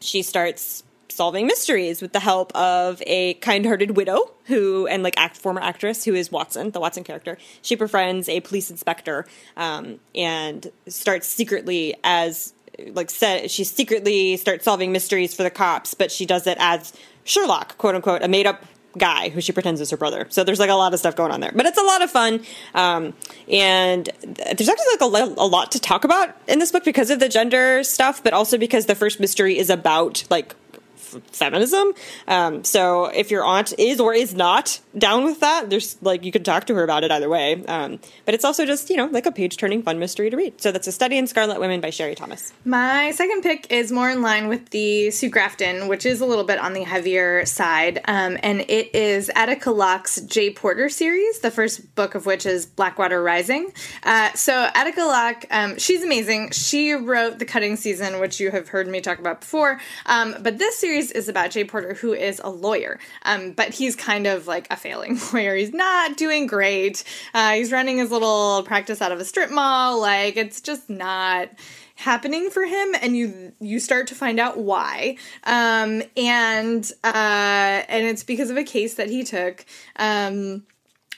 she 0.00 0.22
starts 0.22 0.84
solving 1.18 1.46
mysteries 1.46 2.00
with 2.00 2.12
the 2.12 2.20
help 2.20 2.54
of 2.54 3.02
a 3.04 3.34
kind-hearted 3.34 3.96
widow 3.96 4.30
who 4.44 4.86
and 4.86 5.02
like 5.02 5.14
act 5.16 5.36
former 5.36 5.60
actress 5.60 6.04
who 6.04 6.14
is 6.14 6.30
Watson, 6.30 6.70
the 6.70 6.78
Watson 6.78 7.02
character. 7.02 7.36
She 7.60 7.74
befriends 7.74 8.28
a 8.28 8.40
police 8.40 8.70
inspector 8.70 9.26
um, 9.56 9.98
and 10.14 10.70
starts 10.86 11.26
secretly 11.26 11.96
as 12.04 12.52
like 12.92 13.10
said 13.10 13.50
she 13.50 13.64
secretly 13.64 14.36
starts 14.36 14.64
solving 14.64 14.92
mysteries 14.92 15.34
for 15.34 15.42
the 15.42 15.50
cops, 15.50 15.94
but 15.94 16.12
she 16.12 16.26
does 16.26 16.46
it 16.46 16.56
as 16.60 16.92
Sherlock, 17.24 17.76
quote 17.78 17.94
unquote, 17.94 18.22
a 18.22 18.28
made 18.28 18.46
up 18.46 18.64
guy 18.96 19.28
who 19.28 19.40
she 19.40 19.52
pretends 19.52 19.80
is 19.80 19.90
her 19.90 19.96
brother. 19.96 20.26
So 20.30 20.44
there's 20.44 20.58
like 20.58 20.70
a 20.70 20.74
lot 20.74 20.92
of 20.92 20.98
stuff 20.98 21.16
going 21.16 21.30
on 21.30 21.40
there, 21.40 21.52
but 21.54 21.66
it's 21.66 21.78
a 21.78 21.82
lot 21.82 22.02
of 22.02 22.10
fun. 22.10 22.40
Um, 22.74 23.14
and 23.50 24.08
there's 24.22 24.68
actually 24.68 24.86
like 24.98 25.00
a, 25.00 25.34
a, 25.40 25.46
lot 25.46 25.72
to 25.72 25.80
talk 25.80 26.04
about 26.04 26.36
in 26.48 26.58
this 26.58 26.72
book 26.72 26.84
because 26.84 27.10
of 27.10 27.20
the 27.20 27.28
gender 27.28 27.82
stuff, 27.84 28.22
but 28.22 28.32
also 28.32 28.58
because 28.58 28.86
the 28.86 28.94
first 28.94 29.20
mystery 29.20 29.58
is 29.58 29.70
about 29.70 30.24
like 30.30 30.54
feminism. 30.96 31.92
Um, 32.26 32.64
so 32.64 33.06
if 33.06 33.30
your 33.30 33.44
aunt 33.44 33.72
is 33.78 34.00
or 34.00 34.14
is 34.14 34.34
not 34.34 34.80
down 34.98 35.24
with 35.24 35.40
that, 35.40 35.70
there's 35.70 35.96
like 36.02 36.24
you 36.24 36.32
could 36.32 36.44
talk 36.44 36.66
to 36.66 36.74
her 36.74 36.84
about 36.84 37.04
it 37.04 37.10
either 37.10 37.28
way. 37.28 37.64
Um, 37.66 37.98
but 38.24 38.34
it's 38.34 38.44
also 38.44 38.66
just 38.66 38.90
you 38.90 38.96
know 38.96 39.06
like 39.06 39.26
a 39.26 39.32
page 39.32 39.56
turning 39.56 39.82
fun 39.82 39.98
mystery 39.98 40.30
to 40.30 40.36
read. 40.36 40.60
So 40.60 40.72
that's 40.72 40.86
a 40.86 40.92
study 40.92 41.18
in 41.18 41.26
Scarlet 41.26 41.60
Women 41.60 41.80
by 41.80 41.90
Sherry 41.90 42.14
Thomas. 42.14 42.52
My 42.64 43.10
second 43.12 43.42
pick 43.42 43.70
is 43.72 43.92
more 43.92 44.10
in 44.10 44.22
line 44.22 44.48
with 44.48 44.70
the 44.70 45.10
Sue 45.10 45.28
Grafton, 45.28 45.88
which 45.88 46.06
is 46.06 46.20
a 46.20 46.26
little 46.26 46.44
bit 46.44 46.58
on 46.58 46.72
the 46.72 46.82
heavier 46.82 47.44
side, 47.46 48.00
um, 48.06 48.38
and 48.42 48.60
it 48.62 48.94
is 48.94 49.30
Attica 49.34 49.70
Locke's 49.70 50.20
Jay 50.22 50.50
Porter 50.50 50.88
series. 50.88 51.40
The 51.40 51.50
first 51.50 51.94
book 51.94 52.14
of 52.14 52.26
which 52.26 52.46
is 52.46 52.66
Blackwater 52.66 53.22
Rising. 53.22 53.72
Uh, 54.02 54.32
so 54.34 54.68
Attica 54.74 55.02
Locke, 55.02 55.44
um, 55.50 55.78
she's 55.78 56.02
amazing. 56.02 56.50
She 56.50 56.92
wrote 56.92 57.38
The 57.38 57.44
Cutting 57.44 57.76
Season, 57.76 58.20
which 58.20 58.40
you 58.40 58.50
have 58.50 58.68
heard 58.68 58.88
me 58.88 59.00
talk 59.00 59.18
about 59.18 59.40
before. 59.40 59.80
Um, 60.06 60.36
but 60.40 60.58
this 60.58 60.78
series 60.78 61.10
is 61.10 61.28
about 61.28 61.50
Jay 61.50 61.64
Porter, 61.64 61.94
who 61.94 62.12
is 62.12 62.40
a 62.42 62.50
lawyer, 62.50 62.98
um, 63.22 63.52
but 63.52 63.74
he's 63.74 63.96
kind 63.96 64.26
of 64.26 64.46
like 64.46 64.66
a 64.70 64.76
failing 64.88 65.18
lawyer. 65.32 65.54
He's 65.56 65.72
not 65.72 66.16
doing 66.16 66.46
great. 66.46 67.04
Uh, 67.34 67.52
he's 67.52 67.72
running 67.72 67.98
his 67.98 68.10
little 68.10 68.62
practice 68.62 69.02
out 69.02 69.12
of 69.12 69.20
a 69.20 69.24
strip 69.24 69.50
mall. 69.50 70.00
Like 70.00 70.36
it's 70.36 70.60
just 70.60 70.88
not 70.88 71.50
happening 71.96 72.48
for 72.48 72.64
him 72.64 72.94
and 73.02 73.16
you 73.16 73.52
you 73.60 73.80
start 73.80 74.06
to 74.06 74.14
find 74.14 74.38
out 74.38 74.56
why 74.56 75.16
um, 75.42 76.00
and 76.16 76.92
uh, 77.02 77.82
and 77.88 78.06
it's 78.06 78.22
because 78.22 78.50
of 78.50 78.56
a 78.56 78.62
case 78.62 78.94
that 78.94 79.10
he 79.10 79.24
took 79.24 79.66
um, 79.96 80.64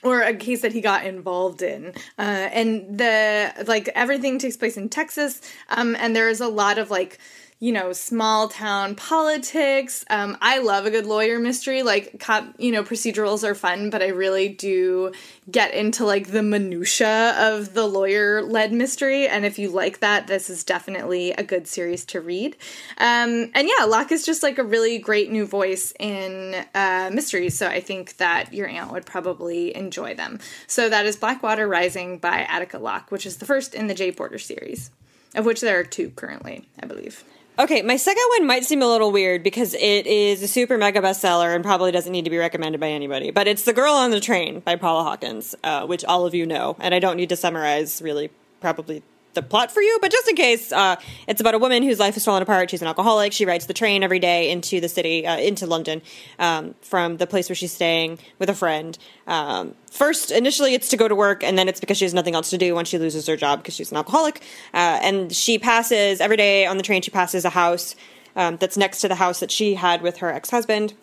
or 0.02 0.22
a 0.22 0.34
case 0.34 0.62
that 0.62 0.72
he 0.72 0.80
got 0.80 1.04
involved 1.04 1.60
in 1.60 1.92
uh, 2.18 2.48
and 2.52 2.96
the 2.96 3.52
like 3.66 3.90
everything 3.94 4.38
takes 4.38 4.56
place 4.56 4.78
in 4.78 4.88
texas 4.88 5.42
um, 5.68 5.94
and 5.96 6.16
there's 6.16 6.40
a 6.40 6.48
lot 6.48 6.78
of 6.78 6.90
like 6.90 7.18
you 7.62 7.72
know, 7.72 7.92
small 7.92 8.48
town 8.48 8.94
politics. 8.94 10.02
Um, 10.08 10.38
I 10.40 10.60
love 10.60 10.86
a 10.86 10.90
good 10.90 11.04
lawyer 11.04 11.38
mystery. 11.38 11.82
Like, 11.82 12.18
cop, 12.18 12.46
you 12.56 12.72
know, 12.72 12.82
procedurals 12.82 13.44
are 13.44 13.54
fun, 13.54 13.90
but 13.90 14.00
I 14.00 14.08
really 14.08 14.48
do 14.48 15.12
get 15.50 15.74
into 15.74 16.06
like 16.06 16.28
the 16.28 16.42
minutia 16.42 17.34
of 17.38 17.74
the 17.74 17.86
lawyer 17.86 18.40
led 18.40 18.72
mystery. 18.72 19.28
And 19.28 19.44
if 19.44 19.58
you 19.58 19.68
like 19.68 20.00
that, 20.00 20.26
this 20.26 20.48
is 20.48 20.64
definitely 20.64 21.32
a 21.32 21.42
good 21.42 21.68
series 21.68 22.06
to 22.06 22.22
read. 22.22 22.56
Um, 22.96 23.50
and 23.54 23.68
yeah, 23.68 23.84
Locke 23.84 24.10
is 24.10 24.24
just 24.24 24.42
like 24.42 24.56
a 24.56 24.64
really 24.64 24.98
great 24.98 25.30
new 25.30 25.44
voice 25.44 25.92
in 26.00 26.64
uh, 26.74 27.10
mysteries. 27.12 27.58
So 27.58 27.66
I 27.66 27.80
think 27.80 28.16
that 28.16 28.54
your 28.54 28.68
aunt 28.68 28.90
would 28.90 29.04
probably 29.04 29.76
enjoy 29.76 30.14
them. 30.14 30.40
So 30.66 30.88
that 30.88 31.04
is 31.04 31.16
Blackwater 31.16 31.68
Rising 31.68 32.16
by 32.16 32.40
Attica 32.48 32.78
Locke, 32.78 33.10
which 33.10 33.26
is 33.26 33.36
the 33.36 33.44
first 33.44 33.74
in 33.74 33.86
the 33.86 33.94
Jay 33.94 34.12
Porter 34.12 34.38
series, 34.38 34.90
of 35.34 35.44
which 35.44 35.60
there 35.60 35.78
are 35.78 35.84
two 35.84 36.08
currently, 36.08 36.66
I 36.82 36.86
believe. 36.86 37.22
Okay, 37.60 37.82
my 37.82 37.96
second 37.96 38.24
one 38.38 38.46
might 38.46 38.64
seem 38.64 38.80
a 38.80 38.86
little 38.86 39.12
weird 39.12 39.42
because 39.42 39.74
it 39.74 40.06
is 40.06 40.42
a 40.42 40.48
super 40.48 40.78
mega 40.78 41.02
bestseller 41.02 41.54
and 41.54 41.62
probably 41.62 41.92
doesn't 41.92 42.10
need 42.10 42.24
to 42.24 42.30
be 42.30 42.38
recommended 42.38 42.80
by 42.80 42.88
anybody. 42.88 43.30
But 43.30 43.46
it's 43.46 43.64
The 43.64 43.74
Girl 43.74 43.92
on 43.92 44.10
the 44.10 44.18
Train 44.18 44.60
by 44.60 44.76
Paula 44.76 45.04
Hawkins, 45.04 45.54
uh, 45.62 45.86
which 45.86 46.02
all 46.06 46.24
of 46.24 46.34
you 46.34 46.46
know. 46.46 46.74
And 46.80 46.94
I 46.94 46.98
don't 46.98 47.18
need 47.18 47.28
to 47.28 47.36
summarize 47.36 48.00
really 48.00 48.30
probably 48.62 49.02
the 49.34 49.42
plot 49.42 49.70
for 49.70 49.80
you, 49.80 49.98
but 50.00 50.10
just 50.10 50.28
in 50.28 50.34
case, 50.34 50.72
uh, 50.72 50.96
it's 51.28 51.40
about 51.40 51.54
a 51.54 51.58
woman 51.58 51.82
whose 51.82 51.98
life 51.98 52.16
is 52.16 52.24
falling 52.24 52.42
apart. 52.42 52.70
She's 52.70 52.82
an 52.82 52.88
alcoholic. 52.88 53.32
She 53.32 53.46
rides 53.46 53.66
the 53.66 53.74
train 53.74 54.02
every 54.02 54.18
day 54.18 54.50
into 54.50 54.80
the 54.80 54.88
city, 54.88 55.26
uh, 55.26 55.38
into 55.38 55.66
London, 55.66 56.02
um, 56.38 56.74
from 56.80 57.18
the 57.18 57.26
place 57.26 57.48
where 57.48 57.56
she's 57.56 57.72
staying 57.72 58.18
with 58.38 58.48
a 58.48 58.54
friend. 58.54 58.98
Um, 59.26 59.74
first, 59.90 60.30
initially, 60.30 60.74
it's 60.74 60.88
to 60.88 60.96
go 60.96 61.06
to 61.06 61.14
work, 61.14 61.44
and 61.44 61.56
then 61.56 61.68
it's 61.68 61.80
because 61.80 61.98
she 61.98 62.04
has 62.04 62.14
nothing 62.14 62.34
else 62.34 62.50
to 62.50 62.58
do 62.58 62.74
when 62.74 62.84
she 62.84 62.98
loses 62.98 63.26
her 63.26 63.36
job 63.36 63.60
because 63.60 63.74
she's 63.74 63.90
an 63.90 63.96
alcoholic. 63.96 64.42
Uh, 64.74 64.98
and 65.02 65.32
she 65.32 65.58
passes 65.58 66.20
every 66.20 66.36
day 66.36 66.66
on 66.66 66.76
the 66.76 66.82
train. 66.82 67.02
She 67.02 67.10
passes 67.10 67.44
a 67.44 67.50
house 67.50 67.94
um, 68.36 68.56
that's 68.56 68.76
next 68.76 69.00
to 69.02 69.08
the 69.08 69.16
house 69.16 69.40
that 69.40 69.50
she 69.50 69.74
had 69.74 70.02
with 70.02 70.18
her 70.18 70.32
ex 70.32 70.50
husband, 70.50 70.94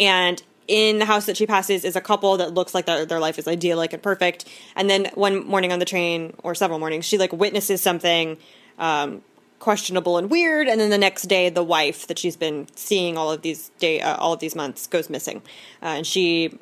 and 0.00 0.42
in 0.68 0.98
the 0.98 1.04
house 1.04 1.26
that 1.26 1.36
she 1.36 1.46
passes 1.46 1.84
is 1.84 1.96
a 1.96 2.00
couple 2.00 2.36
that 2.38 2.54
looks 2.54 2.74
like 2.74 2.86
their, 2.86 3.04
their 3.04 3.20
life 3.20 3.38
is 3.38 3.46
idyllic 3.46 3.92
and 3.92 4.02
perfect. 4.02 4.44
And 4.76 4.88
then 4.88 5.10
one 5.14 5.46
morning 5.46 5.72
on 5.72 5.78
the 5.78 5.84
train, 5.84 6.34
or 6.42 6.54
several 6.54 6.78
mornings, 6.78 7.04
she 7.04 7.18
like 7.18 7.32
witnesses 7.32 7.80
something 7.80 8.38
um, 8.78 9.22
questionable 9.58 10.18
and 10.18 10.30
weird. 10.30 10.68
And 10.68 10.80
then 10.80 10.90
the 10.90 10.98
next 10.98 11.22
day, 11.24 11.48
the 11.48 11.64
wife 11.64 12.06
that 12.06 12.18
she's 12.18 12.36
been 12.36 12.66
seeing 12.74 13.16
all 13.16 13.30
of 13.30 13.42
these 13.42 13.70
day, 13.78 14.00
uh, 14.00 14.16
all 14.16 14.32
of 14.32 14.40
these 14.40 14.54
months, 14.54 14.86
goes 14.86 15.10
missing, 15.10 15.42
uh, 15.82 15.86
and 15.86 16.06
she 16.06 16.58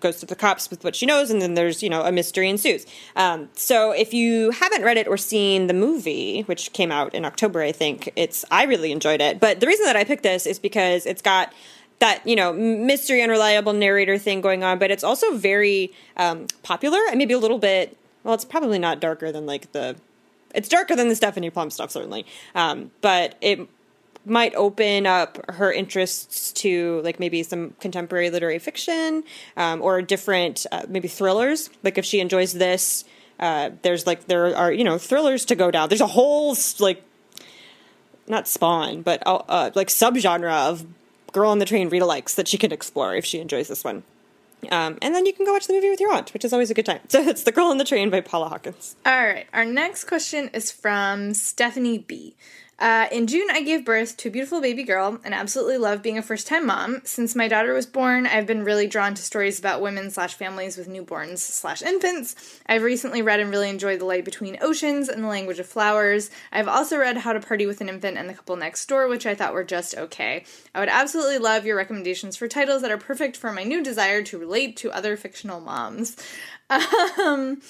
goes 0.00 0.18
to 0.20 0.26
the 0.26 0.36
cops 0.36 0.68
with 0.70 0.84
what 0.84 0.94
she 0.94 1.06
knows, 1.06 1.30
and 1.30 1.40
then 1.40 1.54
there's 1.54 1.82
you 1.82 1.88
know 1.88 2.02
a 2.02 2.12
mystery 2.12 2.48
ensues. 2.48 2.86
Um, 3.14 3.48
so 3.54 3.92
if 3.92 4.12
you 4.12 4.50
haven't 4.50 4.82
read 4.82 4.96
it 4.96 5.08
or 5.08 5.16
seen 5.16 5.66
the 5.66 5.74
movie, 5.74 6.42
which 6.42 6.72
came 6.72 6.92
out 6.92 7.14
in 7.14 7.24
October, 7.24 7.62
I 7.62 7.72
think 7.72 8.12
it's 8.16 8.44
I 8.50 8.64
really 8.64 8.92
enjoyed 8.92 9.20
it. 9.20 9.40
But 9.40 9.60
the 9.60 9.66
reason 9.66 9.86
that 9.86 9.96
I 9.96 10.04
picked 10.04 10.22
this 10.22 10.46
is 10.46 10.58
because 10.58 11.06
it's 11.06 11.22
got 11.22 11.52
that 11.98 12.26
you 12.26 12.36
know 12.36 12.52
mystery 12.52 13.22
unreliable 13.22 13.72
narrator 13.72 14.18
thing 14.18 14.40
going 14.40 14.62
on 14.62 14.78
but 14.78 14.90
it's 14.90 15.04
also 15.04 15.36
very 15.36 15.92
um, 16.16 16.46
popular 16.62 16.98
and 17.08 17.18
maybe 17.18 17.34
a 17.34 17.38
little 17.38 17.58
bit 17.58 17.96
well 18.24 18.34
it's 18.34 18.44
probably 18.44 18.78
not 18.78 19.00
darker 19.00 19.32
than 19.32 19.46
like 19.46 19.72
the 19.72 19.96
it's 20.54 20.68
darker 20.68 20.94
than 20.96 21.08
the 21.08 21.16
stephanie 21.16 21.50
plum 21.50 21.70
stuff 21.70 21.90
certainly 21.90 22.24
um, 22.54 22.90
but 23.00 23.36
it 23.40 23.68
might 24.24 24.54
open 24.56 25.06
up 25.06 25.38
her 25.52 25.72
interests 25.72 26.52
to 26.52 27.00
like 27.02 27.20
maybe 27.20 27.42
some 27.42 27.72
contemporary 27.80 28.28
literary 28.28 28.58
fiction 28.58 29.22
um, 29.56 29.80
or 29.80 30.02
different 30.02 30.66
uh, 30.72 30.82
maybe 30.88 31.08
thrillers 31.08 31.70
like 31.82 31.96
if 31.98 32.04
she 32.04 32.20
enjoys 32.20 32.52
this 32.52 33.04
Uh, 33.38 33.68
there's 33.82 34.06
like 34.06 34.28
there 34.28 34.56
are 34.56 34.72
you 34.72 34.82
know 34.82 34.96
thrillers 34.96 35.44
to 35.44 35.54
go 35.54 35.70
down. 35.70 35.88
There's 35.90 36.00
a 36.00 36.06
whole 36.06 36.56
like 36.80 37.04
not 38.26 38.48
spawn, 38.48 39.02
but 39.02 39.22
uh, 39.26 39.42
uh, 39.48 39.70
like 39.74 39.88
subgenre 39.88 40.50
of 40.50 40.86
girl 41.36 41.50
on 41.50 41.58
the 41.58 41.66
train 41.66 41.90
read 41.90 42.00
alikes 42.00 42.34
that 42.34 42.48
she 42.48 42.56
can 42.56 42.72
explore 42.72 43.14
if 43.14 43.24
she 43.26 43.38
enjoys 43.40 43.68
this 43.68 43.84
one. 43.84 44.02
Um, 44.70 44.96
and 45.02 45.14
then 45.14 45.26
you 45.26 45.34
can 45.34 45.44
go 45.44 45.52
watch 45.52 45.66
the 45.66 45.74
movie 45.74 45.90
with 45.90 46.00
your 46.00 46.10
aunt, 46.14 46.32
which 46.32 46.46
is 46.46 46.52
always 46.54 46.70
a 46.70 46.74
good 46.74 46.86
time. 46.86 47.00
So 47.08 47.20
it's 47.20 47.42
The 47.42 47.52
Girl 47.52 47.66
on 47.66 47.76
the 47.76 47.84
Train 47.84 48.08
by 48.08 48.22
Paula 48.22 48.48
Hawkins. 48.48 48.96
All 49.04 49.12
right. 49.12 49.46
Our 49.52 49.66
next 49.66 50.04
question 50.04 50.48
is 50.54 50.70
from 50.70 51.34
Stephanie 51.34 51.98
B. 51.98 52.34
Uh, 52.78 53.06
in 53.10 53.26
June, 53.26 53.48
I 53.50 53.62
gave 53.62 53.86
birth 53.86 54.18
to 54.18 54.28
a 54.28 54.30
beautiful 54.30 54.60
baby 54.60 54.82
girl 54.82 55.18
and 55.24 55.32
absolutely 55.32 55.78
love 55.78 56.02
being 56.02 56.18
a 56.18 56.22
first 56.22 56.46
time 56.46 56.66
mom. 56.66 57.00
Since 57.04 57.34
my 57.34 57.48
daughter 57.48 57.72
was 57.72 57.86
born, 57.86 58.26
I've 58.26 58.46
been 58.46 58.64
really 58.64 58.86
drawn 58.86 59.14
to 59.14 59.22
stories 59.22 59.58
about 59.58 59.80
women 59.80 60.10
slash 60.10 60.34
families 60.34 60.76
with 60.76 60.88
newborns 60.88 61.38
slash 61.38 61.80
infants. 61.80 62.60
I've 62.66 62.82
recently 62.82 63.22
read 63.22 63.40
and 63.40 63.48
really 63.48 63.70
enjoyed 63.70 63.98
The 63.98 64.04
Light 64.04 64.26
Between 64.26 64.58
Oceans 64.60 65.08
and 65.08 65.24
The 65.24 65.28
Language 65.28 65.58
of 65.58 65.66
Flowers. 65.66 66.30
I've 66.52 66.68
also 66.68 66.98
read 66.98 67.16
How 67.16 67.32
to 67.32 67.40
Party 67.40 67.66
with 67.66 67.80
an 67.80 67.88
Infant 67.88 68.18
and 68.18 68.28
The 68.28 68.34
Couple 68.34 68.56
Next 68.56 68.84
Door, 68.86 69.08
which 69.08 69.24
I 69.24 69.34
thought 69.34 69.54
were 69.54 69.64
just 69.64 69.96
okay. 69.96 70.44
I 70.74 70.80
would 70.80 70.90
absolutely 70.90 71.38
love 71.38 71.64
your 71.64 71.76
recommendations 71.76 72.36
for 72.36 72.46
titles 72.46 72.82
that 72.82 72.90
are 72.90 72.98
perfect 72.98 73.38
for 73.38 73.52
my 73.52 73.62
new 73.62 73.82
desire 73.82 74.22
to 74.24 74.38
relate 74.38 74.76
to 74.78 74.92
other 74.92 75.16
fictional 75.16 75.60
moms. 75.60 76.16
Um, 76.68 77.60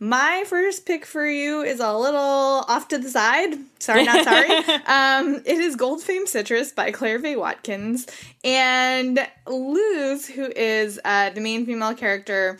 my 0.00 0.44
first 0.46 0.86
pick 0.86 1.06
for 1.06 1.26
you 1.26 1.62
is 1.62 1.80
a 1.80 1.96
little 1.96 2.20
off 2.20 2.88
to 2.88 2.98
the 2.98 3.08
side. 3.08 3.54
Sorry, 3.78 4.04
not 4.04 4.24
sorry. 4.24 4.50
um, 4.86 5.42
it 5.44 5.58
is 5.58 5.76
Gold 5.76 6.02
Fame 6.02 6.26
Citrus 6.26 6.72
by 6.72 6.90
Claire 6.90 7.18
Vaye 7.18 7.38
Watkins. 7.38 8.06
And 8.42 9.18
Luz, 9.46 10.26
who 10.26 10.50
is 10.54 11.00
uh, 11.04 11.30
the 11.30 11.40
main 11.40 11.66
female 11.66 11.94
character, 11.94 12.58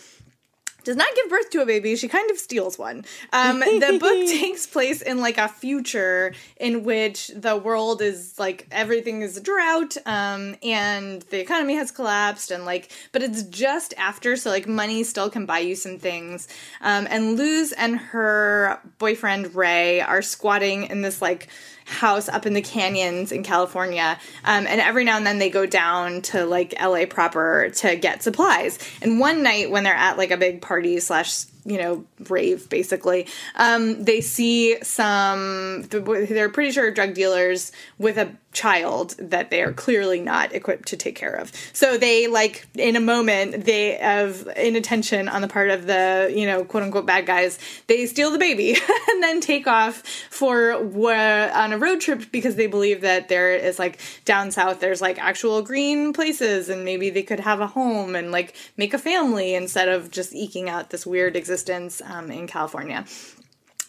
does 0.84 0.96
not 0.96 1.08
give 1.14 1.28
birth 1.30 1.50
to 1.50 1.62
a 1.62 1.66
baby. 1.66 1.96
She 1.96 2.08
kind 2.08 2.30
of 2.30 2.38
steals 2.38 2.78
one. 2.78 3.04
Um, 3.32 3.60
the 3.60 3.98
book 4.00 4.26
takes 4.28 4.66
place 4.66 5.02
in 5.02 5.20
like 5.20 5.38
a 5.38 5.48
future 5.48 6.34
in 6.56 6.84
which 6.84 7.28
the 7.34 7.56
world 7.56 8.02
is 8.02 8.38
like 8.38 8.66
everything 8.70 9.22
is 9.22 9.36
a 9.36 9.40
drought, 9.40 9.96
um, 10.06 10.56
and 10.62 11.22
the 11.22 11.40
economy 11.40 11.74
has 11.74 11.90
collapsed, 11.90 12.50
and 12.50 12.64
like, 12.64 12.90
but 13.12 13.22
it's 13.22 13.42
just 13.44 13.94
after, 13.96 14.36
so 14.36 14.50
like 14.50 14.66
money 14.66 15.02
still 15.04 15.30
can 15.30 15.46
buy 15.46 15.58
you 15.58 15.74
some 15.74 15.98
things. 15.98 16.48
Um, 16.80 17.06
and 17.10 17.38
Luz 17.38 17.72
and 17.72 17.96
her 17.96 18.80
boyfriend 18.98 19.54
Ray 19.54 20.00
are 20.00 20.22
squatting 20.22 20.84
in 20.84 21.02
this 21.02 21.22
like 21.22 21.48
house 21.84 22.28
up 22.28 22.46
in 22.46 22.54
the 22.54 22.62
canyons 22.62 23.32
in 23.32 23.42
California. 23.42 24.18
Um, 24.44 24.66
and 24.66 24.80
every 24.80 25.04
now 25.04 25.16
and 25.16 25.26
then 25.26 25.38
they 25.38 25.50
go 25.50 25.66
down 25.66 26.22
to 26.22 26.44
like 26.46 26.74
LA 26.80 27.06
proper 27.06 27.70
to 27.76 27.96
get 27.96 28.22
supplies. 28.22 28.78
And 29.02 29.20
one 29.20 29.42
night 29.42 29.70
when 29.70 29.84
they're 29.84 29.94
at 29.94 30.18
like 30.18 30.30
a 30.30 30.36
big 30.36 30.62
party 30.62 30.98
slash 31.00 31.44
you 31.64 31.78
know 31.78 32.04
rave 32.28 32.68
basically. 32.68 33.26
Um, 33.56 34.04
they 34.04 34.20
see 34.20 34.76
some 34.82 35.82
they're 35.88 36.48
pretty 36.48 36.72
sure 36.72 36.90
drug 36.90 37.14
dealers 37.14 37.72
with 37.98 38.18
a 38.18 38.36
child 38.52 39.16
that 39.18 39.50
they 39.50 39.62
are 39.62 39.72
clearly 39.72 40.20
not 40.20 40.54
equipped 40.54 40.88
to 40.88 40.96
take 40.96 41.16
care 41.16 41.34
of. 41.34 41.50
So 41.72 41.98
they 41.98 42.28
like 42.28 42.66
in 42.74 42.96
a 42.96 43.00
moment 43.00 43.64
they 43.64 43.98
of 43.98 44.48
inattention 44.56 45.28
on 45.28 45.42
the 45.42 45.48
part 45.48 45.70
of 45.70 45.86
the 45.86 46.32
you 46.34 46.46
know 46.46 46.64
quote 46.64 46.82
unquote 46.82 47.06
bad 47.06 47.26
guys. 47.26 47.58
They 47.86 48.06
steal 48.06 48.30
the 48.30 48.38
baby 48.38 48.76
and 49.10 49.22
then 49.22 49.40
take 49.40 49.66
off 49.66 50.06
for 50.30 50.74
on 50.74 51.72
a 51.72 51.78
road 51.78 52.00
trip 52.00 52.30
because 52.30 52.56
they 52.56 52.66
believe 52.66 53.00
that 53.00 53.28
there 53.28 53.54
is 53.54 53.78
like 53.78 53.98
down 54.24 54.50
south 54.50 54.80
there's 54.80 55.00
like 55.00 55.18
actual 55.18 55.62
green 55.62 56.12
places 56.12 56.68
and 56.68 56.84
maybe 56.84 57.10
they 57.10 57.22
could 57.22 57.40
have 57.40 57.60
a 57.60 57.66
home 57.66 58.14
and 58.14 58.30
like 58.30 58.54
make 58.76 58.94
a 58.94 58.98
family 58.98 59.54
instead 59.54 59.88
of 59.88 60.10
just 60.10 60.34
eking 60.34 60.68
out 60.68 60.90
this 60.90 61.06
weird 61.06 61.36
existence 61.36 61.53
existence 61.54 62.02
um, 62.04 62.30
in 62.32 62.46
California. 62.48 63.04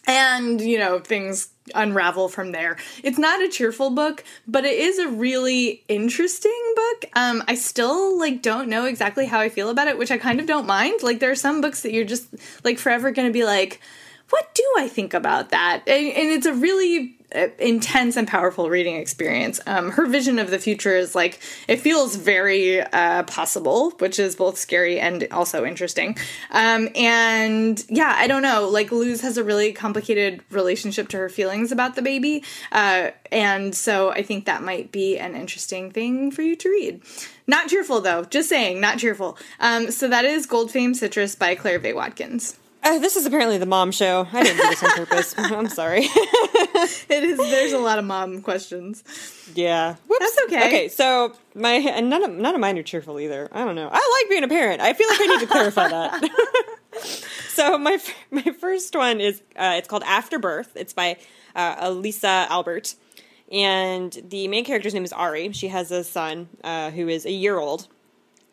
And, 0.07 0.61
you 0.61 0.77
know, 0.77 0.99
things 0.99 1.49
unravel 1.73 2.29
from 2.29 2.51
there. 2.51 2.77
It's 3.03 3.17
not 3.17 3.41
a 3.41 3.49
cheerful 3.49 3.89
book, 3.89 4.23
but 4.47 4.63
it 4.63 4.77
is 4.77 4.99
a 4.99 5.07
really 5.07 5.83
interesting 5.87 6.73
book. 6.75 7.05
Um, 7.15 7.43
I 7.47 7.55
still 7.55 8.19
like 8.19 8.43
don't 8.43 8.69
know 8.69 8.85
exactly 8.85 9.25
how 9.25 9.39
I 9.39 9.49
feel 9.49 9.69
about 9.69 9.87
it, 9.87 9.97
which 9.97 10.11
I 10.11 10.19
kind 10.19 10.39
of 10.39 10.45
don't 10.45 10.67
mind. 10.67 11.01
Like 11.01 11.19
there 11.19 11.31
are 11.31 11.35
some 11.35 11.59
books 11.59 11.81
that 11.81 11.91
you're 11.91 12.05
just 12.05 12.27
like 12.63 12.77
forever 12.77 13.09
going 13.09 13.27
to 13.27 13.33
be 13.33 13.45
like, 13.45 13.81
what 14.29 14.53
do 14.53 14.63
I 14.77 14.87
think 14.87 15.15
about 15.15 15.49
that? 15.49 15.81
And, 15.87 16.05
and 16.05 16.29
it's 16.29 16.45
a 16.45 16.53
really 16.53 17.17
intense 17.59 18.15
and 18.17 18.27
powerful 18.27 18.69
reading 18.69 18.95
experience. 18.95 19.59
Um, 19.65 19.91
her 19.91 20.05
vision 20.05 20.39
of 20.39 20.49
the 20.49 20.59
future 20.59 20.95
is 20.95 21.15
like 21.15 21.39
it 21.67 21.77
feels 21.77 22.15
very 22.15 22.81
uh, 22.81 23.23
possible, 23.23 23.91
which 23.99 24.19
is 24.19 24.35
both 24.35 24.57
scary 24.57 24.99
and 24.99 25.27
also 25.31 25.65
interesting. 25.65 26.17
Um, 26.51 26.89
and 26.95 27.83
yeah, 27.89 28.13
I 28.15 28.27
don't 28.27 28.41
know. 28.41 28.69
Like 28.69 28.91
Luz 28.91 29.21
has 29.21 29.37
a 29.37 29.43
really 29.43 29.73
complicated 29.73 30.41
relationship 30.49 31.09
to 31.09 31.17
her 31.17 31.29
feelings 31.29 31.71
about 31.71 31.95
the 31.95 32.01
baby, 32.01 32.43
uh, 32.71 33.11
and 33.31 33.75
so 33.75 34.11
I 34.11 34.23
think 34.23 34.45
that 34.45 34.63
might 34.63 34.91
be 34.91 35.17
an 35.17 35.35
interesting 35.35 35.91
thing 35.91 36.31
for 36.31 36.41
you 36.41 36.55
to 36.55 36.69
read. 36.69 37.01
Not 37.47 37.69
cheerful 37.69 38.01
though. 38.01 38.23
Just 38.23 38.49
saying, 38.49 38.81
not 38.81 38.97
cheerful. 38.97 39.37
Um, 39.59 39.91
so 39.91 40.07
that 40.07 40.25
is 40.25 40.45
Gold 40.45 40.71
Fame 40.71 40.93
Citrus 40.93 41.35
by 41.35 41.55
Claire 41.55 41.79
Vaye 41.79 41.95
Watkins. 41.95 42.57
Uh, 42.85 42.99
this 42.99 43.15
is 43.15 43.25
apparently 43.25 43.57
the 43.57 43.65
mom 43.65 43.91
show. 43.91 44.27
I 44.31 44.43
didn't 44.43 44.57
do 44.57 44.69
this 44.69 44.83
on 44.83 44.91
purpose. 44.91 45.33
I'm 45.39 45.67
sorry. 45.67 46.01
it 46.05 47.23
is. 47.23 47.37
There's 47.39 47.73
a 47.73 47.79
lot 47.79 47.97
of 47.97 48.05
mom 48.05 48.43
questions. 48.43 49.03
Yeah, 49.55 49.95
Whoops. 50.07 50.19
that's 50.19 50.37
okay. 50.45 50.67
Okay, 50.67 50.87
so 50.89 51.33
my 51.55 51.71
and 51.71 52.11
none 52.11 52.23
of 52.23 52.29
none 52.29 52.53
of 52.53 52.61
mine 52.61 52.77
are 52.77 52.83
cheerful 52.83 53.19
either. 53.19 53.49
I 53.51 53.65
don't 53.65 53.73
know. 53.73 53.89
I 53.91 54.21
like 54.21 54.29
being 54.29 54.43
a 54.43 54.47
parent. 54.47 54.81
I 54.81 54.93
feel 54.93 55.07
like 55.09 55.19
I 55.19 55.25
need 55.25 55.39
to 55.39 55.47
clarify 55.47 55.87
that. 55.87 56.29
so 57.49 57.75
my 57.79 57.97
my 58.29 58.43
first 58.59 58.95
one 58.95 59.19
is 59.19 59.41
uh, 59.55 59.73
it's 59.77 59.87
called 59.87 60.03
After 60.05 60.37
Birth. 60.37 60.73
It's 60.75 60.93
by 60.93 61.17
uh, 61.55 61.77
Elisa 61.79 62.45
Albert, 62.49 62.93
and 63.51 64.15
the 64.29 64.47
main 64.47 64.63
character's 64.63 64.93
name 64.93 65.05
is 65.05 65.11
Ari. 65.11 65.53
She 65.53 65.69
has 65.69 65.89
a 65.89 66.03
son 66.03 66.49
uh, 66.63 66.91
who 66.91 67.07
is 67.07 67.25
a 67.25 67.31
year 67.31 67.57
old, 67.57 67.87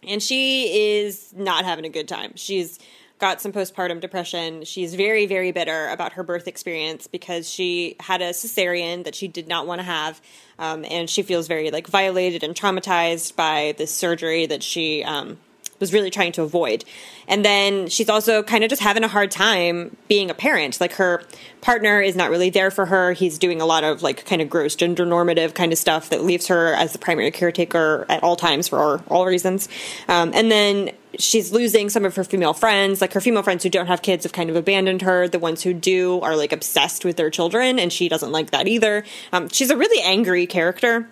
and 0.08 0.22
she 0.22 1.02
is 1.02 1.34
not 1.36 1.66
having 1.66 1.84
a 1.84 1.90
good 1.90 2.08
time. 2.08 2.32
She's 2.36 2.78
got 3.22 3.40
some 3.40 3.52
postpartum 3.52 4.00
depression. 4.00 4.64
She's 4.64 4.96
very, 4.96 5.26
very 5.26 5.52
bitter 5.52 5.88
about 5.90 6.14
her 6.14 6.24
birth 6.24 6.48
experience 6.48 7.06
because 7.06 7.48
she 7.48 7.94
had 8.00 8.20
a 8.20 8.30
cesarean 8.30 9.04
that 9.04 9.14
she 9.14 9.28
did 9.28 9.46
not 9.46 9.64
want 9.64 9.78
to 9.78 9.84
have. 9.84 10.20
Um, 10.58 10.84
and 10.90 11.08
she 11.08 11.22
feels 11.22 11.46
very 11.46 11.70
like 11.70 11.86
violated 11.86 12.42
and 12.42 12.52
traumatized 12.52 13.36
by 13.36 13.76
this 13.78 13.94
surgery 13.94 14.46
that 14.46 14.64
she 14.64 15.04
um, 15.04 15.38
was 15.82 15.92
really 15.92 16.10
trying 16.10 16.30
to 16.32 16.42
avoid. 16.42 16.84
And 17.26 17.44
then 17.44 17.88
she's 17.88 18.08
also 18.08 18.42
kind 18.42 18.62
of 18.62 18.70
just 18.70 18.80
having 18.80 19.02
a 19.02 19.08
hard 19.08 19.32
time 19.32 19.96
being 20.08 20.30
a 20.30 20.34
parent. 20.34 20.80
Like 20.80 20.92
her 20.94 21.24
partner 21.60 22.00
is 22.00 22.14
not 22.14 22.30
really 22.30 22.50
there 22.50 22.70
for 22.70 22.86
her. 22.86 23.12
He's 23.12 23.36
doing 23.36 23.60
a 23.60 23.66
lot 23.66 23.82
of 23.82 24.00
like 24.00 24.24
kind 24.24 24.40
of 24.40 24.48
gross 24.48 24.76
gender 24.76 25.04
normative 25.04 25.54
kind 25.54 25.72
of 25.72 25.78
stuff 25.78 26.08
that 26.10 26.22
leaves 26.22 26.46
her 26.46 26.72
as 26.74 26.92
the 26.92 26.98
primary 26.98 27.32
caretaker 27.32 28.06
at 28.08 28.22
all 28.22 28.36
times 28.36 28.68
for 28.68 28.78
all, 28.78 29.02
all 29.08 29.26
reasons. 29.26 29.68
Um, 30.08 30.30
and 30.34 30.50
then 30.52 30.92
she's 31.18 31.50
losing 31.52 31.90
some 31.90 32.04
of 32.04 32.14
her 32.14 32.22
female 32.22 32.54
friends. 32.54 33.00
Like 33.00 33.12
her 33.12 33.20
female 33.20 33.42
friends 33.42 33.64
who 33.64 33.70
don't 33.70 33.88
have 33.88 34.02
kids 34.02 34.22
have 34.22 34.32
kind 34.32 34.48
of 34.48 34.54
abandoned 34.54 35.02
her. 35.02 35.26
The 35.26 35.40
ones 35.40 35.62
who 35.62 35.74
do 35.74 36.20
are 36.20 36.36
like 36.36 36.52
obsessed 36.52 37.04
with 37.04 37.16
their 37.16 37.28
children, 37.28 37.80
and 37.80 37.92
she 37.92 38.08
doesn't 38.08 38.30
like 38.30 38.50
that 38.52 38.68
either. 38.68 39.04
Um, 39.32 39.48
she's 39.48 39.70
a 39.70 39.76
really 39.76 40.00
angry 40.02 40.46
character, 40.46 41.08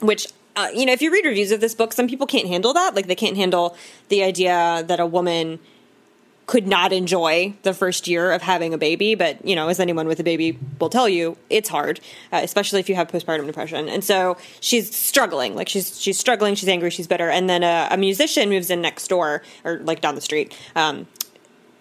which 0.00 0.28
uh, 0.58 0.68
you 0.74 0.84
know, 0.84 0.92
if 0.92 1.00
you 1.00 1.12
read 1.12 1.24
reviews 1.24 1.52
of 1.52 1.60
this 1.60 1.72
book, 1.72 1.92
some 1.92 2.08
people 2.08 2.26
can't 2.26 2.48
handle 2.48 2.72
that. 2.72 2.96
Like 2.96 3.06
they 3.06 3.14
can't 3.14 3.36
handle 3.36 3.76
the 4.08 4.24
idea 4.24 4.82
that 4.88 4.98
a 4.98 5.06
woman 5.06 5.60
could 6.46 6.66
not 6.66 6.92
enjoy 6.92 7.54
the 7.62 7.72
first 7.72 8.08
year 8.08 8.32
of 8.32 8.42
having 8.42 8.74
a 8.74 8.78
baby. 8.78 9.14
But 9.14 9.44
you 9.46 9.54
know, 9.54 9.68
as 9.68 9.78
anyone 9.78 10.08
with 10.08 10.18
a 10.18 10.24
baby 10.24 10.58
will 10.80 10.88
tell 10.90 11.08
you, 11.08 11.36
it's 11.48 11.68
hard, 11.68 12.00
uh, 12.32 12.40
especially 12.42 12.80
if 12.80 12.88
you 12.88 12.96
have 12.96 13.06
postpartum 13.06 13.46
depression. 13.46 13.88
And 13.88 14.02
so 14.02 14.36
she's 14.58 14.92
struggling. 14.96 15.54
Like 15.54 15.68
she's 15.68 16.00
she's 16.00 16.18
struggling. 16.18 16.56
She's 16.56 16.68
angry. 16.68 16.90
She's 16.90 17.06
bitter. 17.06 17.30
And 17.30 17.48
then 17.48 17.62
a, 17.62 17.86
a 17.92 17.96
musician 17.96 18.48
moves 18.48 18.68
in 18.68 18.80
next 18.80 19.06
door 19.06 19.42
or 19.64 19.78
like 19.78 20.00
down 20.00 20.16
the 20.16 20.20
street. 20.20 20.58
Um, 20.74 21.06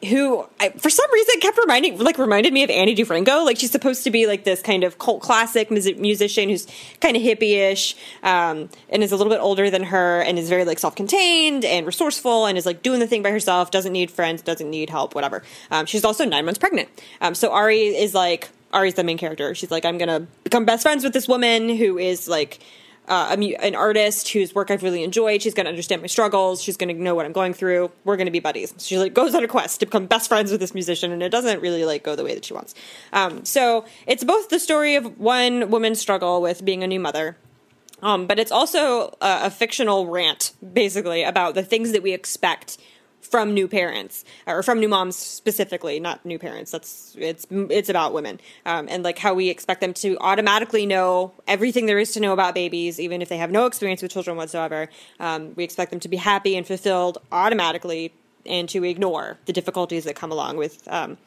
who 0.06 0.48
I, 0.60 0.70
for 0.70 0.90
some 0.90 1.12
reason 1.12 1.40
kept 1.40 1.58
reminding 1.58 1.98
like 1.98 2.18
reminded 2.18 2.54
me 2.54 2.64
of 2.64 2.70
Ani 2.70 2.96
DiFranco. 2.96 3.46
Like 3.46 3.58
she's 3.58 3.72
supposed 3.72 4.04
to 4.04 4.12
be 4.12 4.28
like 4.28 4.44
this 4.44 4.62
kind 4.62 4.84
of 4.84 5.00
cult 5.00 5.22
classic 5.22 5.72
musician 5.72 6.50
who's 6.50 6.68
kind 7.02 7.18
of 7.18 7.24
hippie-ish 7.24 7.96
um, 8.22 8.70
and 8.90 9.04
is 9.04 9.12
a 9.12 9.18
little 9.18 9.32
bit 9.32 9.40
older 9.40 9.70
than 9.70 9.84
her 9.84 10.22
and 10.22 10.38
is 10.38 10.50
very 10.50 10.66
like 10.66 10.78
self-contained 10.78 11.66
and 11.66 11.86
resourceful 11.86 12.46
and 12.46 12.58
is 12.58 12.66
like 12.66 12.84
doing 12.84 13.00
the 13.00 13.08
thing 13.08 13.24
by 13.24 13.32
herself. 13.32 13.72
Doesn't 13.72 13.94
need 13.94 14.12
friends. 14.12 14.42
Doesn't 14.42 14.70
need 14.70 14.90
help. 14.90 15.16
Whatever. 15.16 15.44
Um, 15.72 15.86
she's 15.88 16.04
also 16.04 16.26
nine 16.26 16.46
months 16.46 16.60
pregnant. 16.60 16.90
Um, 17.22 17.34
so 17.34 17.52
Ari 17.52 17.96
is 17.96 18.14
like 18.14 18.50
Ari's 18.74 18.94
the 18.94 19.04
main 19.04 19.18
character. 19.18 19.56
She's 19.56 19.72
like 19.72 19.86
I'm 19.86 19.98
gonna 19.98 20.28
become 20.44 20.66
best 20.66 20.84
friends 20.84 21.04
with 21.04 21.14
this 21.14 21.28
woman 21.28 21.70
who 21.70 21.98
is 21.98 22.28
like 22.28 22.60
uh, 23.08 23.36
an 23.38 23.76
artist 23.76 24.30
whose 24.30 24.54
work 24.54 24.70
I've 24.70 24.84
really 24.84 25.04
enjoyed. 25.04 25.42
She's 25.42 25.54
going 25.54 25.66
to 25.66 25.70
understand 25.70 26.02
my 26.02 26.08
struggles. 26.08 26.62
She's 26.62 26.78
going 26.78 26.96
to 26.96 27.02
know 27.02 27.16
what 27.16 27.26
I'm 27.26 27.32
going 27.32 27.54
through. 27.54 27.92
We're 28.04 28.18
going 28.18 28.26
to 28.26 28.32
be 28.32 28.40
buddies. 28.40 28.74
She 28.80 28.98
like 28.98 29.14
goes 29.14 29.34
on 29.34 29.44
a 29.44 29.48
quest 29.48 29.80
to 29.80 29.86
become 29.86 30.08
best 30.08 30.28
friends 30.28 30.52
with 30.52 30.60
this 30.60 30.74
musician, 30.74 31.12
and 31.12 31.24
it 31.24 31.30
doesn't 31.30 31.62
really 31.62 31.86
like 31.86 32.04
go 32.04 32.16
the 32.16 32.24
way 32.24 32.34
that 32.34 32.46
she 32.46 32.54
wants. 32.54 32.76
Um, 33.14 33.46
so 33.46 33.86
it's 34.06 34.24
both 34.24 34.50
the 34.50 34.60
story 34.60 34.96
of 34.96 35.20
one 35.20 35.70
woman's 35.70 36.00
struggle 36.00 36.42
with 36.42 36.66
being 36.66 36.84
a 36.84 36.88
new 36.88 37.00
mother, 37.00 37.38
um, 38.02 38.28
but 38.28 38.40
it's 38.40 38.52
also 38.52 39.16
a, 39.22 39.46
a 39.46 39.50
fictional 39.50 40.08
rant, 40.08 40.52
basically, 40.74 41.24
about 41.24 41.56
the 41.56 41.64
things 41.64 41.94
that 41.94 42.04
we 42.04 42.14
expect 42.14 42.78
from 43.28 43.54
new 43.54 43.68
parents 43.68 44.26
or 44.46 44.64
from 44.64 44.80
new 44.80 44.88
moms 44.88 45.16
specifically, 45.16 46.00
not 46.00 46.26
new 46.26 46.40
parents. 46.40 46.72
That's 46.72 47.16
it's 47.18 47.46
it's 47.52 47.90
about 47.90 48.14
women 48.14 48.40
um, 48.66 48.88
and 48.90 49.04
like 49.04 49.18
how 49.20 49.34
we 49.34 49.50
expect 49.50 49.82
them 49.82 49.94
to 49.96 50.18
automatically 50.20 50.86
know 50.86 51.34
everything 51.48 51.86
there 51.86 52.00
is 52.00 52.12
to 52.14 52.20
know 52.20 52.34
about 52.34 52.54
babies, 52.54 53.00
even 53.00 53.22
if 53.22 53.30
they 53.30 53.38
have 53.38 53.52
no 53.52 53.66
experience 53.66 54.02
with 54.02 54.12
children 54.12 54.38
whatsoever. 54.38 54.90
Um, 55.20 55.54
we 55.56 55.64
expect 55.64 55.92
them 55.92 56.00
to 56.02 56.10
be 56.10 56.18
happy 56.18 56.56
and 56.56 56.66
fulfilled 56.66 57.18
automatically, 57.32 58.14
and 58.46 58.68
to 58.70 58.84
ignore 58.84 59.38
the 59.46 59.54
difficulties 59.54 60.04
that 60.06 60.16
come 60.16 60.32
along 60.32 60.58
with. 60.58 60.88
Um, 60.88 61.18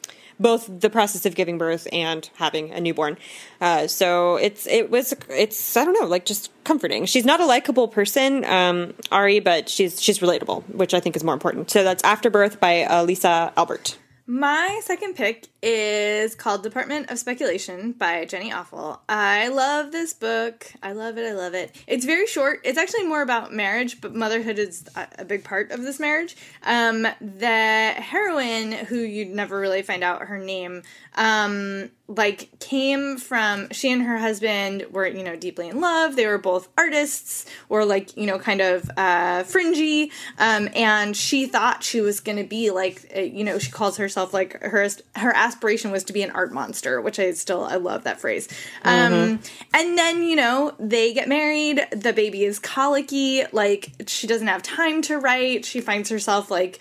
both 0.41 0.67
the 0.79 0.89
process 0.89 1.25
of 1.25 1.35
giving 1.35 1.57
birth 1.57 1.87
and 1.91 2.29
having 2.35 2.71
a 2.71 2.79
newborn. 2.79 3.17
Uh, 3.59 3.87
so 3.87 4.35
it's 4.37 4.67
it 4.67 4.89
was 4.89 5.13
it's 5.29 5.77
I 5.77 5.85
don't 5.85 5.99
know 5.99 6.07
like 6.07 6.25
just 6.25 6.51
comforting. 6.63 7.05
She's 7.05 7.25
not 7.25 7.39
a 7.39 7.45
likable 7.45 7.87
person, 7.87 8.43
um, 8.45 8.93
Ari, 9.11 9.39
but 9.39 9.69
she's 9.69 10.01
she's 10.01 10.19
relatable, 10.19 10.63
which 10.69 10.93
I 10.93 10.99
think 10.99 11.15
is 11.15 11.23
more 11.23 11.33
important. 11.33 11.69
So 11.69 11.83
that's 11.83 12.03
Afterbirth 12.03 12.59
by 12.59 12.83
uh, 12.83 13.03
Lisa 13.03 13.53
Albert. 13.55 13.97
My 14.31 14.79
second 14.85 15.17
pick 15.17 15.47
is 15.61 16.35
called 16.35 16.63
Department 16.63 17.11
of 17.11 17.19
Speculation 17.19 17.91
by 17.91 18.23
Jenny 18.23 18.49
Offill. 18.49 18.99
I 19.09 19.49
love 19.49 19.91
this 19.91 20.13
book. 20.13 20.71
I 20.81 20.93
love 20.93 21.17
it. 21.17 21.27
I 21.27 21.33
love 21.33 21.53
it. 21.53 21.75
It's 21.85 22.05
very 22.05 22.25
short. 22.27 22.61
It's 22.63 22.77
actually 22.77 23.07
more 23.07 23.21
about 23.23 23.51
marriage, 23.51 23.99
but 23.99 24.15
motherhood 24.15 24.57
is 24.57 24.85
a 24.95 25.25
big 25.25 25.43
part 25.43 25.71
of 25.71 25.81
this 25.81 25.99
marriage. 25.99 26.37
Um, 26.63 27.05
the 27.19 27.93
heroine, 27.97 28.71
who 28.71 28.99
you'd 28.99 29.31
never 29.31 29.59
really 29.59 29.81
find 29.81 30.01
out 30.01 30.21
her 30.21 30.37
name, 30.37 30.83
um, 31.15 31.91
like 32.17 32.59
came 32.59 33.17
from 33.17 33.69
she 33.71 33.91
and 33.91 34.03
her 34.03 34.17
husband 34.17 34.85
were 34.91 35.07
you 35.07 35.23
know 35.23 35.35
deeply 35.35 35.69
in 35.69 35.79
love 35.79 36.15
they 36.15 36.27
were 36.27 36.37
both 36.37 36.67
artists 36.77 37.45
or 37.69 37.85
like 37.85 38.15
you 38.17 38.25
know 38.25 38.37
kind 38.37 38.59
of 38.59 38.89
uh 38.97 39.43
fringy 39.43 40.11
um 40.37 40.67
and 40.75 41.15
she 41.15 41.45
thought 41.45 41.83
she 41.83 42.01
was 42.01 42.19
gonna 42.19 42.43
be 42.43 42.69
like 42.69 43.09
uh, 43.15 43.19
you 43.21 43.43
know 43.43 43.57
she 43.57 43.71
calls 43.71 43.97
herself 43.97 44.20
like 44.33 44.61
her 44.61 44.87
her 45.15 45.35
aspiration 45.35 45.91
was 45.91 46.03
to 46.03 46.13
be 46.13 46.21
an 46.23 46.31
art 46.31 46.51
monster 46.51 47.01
which 47.01 47.19
i 47.19 47.31
still 47.31 47.63
i 47.63 47.75
love 47.75 48.03
that 48.03 48.19
phrase 48.19 48.47
mm-hmm. 48.83 49.13
um 49.13 49.39
and 49.73 49.97
then 49.97 50.23
you 50.23 50.35
know 50.35 50.73
they 50.79 51.13
get 51.13 51.27
married 51.27 51.85
the 51.91 52.13
baby 52.13 52.43
is 52.43 52.59
colicky 52.59 53.43
like 53.51 53.91
she 54.07 54.27
doesn't 54.27 54.47
have 54.47 54.61
time 54.61 55.01
to 55.01 55.17
write 55.17 55.65
she 55.65 55.81
finds 55.81 56.09
herself 56.09 56.49
like 56.49 56.79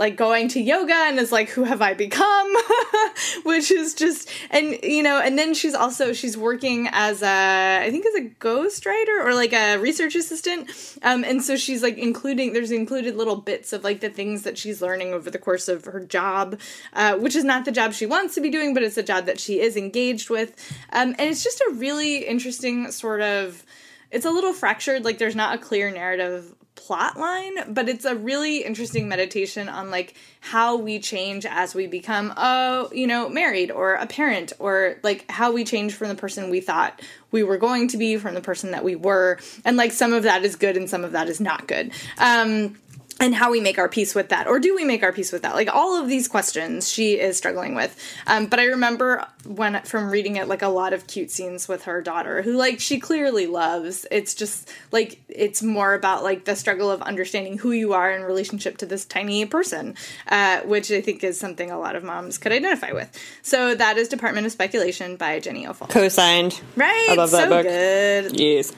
like 0.00 0.16
going 0.16 0.48
to 0.48 0.60
yoga 0.60 0.94
and 0.94 1.18
is 1.20 1.30
like 1.30 1.50
who 1.50 1.62
have 1.62 1.82
i 1.82 1.92
become? 1.92 2.54
Which 3.44 3.70
is 3.70 3.94
just 3.94 4.28
and 4.50 4.78
you 4.82 5.02
know 5.02 5.20
and 5.20 5.38
then 5.38 5.52
she's 5.52 5.74
also 5.74 6.14
she's 6.14 6.38
working 6.38 6.88
as 6.90 7.22
a 7.22 7.82
i 7.84 7.90
think 7.90 8.06
as 8.06 8.14
a 8.14 8.28
ghostwriter 8.40 9.22
or 9.22 9.34
like 9.34 9.52
a 9.52 9.76
research 9.76 10.14
assistant. 10.14 10.70
Um 11.02 11.22
and 11.22 11.44
so 11.44 11.54
she's 11.54 11.82
like 11.82 11.98
including 11.98 12.54
there's 12.54 12.70
included 12.70 13.14
little 13.14 13.36
bits 13.36 13.74
of 13.74 13.84
like 13.84 14.00
the 14.00 14.08
things 14.08 14.42
that 14.42 14.56
she's 14.56 14.80
learning 14.80 15.12
over 15.12 15.30
the 15.30 15.38
course 15.38 15.68
of 15.68 15.84
her 15.84 16.00
job 16.00 16.58
uh, 16.94 17.16
which 17.16 17.36
is 17.36 17.44
not 17.44 17.66
the 17.66 17.72
job 17.72 17.92
she 17.92 18.06
wants 18.06 18.34
to 18.34 18.40
be 18.40 18.50
doing 18.50 18.72
but 18.72 18.82
it's 18.82 18.96
a 18.96 19.02
job 19.02 19.26
that 19.26 19.38
she 19.38 19.60
is 19.60 19.76
engaged 19.76 20.30
with. 20.30 20.56
Um 20.92 21.14
and 21.18 21.28
it's 21.30 21.44
just 21.44 21.60
a 21.60 21.74
really 21.74 22.24
interesting 22.24 22.90
sort 22.90 23.20
of 23.20 23.62
it's 24.10 24.24
a 24.24 24.30
little 24.30 24.52
fractured. 24.52 25.04
Like 25.04 25.18
there's 25.18 25.36
not 25.36 25.54
a 25.54 25.58
clear 25.58 25.90
narrative 25.90 26.54
plot 26.74 27.16
line, 27.16 27.72
but 27.72 27.88
it's 27.88 28.04
a 28.04 28.16
really 28.16 28.64
interesting 28.64 29.08
meditation 29.08 29.68
on 29.68 29.90
like 29.90 30.14
how 30.40 30.76
we 30.76 30.98
change 30.98 31.44
as 31.46 31.74
we 31.74 31.86
become 31.86 32.30
a, 32.30 32.88
you 32.92 33.06
know, 33.06 33.28
married 33.28 33.70
or 33.70 33.94
a 33.94 34.06
parent 34.06 34.52
or 34.58 34.96
like 35.02 35.30
how 35.30 35.52
we 35.52 35.64
change 35.64 35.94
from 35.94 36.08
the 36.08 36.14
person 36.14 36.50
we 36.50 36.60
thought 36.60 37.00
we 37.30 37.42
were 37.42 37.58
going 37.58 37.88
to 37.88 37.96
be 37.96 38.16
from 38.16 38.34
the 38.34 38.40
person 38.40 38.70
that 38.70 38.82
we 38.82 38.96
were. 38.96 39.38
And 39.64 39.76
like 39.76 39.92
some 39.92 40.12
of 40.12 40.24
that 40.24 40.44
is 40.44 40.56
good 40.56 40.76
and 40.76 40.88
some 40.88 41.04
of 41.04 41.12
that 41.12 41.28
is 41.28 41.40
not 41.40 41.66
good. 41.66 41.92
Um 42.18 42.76
and 43.20 43.34
how 43.34 43.50
we 43.50 43.60
make 43.60 43.78
our 43.78 43.88
peace 43.88 44.14
with 44.14 44.30
that 44.30 44.46
or 44.46 44.58
do 44.58 44.74
we 44.74 44.84
make 44.84 45.02
our 45.02 45.12
peace 45.12 45.30
with 45.30 45.42
that? 45.42 45.54
Like 45.54 45.72
all 45.72 46.00
of 46.00 46.08
these 46.08 46.26
questions 46.26 46.90
she 46.90 47.20
is 47.20 47.36
struggling 47.36 47.74
with. 47.74 47.96
Um, 48.26 48.46
but 48.46 48.58
i 48.58 48.64
remember 48.64 49.26
when 49.46 49.80
from 49.82 50.10
reading 50.10 50.36
it 50.36 50.48
like 50.48 50.62
a 50.62 50.68
lot 50.68 50.92
of 50.92 51.06
cute 51.06 51.30
scenes 51.30 51.68
with 51.68 51.84
her 51.84 52.00
daughter 52.00 52.42
who 52.42 52.56
like 52.56 52.80
she 52.80 52.98
clearly 52.98 53.46
loves. 53.46 54.06
It's 54.10 54.34
just 54.34 54.70
like 54.90 55.20
it's 55.28 55.62
more 55.62 55.94
about 55.94 56.22
like 56.24 56.46
the 56.46 56.56
struggle 56.56 56.90
of 56.90 57.02
understanding 57.02 57.58
who 57.58 57.72
you 57.72 57.92
are 57.92 58.10
in 58.10 58.22
relationship 58.22 58.78
to 58.78 58.86
this 58.86 59.04
tiny 59.04 59.44
person 59.44 59.94
uh, 60.28 60.60
which 60.60 60.90
i 60.90 61.00
think 61.00 61.22
is 61.22 61.38
something 61.38 61.70
a 61.70 61.78
lot 61.78 61.94
of 61.96 62.02
moms 62.02 62.38
could 62.38 62.52
identify 62.52 62.92
with. 62.92 63.10
So 63.42 63.74
that 63.74 63.98
is 63.98 64.08
department 64.08 64.46
of 64.46 64.52
speculation 64.52 65.16
by 65.16 65.40
jenny 65.40 65.66
Offill. 65.66 65.90
co-signed. 65.90 66.60
Right 66.76 67.08
I 67.10 67.14
love 67.14 67.30
that 67.32 67.44
so 67.44 67.48
book. 67.50 67.62
good. 67.64 68.40
Yes 68.40 68.72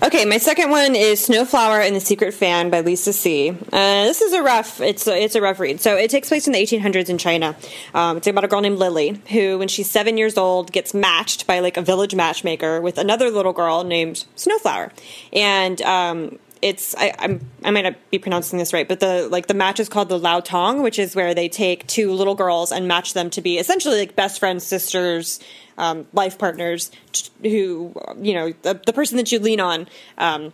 Okay, 0.00 0.24
my 0.24 0.38
second 0.38 0.70
one 0.70 0.94
is 0.94 1.24
Snowflower 1.24 1.80
and 1.80 1.96
the 1.96 2.00
Secret 2.00 2.32
Fan 2.32 2.70
by 2.70 2.82
Lisa 2.82 3.12
See. 3.12 3.50
Uh, 3.50 4.04
this 4.04 4.20
is 4.20 4.32
a 4.32 4.40
rough. 4.40 4.80
It's 4.80 5.08
a, 5.08 5.24
it's 5.24 5.34
a 5.34 5.40
rough 5.40 5.58
read. 5.58 5.80
So 5.80 5.96
it 5.96 6.08
takes 6.08 6.28
place 6.28 6.46
in 6.46 6.52
the 6.52 6.60
1800s 6.60 7.08
in 7.08 7.18
China. 7.18 7.56
Um, 7.94 8.18
it's 8.18 8.28
about 8.28 8.44
a 8.44 8.48
girl 8.48 8.60
named 8.60 8.78
Lily 8.78 9.20
who, 9.30 9.58
when 9.58 9.66
she's 9.66 9.90
seven 9.90 10.16
years 10.16 10.38
old, 10.38 10.70
gets 10.70 10.94
matched 10.94 11.48
by 11.48 11.58
like 11.58 11.76
a 11.76 11.82
village 11.82 12.14
matchmaker 12.14 12.80
with 12.80 12.96
another 12.96 13.28
little 13.28 13.52
girl 13.52 13.82
named 13.82 14.24
Snowflower, 14.36 14.92
and 15.32 15.82
um, 15.82 16.38
it's 16.62 16.94
I, 16.96 17.12
I'm 17.18 17.50
I 17.64 17.72
might 17.72 17.82
not 17.82 17.96
be 18.12 18.18
pronouncing 18.18 18.58
this 18.60 18.72
right, 18.72 18.86
but 18.86 19.00
the 19.00 19.28
like 19.28 19.48
the 19.48 19.54
match 19.54 19.80
is 19.80 19.88
called 19.88 20.10
the 20.10 20.18
Lao 20.18 20.38
Tong, 20.38 20.80
which 20.80 21.00
is 21.00 21.16
where 21.16 21.34
they 21.34 21.48
take 21.48 21.86
two 21.88 22.12
little 22.12 22.36
girls 22.36 22.70
and 22.70 22.86
match 22.86 23.14
them 23.14 23.30
to 23.30 23.40
be 23.40 23.58
essentially 23.58 23.98
like 23.98 24.14
best 24.14 24.38
friends, 24.38 24.64
sisters, 24.64 25.40
um, 25.78 26.06
life 26.12 26.36
partners 26.38 26.90
who, 27.42 27.94
you 28.20 28.34
know, 28.34 28.52
the, 28.62 28.80
the 28.84 28.92
person 28.92 29.16
that 29.16 29.32
you 29.32 29.38
lean 29.38 29.60
on 29.60 29.88
um, 30.18 30.52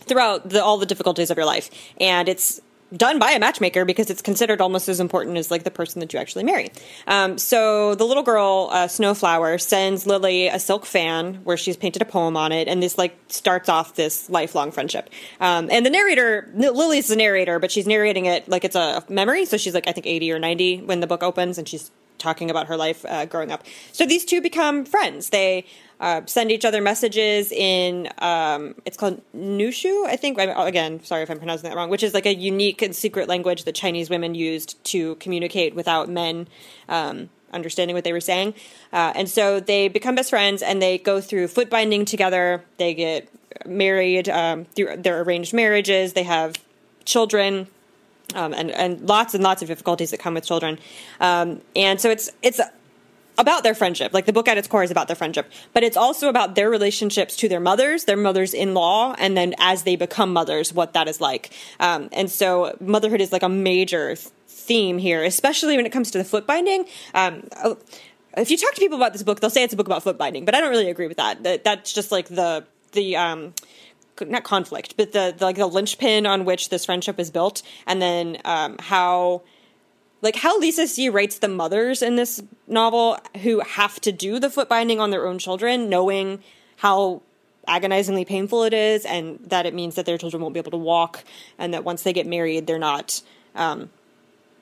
throughout 0.00 0.48
the, 0.48 0.62
all 0.62 0.78
the 0.78 0.86
difficulties 0.86 1.30
of 1.30 1.36
your 1.36 1.46
life. 1.46 1.70
And 2.00 2.28
it's 2.28 2.60
done 2.96 3.18
by 3.18 3.32
a 3.32 3.38
matchmaker 3.40 3.84
because 3.84 4.10
it's 4.10 4.22
considered 4.22 4.60
almost 4.60 4.88
as 4.88 5.00
important 5.00 5.36
as 5.36 5.50
like 5.50 5.64
the 5.64 5.70
person 5.72 5.98
that 5.98 6.12
you 6.12 6.20
actually 6.20 6.44
marry. 6.44 6.70
Um, 7.08 7.36
so 7.36 7.96
the 7.96 8.04
little 8.04 8.22
girl, 8.22 8.68
uh, 8.70 8.86
Snowflower, 8.86 9.58
sends 9.58 10.06
Lily 10.06 10.46
a 10.46 10.60
silk 10.60 10.86
fan 10.86 11.40
where 11.42 11.56
she's 11.56 11.76
painted 11.76 12.00
a 12.00 12.04
poem 12.04 12.36
on 12.36 12.52
it, 12.52 12.68
and 12.68 12.80
this 12.80 12.96
like 12.96 13.18
starts 13.26 13.68
off 13.68 13.96
this 13.96 14.30
lifelong 14.30 14.70
friendship. 14.70 15.10
Um, 15.40 15.68
and 15.72 15.84
the 15.84 15.90
narrator, 15.90 16.48
Lily's 16.54 17.08
the 17.08 17.16
narrator, 17.16 17.58
but 17.58 17.72
she's 17.72 17.88
narrating 17.88 18.26
it 18.26 18.48
like 18.48 18.64
it's 18.64 18.76
a 18.76 19.02
memory. 19.08 19.46
So 19.46 19.56
she's 19.56 19.74
like 19.74 19.88
I 19.88 19.92
think 19.92 20.06
eighty 20.06 20.30
or 20.30 20.38
ninety 20.38 20.80
when 20.80 21.00
the 21.00 21.08
book 21.08 21.24
opens, 21.24 21.58
and 21.58 21.68
she's 21.68 21.90
talking 22.18 22.50
about 22.50 22.66
her 22.66 22.76
life 22.76 23.04
uh, 23.06 23.26
growing 23.26 23.52
up. 23.52 23.64
So 23.92 24.06
these 24.06 24.24
two 24.24 24.40
become 24.40 24.84
friends. 24.84 25.30
They 25.30 25.66
uh, 26.00 26.22
send 26.26 26.52
each 26.52 26.64
other 26.64 26.80
messages 26.80 27.50
in 27.52 28.08
um, 28.18 28.74
it's 28.84 28.96
called 28.96 29.22
Nushu, 29.34 30.06
I 30.06 30.16
think. 30.16 30.38
Again, 30.38 31.02
sorry 31.02 31.22
if 31.22 31.30
I'm 31.30 31.38
pronouncing 31.38 31.68
that 31.70 31.76
wrong. 31.76 31.88
Which 31.90 32.02
is 32.02 32.12
like 32.14 32.26
a 32.26 32.34
unique 32.34 32.82
and 32.82 32.94
secret 32.94 33.28
language 33.28 33.64
that 33.64 33.74
Chinese 33.74 34.10
women 34.10 34.34
used 34.34 34.82
to 34.84 35.14
communicate 35.16 35.74
without 35.74 36.08
men 36.08 36.48
um, 36.88 37.30
understanding 37.52 37.94
what 37.94 38.04
they 38.04 38.12
were 38.12 38.20
saying. 38.20 38.54
Uh, 38.92 39.12
and 39.14 39.28
so 39.28 39.60
they 39.60 39.88
become 39.88 40.14
best 40.14 40.30
friends, 40.30 40.62
and 40.62 40.82
they 40.82 40.98
go 40.98 41.20
through 41.20 41.48
foot 41.48 41.70
binding 41.70 42.04
together. 42.04 42.64
They 42.76 42.94
get 42.94 43.28
married 43.64 44.28
um, 44.28 44.66
through 44.66 44.98
their 44.98 45.22
arranged 45.22 45.54
marriages. 45.54 46.12
They 46.12 46.24
have 46.24 46.56
children 47.04 47.68
um, 48.34 48.52
and 48.52 48.70
and 48.70 49.00
lots 49.08 49.34
and 49.34 49.42
lots 49.42 49.62
of 49.62 49.68
difficulties 49.68 50.10
that 50.10 50.18
come 50.18 50.34
with 50.34 50.44
children. 50.44 50.78
Um, 51.20 51.60
and 51.74 52.00
so 52.00 52.10
it's 52.10 52.30
it's 52.42 52.60
about 53.38 53.62
their 53.62 53.74
friendship. 53.74 54.12
Like 54.12 54.26
the 54.26 54.32
book 54.32 54.48
at 54.48 54.58
its 54.58 54.68
core 54.68 54.82
is 54.82 54.90
about 54.90 55.08
their 55.08 55.16
friendship, 55.16 55.50
but 55.72 55.82
it's 55.82 55.96
also 55.96 56.28
about 56.28 56.54
their 56.54 56.70
relationships 56.70 57.36
to 57.36 57.48
their 57.48 57.60
mothers, 57.60 58.04
their 58.04 58.16
mothers 58.16 58.54
in 58.54 58.74
law, 58.74 59.14
and 59.18 59.36
then 59.36 59.54
as 59.58 59.82
they 59.82 59.96
become 59.96 60.32
mothers, 60.32 60.72
what 60.72 60.94
that 60.94 61.08
is 61.08 61.20
like. 61.20 61.52
Um, 61.80 62.08
and 62.12 62.30
so 62.30 62.76
motherhood 62.80 63.20
is 63.20 63.32
like 63.32 63.42
a 63.42 63.48
major 63.48 64.16
theme 64.48 64.98
here, 64.98 65.22
especially 65.22 65.76
when 65.76 65.86
it 65.86 65.92
comes 65.92 66.10
to 66.12 66.18
the 66.18 66.24
foot 66.24 66.46
binding. 66.46 66.86
Um, 67.14 67.44
oh, 67.62 67.78
if 68.36 68.50
you 68.50 68.56
talk 68.56 68.74
to 68.74 68.80
people 68.80 68.96
about 68.96 69.12
this 69.12 69.22
book, 69.22 69.40
they'll 69.40 69.50
say 69.50 69.62
it's 69.62 69.72
a 69.74 69.76
book 69.76 69.86
about 69.86 70.02
foot 70.02 70.18
binding, 70.18 70.44
but 70.44 70.54
I 70.54 70.60
don't 70.60 70.70
really 70.70 70.90
agree 70.90 71.06
with 71.06 71.16
that. 71.16 71.42
that 71.44 71.64
that's 71.64 71.92
just 71.92 72.12
like 72.12 72.28
the 72.28 72.66
the 72.92 73.16
um, 73.16 73.54
not 74.20 74.44
conflict, 74.44 74.96
but 74.96 75.12
the, 75.12 75.34
the, 75.36 75.44
like 75.44 75.56
the 75.56 75.66
linchpin 75.66 76.26
on 76.26 76.44
which 76.44 76.68
this 76.68 76.84
friendship 76.84 77.18
is 77.18 77.30
built, 77.30 77.62
and 77.86 78.00
then 78.00 78.38
um, 78.44 78.76
how 78.78 79.42
like 80.22 80.36
how 80.36 80.58
Lisa 80.58 80.86
See 80.86 81.08
writes 81.08 81.38
the 81.38 81.48
mothers 81.48 82.02
in 82.02 82.16
this 82.16 82.42
novel 82.66 83.18
who 83.42 83.60
have 83.60 84.00
to 84.00 84.12
do 84.12 84.38
the 84.40 84.50
foot 84.50 84.68
binding 84.68 85.00
on 85.00 85.10
their 85.10 85.26
own 85.26 85.38
children, 85.38 85.88
knowing 85.88 86.42
how 86.76 87.22
agonizingly 87.68 88.24
painful 88.24 88.62
it 88.64 88.72
is, 88.72 89.04
and 89.04 89.38
that 89.44 89.66
it 89.66 89.74
means 89.74 89.94
that 89.96 90.06
their 90.06 90.18
children 90.18 90.42
won't 90.42 90.54
be 90.54 90.60
able 90.60 90.70
to 90.70 90.76
walk, 90.76 91.24
and 91.58 91.74
that 91.74 91.84
once 91.84 92.02
they 92.02 92.12
get 92.12 92.26
married, 92.26 92.66
they're 92.66 92.78
not. 92.78 93.22
Um, 93.54 93.90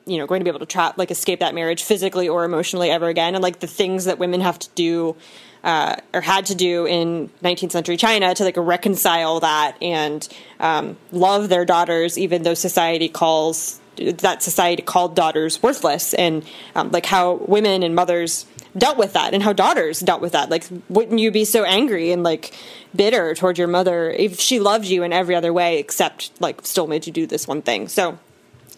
you 0.06 0.18
know, 0.18 0.26
going 0.26 0.40
to 0.40 0.44
be 0.44 0.50
able 0.50 0.60
to 0.60 0.66
trap 0.66 0.98
like 0.98 1.10
escape 1.10 1.40
that 1.40 1.54
marriage 1.54 1.82
physically 1.82 2.28
or 2.28 2.44
emotionally 2.44 2.90
ever 2.90 3.08
again, 3.08 3.34
and 3.34 3.42
like 3.42 3.60
the 3.60 3.66
things 3.66 4.04
that 4.04 4.18
women 4.18 4.42
have 4.42 4.58
to 4.58 4.68
do 4.74 5.16
uh, 5.64 5.96
or 6.12 6.20
had 6.20 6.46
to 6.46 6.54
do 6.54 6.86
in 6.86 7.30
19th 7.42 7.72
century 7.72 7.96
China 7.96 8.34
to 8.34 8.44
like 8.44 8.56
reconcile 8.56 9.40
that 9.40 9.76
and 9.82 10.28
um, 10.60 10.96
love 11.10 11.48
their 11.48 11.64
daughters, 11.64 12.18
even 12.18 12.42
though 12.42 12.54
society 12.54 13.08
calls 13.08 13.80
that 13.96 14.42
society 14.42 14.82
called 14.82 15.14
daughters 15.16 15.62
worthless, 15.62 16.14
and 16.14 16.44
um, 16.74 16.90
like 16.90 17.06
how 17.06 17.34
women 17.46 17.82
and 17.82 17.94
mothers 17.94 18.44
dealt 18.76 18.98
with 18.98 19.14
that, 19.14 19.32
and 19.32 19.42
how 19.42 19.52
daughters 19.52 20.00
dealt 20.00 20.20
with 20.20 20.32
that. 20.32 20.50
Like, 20.50 20.64
wouldn't 20.88 21.18
you 21.18 21.30
be 21.30 21.44
so 21.44 21.64
angry 21.64 22.10
and 22.12 22.22
like 22.22 22.52
bitter 22.94 23.34
toward 23.34 23.56
your 23.56 23.68
mother 23.68 24.10
if 24.10 24.40
she 24.40 24.60
loved 24.60 24.84
you 24.84 25.02
in 25.02 25.12
every 25.12 25.34
other 25.34 25.52
way 25.52 25.78
except 25.78 26.30
like 26.40 26.66
still 26.66 26.86
made 26.86 27.06
you 27.06 27.12
do 27.12 27.26
this 27.26 27.48
one 27.48 27.62
thing? 27.62 27.88
So 27.88 28.18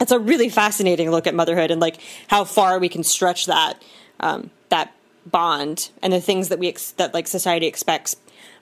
it's 0.01 0.13
a 0.13 0.19
really 0.19 0.51
fascinating 0.51 1.11
look 1.11 1.27
at 1.27 1.35
motherhood 1.35 1.71
and 1.71 1.81
like 1.81 1.97
how 2.29 2.45
far 2.45 2.79
we 2.79 2.89
can 2.89 3.03
stretch 3.03 3.47
that 3.47 3.83
um, 4.21 4.51
bond 5.31 5.91
and 6.03 6.13
the 6.13 6.21
things 6.21 6.49
that 6.49 6.59
we 6.59 6.69
ex- 6.69 6.93
that 6.93 7.13
like 7.13 7.29
society 7.29 7.67
expects 7.67 8.17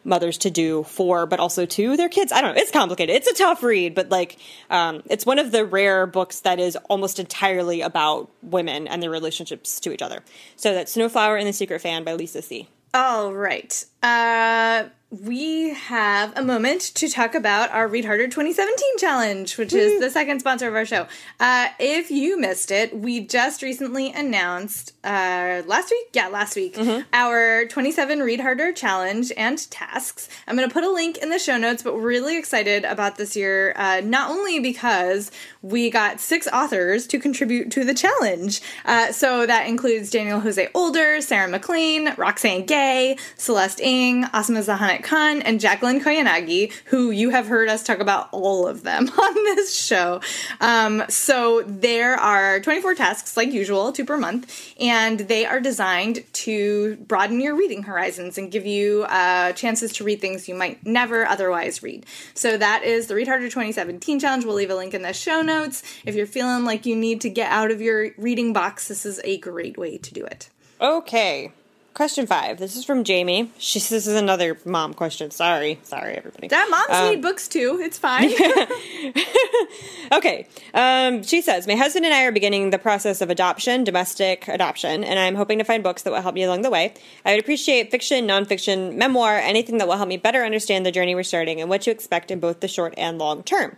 mothers 0.07 0.37
to 0.39 0.51
do 0.51 0.83
for 0.85 1.27
but 1.27 1.41
also 1.41 1.65
to 1.65 1.97
their 1.97 2.09
kids. 2.09 2.33
I 2.33 2.41
don't 2.41 2.55
know. 2.55 2.61
It's 2.61 2.71
complicated. 2.71 3.15
It's 3.15 3.29
a 3.29 3.35
tough 3.35 3.63
read 3.63 3.95
but 3.95 4.11
like 4.11 4.39
um, 4.71 5.03
it's 5.07 5.25
one 5.25 5.39
of 5.39 5.53
the 5.53 5.65
rare 5.65 6.07
books 6.07 6.41
that 6.41 6.59
is 6.59 6.77
almost 6.89 7.19
entirely 7.19 7.81
about 7.81 8.31
women 8.43 8.87
and 8.87 9.03
their 9.03 9.11
relationships 9.11 9.81
to 9.81 9.93
each 9.93 10.03
other. 10.03 10.23
So 10.57 10.75
that's 10.75 10.93
snowflower 10.93 11.37
and 11.37 11.47
the 11.47 11.53
secret 11.53 11.81
fan 11.81 12.05
by 12.05 12.15
lisa 12.15 12.43
See. 12.43 12.69
All 12.93 13.33
right 13.33 13.85
uh 14.05 14.89
we 15.23 15.71
have 15.75 16.37
a 16.37 16.43
moment 16.43 16.81
to 16.81 17.09
talk 17.09 17.35
about 17.35 17.71
our 17.71 17.87
Read 17.87 18.05
Harder 18.05 18.25
2017 18.25 18.99
challenge, 18.99 19.57
which 19.57 19.73
is 19.73 20.01
the 20.01 20.11
second 20.11 20.41
sponsor 20.41 20.69
of 20.69 20.75
our 20.75 20.85
show. 20.85 21.07
Uh, 21.39 21.69
if 21.79 22.11
you 22.11 22.39
missed 22.39 22.71
it, 22.71 22.97
we 22.97 23.21
just 23.21 23.63
recently 23.63 24.11
announced 24.11 24.93
uh, 25.05 25.63
last 25.67 25.91
week, 25.91 26.07
yeah, 26.15 26.29
last 26.29 26.57
week, 26.57 26.75
mm-hmm. 26.75 27.03
our 27.13 27.67
27 27.67 28.21
Read 28.21 28.41
Harder 28.41 28.73
challenge 28.73 29.31
and 29.37 29.71
tasks. 29.71 30.29
I'm 30.49 30.57
going 30.57 30.69
to 30.69 30.73
put 30.73 30.85
a 30.85 30.91
link 30.91 31.19
in 31.19 31.29
the 31.29 31.39
show 31.39 31.59
notes, 31.59 31.83
but 31.83 31.95
we're 31.95 32.03
really 32.03 32.37
excited 32.37 32.85
about 32.85 33.17
this 33.17 33.37
year, 33.37 33.73
uh, 33.77 34.01
not 34.03 34.31
only 34.31 34.59
because 34.59 35.31
we 35.63 35.91
got 35.91 36.21
six 36.21 36.49
authors 36.49 37.07
to 37.09 37.19
contribute 37.19 37.71
to 37.73 37.85
the 37.85 37.95
challenge. 37.95 38.61
Uh, 38.85 39.13
so 39.13 39.47
that 39.47 39.69
includes 39.69 40.11
Daniel 40.11 40.41
Jose 40.41 40.69
Older, 40.75 41.21
Sarah 41.21 41.49
MacLean, 41.49 42.15
Roxane 42.17 42.67
Gay, 42.67 43.17
Celeste 43.37 43.81
Ng, 43.95 44.25
Ausma 44.25 44.63
Zehanat 44.63 45.03
Khan, 45.05 45.41
and 45.43 45.61
Jacqueline 45.61 46.01
Koyanagi, 46.01 46.73
who 46.87 47.11
you 47.11 47.31
have 47.31 47.47
heard 47.47 47.69
us 47.69 47.83
talk 47.83 48.01
about 48.01 48.29
all 48.33 48.67
of 48.67 48.83
them 48.83 49.09
on 49.19 49.35
this 49.35 49.75
show. 49.75 50.21
Um, 50.61 51.05
so 51.09 51.63
there 51.67 52.17
are 52.17 52.61
24 52.61 52.95
tasks, 52.95 53.37
like 53.37 53.53
usual, 53.53 53.93
two 53.93 54.05
per 54.05 54.17
month, 54.17 54.75
and 54.81 55.21
they 55.21 55.47
are 55.47 55.61
designed 55.61 56.25
to 56.33 56.97
broaden 56.97 57.41
your 57.41 57.55
reading 57.55 57.85
horizons 57.85 58.37
and 58.37 58.51
give 58.51 58.67
you 58.67 59.05
uh, 59.09 59.53
chances 59.53 59.93
to 59.95 60.05
read 60.05 60.21
things 60.21 60.49
you 60.49 60.55
might 60.55 60.85
never 60.85 61.27
otherwise 61.27 61.83
read. 61.83 62.07
So 62.35 62.59
that 62.59 62.83
is 62.83 63.07
the 63.07 63.15
Read 63.15 63.29
Harder 63.29 63.47
2017 63.47 64.19
challenge. 64.19 64.45
We'll 64.45 64.57
leave 64.57 64.71
a 64.71 64.75
link 64.75 64.95
in 64.95 65.03
the 65.03 65.13
show 65.13 65.43
notes. 65.43 65.83
If 66.05 66.15
you're 66.15 66.27
feeling 66.27 66.65
like 66.65 66.87
you 66.87 66.97
need 66.97 67.21
to 67.23 67.31
get 67.31 67.51
out 67.51 67.71
of 67.71 67.81
your 67.81 68.11
reading 68.19 68.53
box, 68.53 68.89
this 68.89 69.07
is 69.07 69.21
a 69.25 69.39
great 69.39 69.79
way 69.79 69.99
to 69.99 70.15
do 70.15 70.25
it. 70.25 70.51
Okay. 70.81 71.53
Question 71.95 72.27
five. 72.27 72.59
This 72.59 72.75
is 72.75 72.85
from 72.85 73.05
Jamie. 73.05 73.53
She 73.57 73.79
says 73.79 73.91
this 73.91 74.07
is 74.09 74.21
another 74.21 74.59
mom 74.65 74.95
question. 74.95 75.31
Sorry, 75.31 75.79
sorry, 75.85 76.15
everybody. 76.15 76.49
That 76.49 76.67
moms 76.69 76.91
um, 76.91 77.09
need 77.09 77.23
books 77.23 77.47
too. 77.47 77.79
It's 77.81 77.99
fine. 77.99 78.33
okay. 80.13 80.49
Um, 80.75 81.23
she 81.23 81.41
says, 81.41 81.69
my 81.69 81.77
husband 81.77 82.05
and 82.05 82.13
I 82.13 82.25
are 82.25 82.33
beginning 82.33 82.71
the 82.71 82.81
process 82.81 83.21
of 83.21 83.31
adoption, 83.31 83.85
domestic 83.85 84.49
adoption, 84.49 85.05
and 85.05 85.21
I'm 85.21 85.37
hoping 85.37 85.59
to 85.59 85.65
find 85.65 85.85
books 85.85 86.03
that 86.03 86.13
will 86.13 86.21
help 86.21 86.35
me 86.35 86.43
along 86.43 86.63
the 86.63 86.71
way. 86.71 86.95
I 87.25 87.31
would 87.31 87.41
appreciate 87.41 87.93
fiction, 87.93 88.27
nonfiction, 88.27 88.97
memoir, 88.97 89.39
anything 89.39 89.79
that 89.79 89.87
will 89.87 89.97
help 89.97 90.09
me 90.09 90.17
better 90.17 90.43
understand 90.45 90.85
the 90.85 90.91
journey 90.91 91.15
we're 91.15 91.23
starting 91.23 91.61
and 91.61 91.71
what 91.71 91.83
to 91.83 91.93
expect 91.93 92.33
in 92.33 92.41
both 92.41 92.59
the 92.59 92.67
short 92.67 92.95
and 92.97 93.19
long 93.19 93.45
term. 93.45 93.77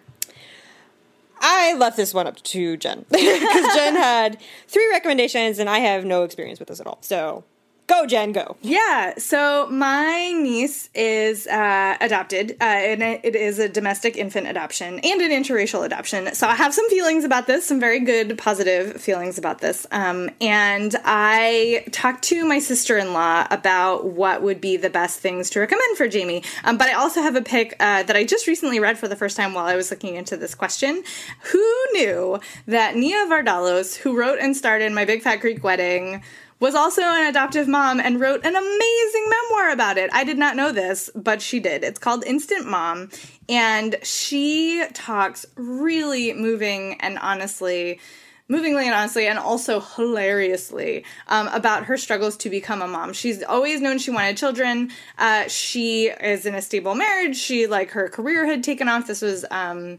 I 1.38 1.74
left 1.74 1.98
this 1.98 2.14
one 2.14 2.26
up 2.26 2.36
to 2.36 2.78
Jenn 2.78 3.04
because 3.10 3.74
Jenn 3.74 3.94
had 3.94 4.38
three 4.68 4.88
recommendations 4.88 5.58
and 5.58 5.68
I 5.68 5.80
have 5.80 6.06
no 6.06 6.22
experience 6.22 6.58
with 6.58 6.68
this 6.68 6.80
at 6.80 6.86
all. 6.86 6.96
So 7.02 7.44
Go, 7.86 8.04
Jenn, 8.04 8.32
go. 8.32 8.56
Yeah. 8.62 9.14
So 9.16 9.68
my 9.70 10.32
niece 10.32 10.90
is 10.92 11.46
uh, 11.46 11.96
adopted, 12.00 12.56
uh, 12.60 12.64
and 12.64 13.00
it 13.00 13.36
is 13.36 13.60
a 13.60 13.68
domestic 13.68 14.16
infant 14.16 14.48
adoption 14.48 14.98
and 14.98 15.20
an 15.20 15.30
interracial 15.30 15.84
adoption. 15.84 16.34
So 16.34 16.48
I 16.48 16.56
have 16.56 16.74
some 16.74 16.88
feelings 16.90 17.22
about 17.22 17.46
this, 17.46 17.64
some 17.64 17.78
very 17.78 18.00
good, 18.00 18.38
positive 18.38 19.00
feelings 19.00 19.38
about 19.38 19.60
this. 19.60 19.86
Um, 19.92 20.30
and 20.40 20.96
I 21.04 21.84
talked 21.92 22.24
to 22.24 22.44
my 22.44 22.58
sister 22.58 22.98
in 22.98 23.12
law 23.12 23.46
about 23.52 24.04
what 24.04 24.42
would 24.42 24.60
be 24.60 24.76
the 24.76 24.90
best 24.90 25.20
things 25.20 25.48
to 25.50 25.60
recommend 25.60 25.96
for 25.96 26.08
Jamie. 26.08 26.42
Um, 26.64 26.78
but 26.78 26.88
I 26.88 26.94
also 26.94 27.22
have 27.22 27.36
a 27.36 27.42
pick 27.42 27.76
uh, 27.78 28.02
that 28.02 28.16
I 28.16 28.24
just 28.24 28.48
recently 28.48 28.80
read 28.80 28.98
for 28.98 29.06
the 29.06 29.16
first 29.16 29.36
time 29.36 29.54
while 29.54 29.66
I 29.66 29.76
was 29.76 29.92
looking 29.92 30.16
into 30.16 30.36
this 30.36 30.56
question. 30.56 31.04
Who 31.52 31.84
knew 31.92 32.40
that 32.66 32.96
Nia 32.96 33.26
Vardalos, 33.26 33.94
who 33.94 34.18
wrote 34.18 34.40
and 34.40 34.56
starred 34.56 34.82
in 34.82 34.92
My 34.92 35.04
Big 35.04 35.22
Fat 35.22 35.36
Greek 35.36 35.62
Wedding, 35.62 36.24
was 36.58 36.74
also 36.74 37.02
an 37.02 37.26
adoptive 37.26 37.68
mom 37.68 38.00
and 38.00 38.20
wrote 38.20 38.44
an 38.44 38.56
amazing 38.56 39.28
memoir 39.28 39.70
about 39.70 39.98
it. 39.98 40.10
I 40.12 40.24
did 40.24 40.38
not 40.38 40.56
know 40.56 40.72
this, 40.72 41.10
but 41.14 41.42
she 41.42 41.60
did. 41.60 41.84
It's 41.84 41.98
called 41.98 42.24
Instant 42.24 42.66
Mom, 42.66 43.10
and 43.48 43.96
she 44.02 44.84
talks 44.94 45.44
really 45.56 46.32
moving 46.32 46.96
and 47.00 47.18
honestly 47.18 48.00
movingly 48.48 48.84
and 48.84 48.94
honestly 48.94 49.26
and 49.26 49.38
also 49.38 49.80
hilariously 49.80 51.04
um, 51.28 51.48
about 51.48 51.84
her 51.84 51.96
struggles 51.96 52.36
to 52.36 52.50
become 52.50 52.80
a 52.80 52.86
mom. 52.86 53.12
She's 53.12 53.42
always 53.42 53.80
known 53.80 53.98
she 53.98 54.10
wanted 54.10 54.36
children. 54.36 54.92
Uh, 55.18 55.48
she 55.48 56.06
is 56.06 56.46
in 56.46 56.54
a 56.54 56.62
stable 56.62 56.94
marriage. 56.94 57.36
She 57.36 57.66
like 57.66 57.90
her 57.90 58.08
career 58.08 58.46
had 58.46 58.62
taken 58.62 58.88
off. 58.88 59.08
This 59.08 59.20
was 59.20 59.44
um, 59.50 59.98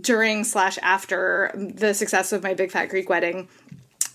during 0.00 0.44
slash 0.44 0.78
after 0.82 1.50
the 1.54 1.94
success 1.94 2.32
of 2.32 2.42
my 2.42 2.54
big 2.54 2.70
fat 2.70 2.88
greek 2.88 3.08
wedding 3.08 3.48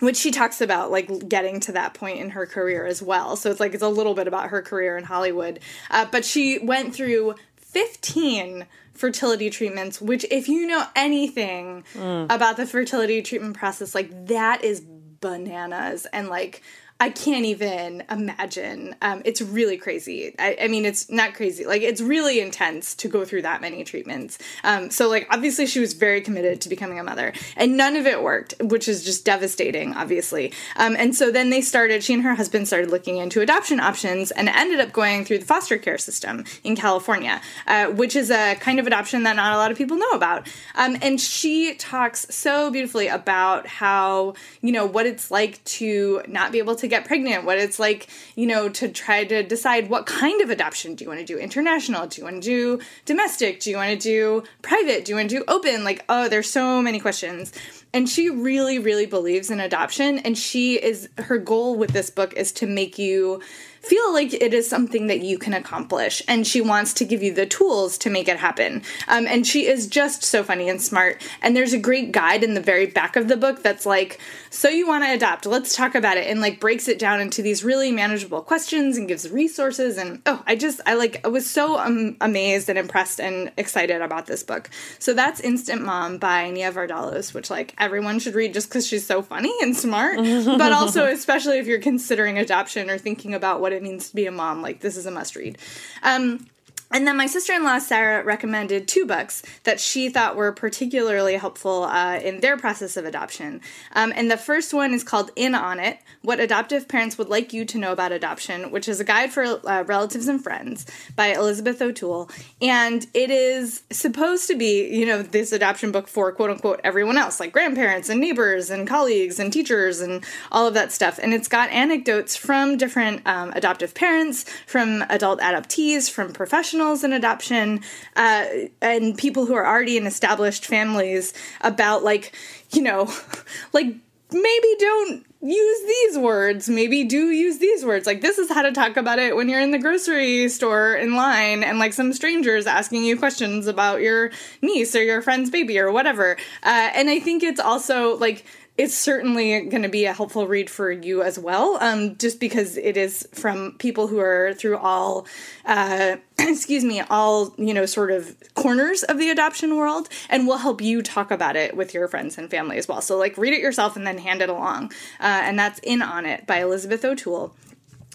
which 0.01 0.17
she 0.17 0.31
talks 0.31 0.59
about 0.59 0.91
like 0.91 1.29
getting 1.29 1.59
to 1.61 1.71
that 1.71 1.93
point 1.93 2.19
in 2.19 2.31
her 2.31 2.45
career 2.45 2.85
as 2.85 3.01
well 3.01 3.35
so 3.35 3.49
it's 3.49 3.59
like 3.59 3.73
it's 3.73 3.83
a 3.83 3.89
little 3.89 4.13
bit 4.13 4.27
about 4.27 4.49
her 4.49 4.61
career 4.61 4.97
in 4.97 5.05
hollywood 5.05 5.59
uh, 5.89 6.05
but 6.11 6.25
she 6.25 6.59
went 6.59 6.93
through 6.93 7.33
15 7.55 8.65
fertility 8.93 9.49
treatments 9.49 10.01
which 10.01 10.25
if 10.29 10.49
you 10.49 10.67
know 10.67 10.85
anything 10.95 11.83
mm. 11.93 12.25
about 12.29 12.57
the 12.57 12.65
fertility 12.65 13.21
treatment 13.21 13.55
process 13.55 13.95
like 13.95 14.27
that 14.27 14.63
is 14.63 14.81
bananas 15.21 16.05
and 16.11 16.27
like 16.27 16.61
I 17.01 17.09
can't 17.09 17.45
even 17.45 18.03
imagine. 18.11 18.95
Um, 19.01 19.23
it's 19.25 19.41
really 19.41 19.75
crazy. 19.75 20.35
I, 20.37 20.55
I, 20.61 20.67
mean, 20.67 20.85
it's 20.85 21.09
not 21.09 21.33
crazy. 21.33 21.65
Like, 21.65 21.81
it's 21.81 21.99
really 21.99 22.39
intense 22.39 22.93
to 22.93 23.07
go 23.07 23.25
through 23.25 23.41
that 23.41 23.59
many 23.59 23.83
treatments. 23.83 24.37
Um, 24.63 24.91
so, 24.91 25.09
like, 25.09 25.25
obviously, 25.31 25.65
she 25.65 25.79
was 25.79 25.93
very 25.93 26.21
committed 26.21 26.61
to 26.61 26.69
becoming 26.69 26.99
a 26.99 27.03
mother, 27.03 27.33
and 27.55 27.75
none 27.75 27.95
of 27.95 28.05
it 28.05 28.21
worked, 28.21 28.53
which 28.61 28.87
is 28.87 29.03
just 29.03 29.25
devastating, 29.25 29.95
obviously. 29.95 30.53
Um, 30.75 30.95
and 30.95 31.15
so 31.15 31.31
then 31.31 31.49
they 31.49 31.61
started, 31.61 32.03
she 32.03 32.13
and 32.13 32.21
her 32.21 32.35
husband 32.35 32.67
started 32.67 32.91
looking 32.91 33.17
into 33.17 33.41
adoption 33.41 33.79
options 33.79 34.29
and 34.29 34.47
ended 34.47 34.79
up 34.79 34.93
going 34.93 35.25
through 35.25 35.39
the 35.39 35.45
foster 35.45 35.79
care 35.79 35.97
system 35.97 36.45
in 36.63 36.75
California, 36.75 37.41
uh, 37.65 37.87
which 37.87 38.15
is 38.15 38.29
a 38.29 38.53
kind 38.59 38.79
of 38.79 38.85
adoption 38.85 39.23
that 39.23 39.35
not 39.37 39.53
a 39.53 39.57
lot 39.57 39.71
of 39.71 39.77
people 39.77 39.97
know 39.97 40.11
about. 40.11 40.47
Um, 40.75 40.95
and 41.01 41.19
she 41.19 41.73
talks 41.73 42.27
so 42.29 42.69
beautifully 42.69 43.07
about 43.07 43.65
how, 43.65 44.35
you 44.61 44.71
know, 44.71 44.85
what 44.85 45.07
it's 45.07 45.31
like 45.31 45.63
to 45.63 46.21
not 46.27 46.51
be 46.51 46.59
able 46.59 46.75
to 46.75 46.90
get 46.91 47.05
pregnant, 47.05 47.45
what 47.45 47.57
it's 47.57 47.79
like, 47.79 48.07
you 48.35 48.45
know, 48.45 48.69
to 48.69 48.87
try 48.87 49.23
to 49.23 49.41
decide 49.41 49.89
what 49.89 50.05
kind 50.05 50.41
of 50.41 50.51
adoption 50.51 50.93
do 50.93 51.03
you 51.03 51.09
want 51.09 51.19
to 51.19 51.25
do? 51.25 51.39
International? 51.39 52.05
Do 52.05 52.21
you 52.21 52.25
want 52.25 52.43
to 52.43 52.47
do 52.47 52.79
domestic? 53.05 53.59
Do 53.61 53.71
you 53.71 53.77
want 53.77 53.89
to 53.89 53.97
do 53.97 54.43
private? 54.61 55.05
Do 55.05 55.11
you 55.11 55.15
want 55.15 55.29
to 55.31 55.37
do 55.37 55.43
open? 55.47 55.83
Like, 55.83 56.05
oh, 56.07 56.29
there's 56.29 56.49
so 56.49 56.81
many 56.81 56.99
questions. 56.99 57.51
And 57.93 58.07
she 58.07 58.29
really, 58.29 58.77
really 58.77 59.05
believes 59.05 59.49
in 59.49 59.59
adoption. 59.59 60.19
And 60.19 60.37
she 60.37 60.75
is, 60.75 61.09
her 61.17 61.37
goal 61.37 61.75
with 61.75 61.91
this 61.91 62.09
book 62.09 62.33
is 62.35 62.51
to 62.53 62.67
make 62.67 62.99
you 62.99 63.41
feel 63.81 64.13
like 64.13 64.33
it 64.33 64.53
is 64.53 64.69
something 64.69 65.07
that 65.07 65.21
you 65.21 65.37
can 65.37 65.53
accomplish. 65.53 66.21
And 66.27 66.45
she 66.45 66.61
wants 66.61 66.93
to 66.93 67.05
give 67.05 67.23
you 67.23 67.33
the 67.33 67.45
tools 67.45 67.97
to 67.99 68.09
make 68.09 68.27
it 68.27 68.37
happen. 68.37 68.83
Um, 69.07 69.25
and 69.25 69.45
she 69.45 69.65
is 69.65 69.87
just 69.87 70.23
so 70.23 70.43
funny 70.43 70.69
and 70.69 70.81
smart. 70.81 71.21
And 71.41 71.55
there's 71.55 71.73
a 71.73 71.79
great 71.79 72.11
guide 72.11 72.43
in 72.43 72.53
the 72.53 72.61
very 72.61 72.85
back 72.85 73.15
of 73.15 73.27
the 73.27 73.37
book 73.37 73.63
that's 73.63 73.85
like, 73.85 74.19
so 74.49 74.69
you 74.69 74.87
want 74.87 75.03
to 75.03 75.13
adopt, 75.13 75.45
let's 75.45 75.75
talk 75.75 75.95
about 75.95 76.17
it. 76.17 76.27
And 76.27 76.41
like 76.41 76.59
breaks 76.59 76.87
it 76.87 76.99
down 76.99 77.21
into 77.21 77.41
these 77.41 77.63
really 77.63 77.91
manageable 77.91 78.41
questions 78.41 78.97
and 78.97 79.07
gives 79.07 79.29
resources. 79.29 79.97
And 79.97 80.21
oh, 80.25 80.43
I 80.45 80.55
just, 80.55 80.79
I 80.85 80.93
like, 80.93 81.25
I 81.25 81.29
was 81.29 81.49
so 81.49 81.79
um, 81.79 82.17
amazed 82.21 82.69
and 82.69 82.77
impressed 82.77 83.19
and 83.19 83.51
excited 83.57 84.01
about 84.01 84.27
this 84.27 84.43
book. 84.43 84.69
So 84.99 85.13
that's 85.13 85.39
Instant 85.39 85.83
Mom 85.83 86.17
by 86.17 86.51
Nia 86.51 86.71
Vardalos, 86.71 87.33
which 87.33 87.49
like 87.49 87.73
everyone 87.79 88.19
should 88.19 88.35
read 88.35 88.53
just 88.53 88.69
because 88.69 88.85
she's 88.85 89.05
so 89.05 89.23
funny 89.23 89.53
and 89.61 89.75
smart. 89.75 90.17
but 90.17 90.71
also, 90.71 91.05
especially 91.11 91.57
if 91.57 91.65
you're 91.65 91.79
considering 91.79 92.37
adoption 92.37 92.89
or 92.89 92.99
thinking 92.99 93.33
about 93.33 93.59
what 93.59 93.70
what 93.71 93.77
it 93.77 93.83
means 93.83 94.09
to 94.09 94.15
be 94.15 94.25
a 94.25 94.31
mom. 94.31 94.61
Like, 94.61 94.81
this 94.81 94.97
is 94.97 95.05
a 95.05 95.11
must 95.11 95.35
read. 95.35 95.57
Um, 96.03 96.47
and 96.93 97.07
then 97.07 97.15
my 97.15 97.25
sister 97.25 97.53
in 97.53 97.63
law, 97.63 97.79
Sarah, 97.79 98.23
recommended 98.23 98.87
two 98.87 99.05
books 99.05 99.41
that 99.63 99.79
she 99.79 100.09
thought 100.09 100.35
were 100.35 100.51
particularly 100.51 101.35
helpful 101.35 101.83
uh, 101.83 102.19
in 102.19 102.41
their 102.41 102.57
process 102.57 102.97
of 102.97 103.05
adoption. 103.05 103.61
Um, 103.93 104.11
and 104.15 104.29
the 104.29 104.37
first 104.37 104.73
one 104.73 104.93
is 104.93 105.03
called 105.03 105.31
In 105.35 105.55
On 105.55 105.79
It 105.79 105.99
What 106.21 106.39
Adoptive 106.39 106.87
Parents 106.87 107.17
Would 107.17 107.29
Like 107.29 107.53
You 107.53 107.63
to 107.65 107.77
Know 107.77 107.93
About 107.93 108.11
Adoption, 108.11 108.71
which 108.71 108.89
is 108.89 108.99
a 108.99 109.05
guide 109.05 109.31
for 109.31 109.43
uh, 109.43 109.83
relatives 109.85 110.27
and 110.27 110.43
friends 110.43 110.85
by 111.15 111.27
Elizabeth 111.27 111.81
O'Toole. 111.81 112.29
And 112.61 113.07
it 113.13 113.31
is 113.31 113.83
supposed 113.89 114.47
to 114.47 114.55
be, 114.55 114.89
you 114.93 115.05
know, 115.05 115.21
this 115.21 115.51
adoption 115.51 115.91
book 115.91 116.07
for 116.07 116.31
quote 116.31 116.49
unquote 116.49 116.81
everyone 116.83 117.17
else, 117.17 117.39
like 117.39 117.53
grandparents 117.53 118.09
and 118.09 118.19
neighbors 118.19 118.69
and 118.69 118.87
colleagues 118.87 119.39
and 119.39 119.53
teachers 119.53 120.01
and 120.01 120.25
all 120.51 120.67
of 120.67 120.73
that 120.73 120.91
stuff. 120.91 121.19
And 121.21 121.33
it's 121.33 121.47
got 121.47 121.69
anecdotes 121.69 122.35
from 122.35 122.75
different 122.77 123.25
um, 123.25 123.51
adoptive 123.55 123.93
parents, 123.93 124.43
from 124.67 125.03
adult 125.09 125.39
adoptees, 125.39 126.11
from 126.11 126.33
professionals 126.33 126.80
professionals 126.81 127.03
in 127.03 127.13
adoption 127.13 127.81
uh, 128.15 128.45
and 128.81 129.17
people 129.17 129.45
who 129.45 129.53
are 129.53 129.65
already 129.65 129.97
in 129.97 130.07
established 130.07 130.65
families 130.65 131.33
about 131.61 132.03
like 132.03 132.35
you 132.71 132.81
know 132.81 133.11
like 133.73 133.95
maybe 134.31 134.75
don't 134.79 135.25
use 135.43 135.87
these 135.87 136.19
words. 136.19 136.69
Maybe 136.69 137.03
do 137.03 137.31
use 137.31 137.57
these 137.57 137.83
words. 137.83 138.05
Like 138.05 138.21
this 138.21 138.37
is 138.37 138.49
how 138.49 138.61
to 138.61 138.71
talk 138.71 138.95
about 138.95 139.17
it 139.17 139.35
when 139.35 139.49
you're 139.49 139.59
in 139.59 139.71
the 139.71 139.79
grocery 139.79 140.47
store 140.49 140.93
in 140.93 141.15
line 141.15 141.63
and 141.63 141.79
like 141.79 141.93
some 141.93 142.13
strangers 142.13 142.67
asking 142.67 143.03
you 143.03 143.17
questions 143.17 143.65
about 143.65 144.01
your 144.01 144.31
niece 144.61 144.95
or 144.95 145.03
your 145.03 145.21
friend's 145.21 145.49
baby 145.49 145.79
or 145.79 145.91
whatever. 145.91 146.37
Uh, 146.63 146.91
and 146.93 147.09
i 147.09 147.19
think 147.19 147.41
it's 147.43 147.59
also 147.59 148.17
like 148.17 148.45
it's 148.77 148.95
certainly 148.95 149.61
going 149.65 149.83
to 149.83 149.89
be 149.89 150.05
a 150.05 150.13
helpful 150.13 150.47
read 150.47 150.69
for 150.69 150.91
you 150.91 151.21
as 151.21 151.37
well, 151.37 151.77
um, 151.81 152.17
just 152.17 152.39
because 152.39 152.77
it 152.77 152.95
is 152.97 153.27
from 153.33 153.75
people 153.77 154.07
who 154.07 154.19
are 154.19 154.53
through 154.53 154.77
all, 154.77 155.27
uh, 155.65 156.15
excuse 156.39 156.83
me, 156.83 157.01
all 157.01 157.53
you 157.57 157.73
know, 157.73 157.85
sort 157.85 158.11
of 158.11 158.35
corners 158.55 159.03
of 159.03 159.17
the 159.17 159.29
adoption 159.29 159.75
world, 159.75 160.07
and 160.29 160.47
will 160.47 160.57
help 160.57 160.81
you 160.81 161.01
talk 161.01 161.31
about 161.31 161.55
it 161.55 161.75
with 161.75 161.93
your 161.93 162.07
friends 162.07 162.37
and 162.37 162.49
family 162.49 162.77
as 162.77 162.87
well. 162.87 163.01
So, 163.01 163.17
like, 163.17 163.37
read 163.37 163.53
it 163.53 163.59
yourself 163.59 163.95
and 163.95 164.07
then 164.07 164.17
hand 164.17 164.41
it 164.41 164.49
along, 164.49 164.85
uh, 165.19 165.41
and 165.43 165.59
that's 165.59 165.79
"In 165.83 166.01
on 166.01 166.25
It" 166.25 166.47
by 166.47 166.61
Elizabeth 166.61 167.03
O'Toole. 167.03 167.53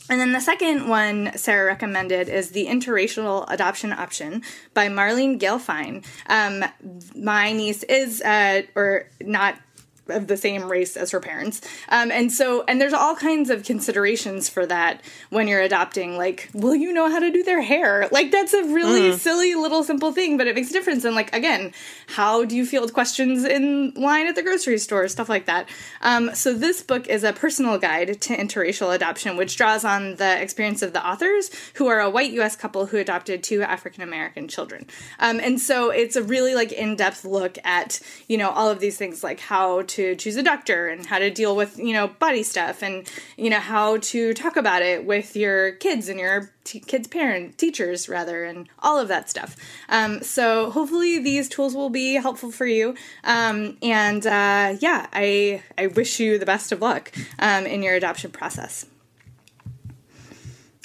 And 0.08 0.20
then 0.20 0.32
the 0.32 0.40
second 0.40 0.88
one 0.88 1.32
Sarah 1.36 1.66
recommended 1.66 2.28
is 2.28 2.50
The 2.50 2.66
Interracial 2.66 3.44
Adoption 3.48 3.92
Option 3.92 4.42
by 4.72 4.88
Marlene 4.88 5.38
Gale 5.38 5.58
Fine. 5.58 6.04
Um, 6.28 6.64
my 7.16 7.52
niece 7.52 7.82
is, 7.82 8.22
uh, 8.22 8.62
or 8.76 9.08
not 9.20 9.56
of 10.08 10.26
the 10.26 10.36
same 10.36 10.70
race 10.70 10.96
as 10.96 11.10
her 11.10 11.20
parents. 11.20 11.60
Um, 11.88 12.10
and 12.10 12.32
so, 12.32 12.64
and 12.68 12.80
there's 12.80 12.92
all 12.92 13.16
kinds 13.16 13.50
of 13.50 13.64
considerations 13.64 14.48
for 14.48 14.66
that 14.66 15.02
when 15.30 15.48
you're 15.48 15.60
adopting. 15.60 16.16
Like, 16.16 16.48
will 16.52 16.74
you 16.74 16.92
know 16.92 17.10
how 17.10 17.18
to 17.18 17.30
do 17.30 17.42
their 17.42 17.62
hair? 17.62 18.08
Like, 18.10 18.30
that's 18.30 18.54
a 18.54 18.64
really 18.64 19.10
mm. 19.10 19.18
silly 19.18 19.54
little 19.54 19.82
simple 19.82 20.12
thing, 20.12 20.36
but 20.36 20.46
it 20.46 20.54
makes 20.54 20.70
a 20.70 20.72
difference. 20.72 21.04
And 21.04 21.14
like, 21.14 21.34
again, 21.34 21.72
how 22.08 22.44
do 22.44 22.56
you 22.56 22.66
field 22.66 22.92
questions 22.92 23.44
in 23.44 23.92
line 23.94 24.26
at 24.26 24.34
the 24.34 24.42
grocery 24.42 24.78
store? 24.78 25.08
Stuff 25.08 25.28
like 25.28 25.46
that. 25.46 25.68
Um, 26.02 26.34
so 26.34 26.54
this 26.54 26.82
book 26.82 27.08
is 27.08 27.24
a 27.24 27.32
personal 27.32 27.78
guide 27.78 28.20
to 28.22 28.36
interracial 28.36 28.94
adoption, 28.94 29.36
which 29.36 29.56
draws 29.56 29.84
on 29.84 30.16
the 30.16 30.40
experience 30.40 30.82
of 30.82 30.92
the 30.92 31.06
authors, 31.06 31.50
who 31.74 31.86
are 31.88 32.00
a 32.00 32.10
white 32.10 32.32
U.S. 32.32 32.56
couple 32.56 32.86
who 32.86 32.98
adopted 32.98 33.42
two 33.42 33.62
African 33.62 34.02
American 34.02 34.48
children. 34.48 34.86
Um, 35.18 35.40
and 35.40 35.60
so 35.60 35.90
it's 35.90 36.16
a 36.16 36.22
really 36.22 36.54
like 36.54 36.72
in-depth 36.72 37.24
look 37.24 37.58
at 37.64 38.00
you 38.28 38.38
know 38.38 38.50
all 38.50 38.70
of 38.70 38.80
these 38.80 38.96
things, 38.96 39.24
like 39.24 39.40
how 39.40 39.82
to 39.82 39.95
to 39.96 40.14
choose 40.14 40.36
a 40.36 40.42
doctor 40.42 40.88
and 40.88 41.06
how 41.06 41.18
to 41.18 41.30
deal 41.30 41.56
with 41.56 41.78
you 41.78 41.92
know 41.92 42.08
body 42.08 42.42
stuff 42.42 42.82
and 42.82 43.08
you 43.36 43.48
know 43.48 43.60
how 43.60 43.96
to 43.98 44.34
talk 44.34 44.56
about 44.56 44.82
it 44.82 45.06
with 45.06 45.34
your 45.34 45.72
kids 45.72 46.08
and 46.08 46.20
your 46.20 46.52
t- 46.64 46.80
kids' 46.80 47.08
parent 47.08 47.56
teachers 47.56 48.08
rather 48.08 48.44
and 48.44 48.68
all 48.80 48.98
of 48.98 49.08
that 49.08 49.30
stuff. 49.30 49.56
Um, 49.88 50.22
so 50.22 50.70
hopefully 50.70 51.18
these 51.18 51.48
tools 51.48 51.74
will 51.74 51.90
be 51.90 52.14
helpful 52.14 52.50
for 52.50 52.66
you. 52.66 52.94
Um, 53.24 53.78
and 53.82 54.26
uh, 54.26 54.76
yeah, 54.80 55.06
I 55.12 55.62
I 55.78 55.86
wish 55.88 56.20
you 56.20 56.38
the 56.38 56.46
best 56.46 56.72
of 56.72 56.80
luck 56.82 57.12
um, 57.38 57.66
in 57.66 57.82
your 57.82 57.94
adoption 57.94 58.30
process. 58.30 58.86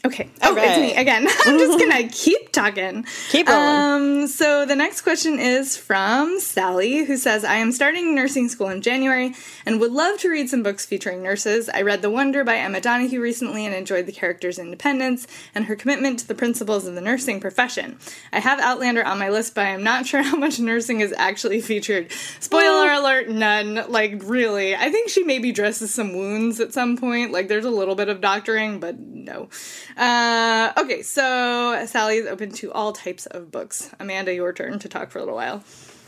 Okay. 0.03 0.29
Oh, 0.41 0.55
right. 0.55 0.67
it's 0.67 0.79
me 0.79 0.95
again. 0.95 1.27
I'm 1.45 1.59
just 1.59 1.79
gonna 1.79 2.07
keep 2.11 2.51
talking. 2.51 3.05
Keep 3.29 3.47
rolling. 3.47 4.21
Um, 4.23 4.27
so 4.27 4.65
the 4.65 4.75
next 4.75 5.01
question 5.01 5.37
is 5.37 5.77
from 5.77 6.39
Sally, 6.39 7.05
who 7.05 7.17
says, 7.17 7.43
"I 7.45 7.55
am 7.55 7.71
starting 7.71 8.15
nursing 8.15 8.49
school 8.49 8.69
in 8.69 8.81
January 8.81 9.35
and 9.65 9.79
would 9.79 9.91
love 9.91 10.17
to 10.19 10.29
read 10.29 10.49
some 10.49 10.63
books 10.63 10.85
featuring 10.87 11.21
nurses. 11.21 11.69
I 11.69 11.83
read 11.83 12.01
The 12.01 12.09
Wonder 12.09 12.43
by 12.43 12.57
Emma 12.57 12.81
Donoghue 12.81 13.21
recently 13.21 13.65
and 13.65 13.75
enjoyed 13.75 14.07
the 14.07 14.11
character's 14.11 14.57
independence 14.57 15.27
and 15.53 15.65
her 15.65 15.75
commitment 15.75 16.19
to 16.19 16.27
the 16.27 16.35
principles 16.35 16.87
of 16.87 16.95
the 16.95 17.01
nursing 17.01 17.39
profession. 17.39 17.99
I 18.33 18.39
have 18.39 18.59
Outlander 18.59 19.05
on 19.05 19.19
my 19.19 19.29
list, 19.29 19.53
but 19.53 19.65
I 19.65 19.69
am 19.69 19.83
not 19.83 20.05
sure 20.07 20.23
how 20.23 20.37
much 20.37 20.59
nursing 20.59 21.01
is 21.01 21.13
actually 21.15 21.61
featured. 21.61 22.11
Spoiler 22.39 22.91
alert: 22.91 23.29
none. 23.29 23.85
Like 23.87 24.21
really, 24.23 24.75
I 24.75 24.89
think 24.89 25.09
she 25.09 25.23
maybe 25.23 25.51
dresses 25.51 25.93
some 25.93 26.13
wounds 26.13 26.59
at 26.59 26.73
some 26.73 26.97
point. 26.97 27.31
Like 27.31 27.49
there's 27.49 27.65
a 27.65 27.69
little 27.69 27.95
bit 27.95 28.09
of 28.09 28.19
doctoring, 28.19 28.79
but 28.79 28.95
no." 29.23 29.49
Uh, 29.97 30.71
okay, 30.77 31.01
so 31.01 31.83
Sally 31.87 32.17
is 32.17 32.27
open 32.27 32.51
to 32.53 32.71
all 32.71 32.93
types 32.93 33.25
of 33.27 33.51
books. 33.51 33.89
Amanda, 33.99 34.33
your 34.33 34.53
turn 34.53 34.79
to 34.79 34.89
talk 34.89 35.11
for 35.11 35.19
a 35.19 35.21
little 35.21 35.35
while. 35.35 35.63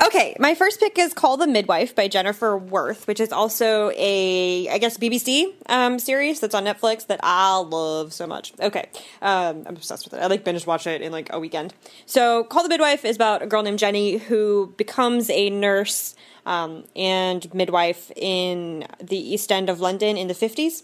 Okay, 0.05 0.36
my 0.38 0.53
first 0.53 0.82
pick 0.82 0.99
is 0.99 1.14
called 1.14 1.39
The 1.39 1.47
Midwife 1.47 1.95
by 1.95 2.09
Jennifer 2.09 2.57
Worth, 2.57 3.07
which 3.07 3.22
is 3.22 3.32
also 3.32 3.89
a, 3.95 4.68
I 4.68 4.78
guess, 4.78 4.97
BBC 4.97 5.53
um, 5.68 5.97
series 5.97 6.41
that's 6.41 6.53
on 6.53 6.66
Netflix 6.66 7.07
that 7.07 7.22
I 7.24 7.59
love 7.59 8.11
so 8.11 8.28
much. 8.28 8.53
Okay, 8.59 8.89
um, 9.22 9.64
I'm 9.66 9.78
obsessed 9.78 10.03
with 10.03 10.14
it. 10.14 10.22
I 10.22 10.28
like 10.28 10.43
binge 10.43 10.68
watch 10.68 10.88
it 10.88 11.01
in 11.01 11.14
like 11.14 11.30
a 11.32 11.39
weekend. 11.39 11.74
So, 12.05 12.43
Call 12.43 12.64
the 12.64 12.70
Midwife 12.70 13.05
is 13.05 13.16
about 13.16 13.43
a 13.43 13.47
girl 13.47 13.64
named 13.64 13.80
Jenny 13.80 14.18
who 14.18 14.74
becomes 14.76 15.30
a 15.30 15.49
nurse 15.49 16.16
um, 16.45 16.84
and 16.97 17.53
midwife 17.53 18.11
in 18.18 18.86
the 19.01 19.18
East 19.18 19.51
End 19.53 19.70
of 19.70 19.80
London 19.80 20.18
in 20.18 20.28
the 20.28 20.34
50s 20.34 20.84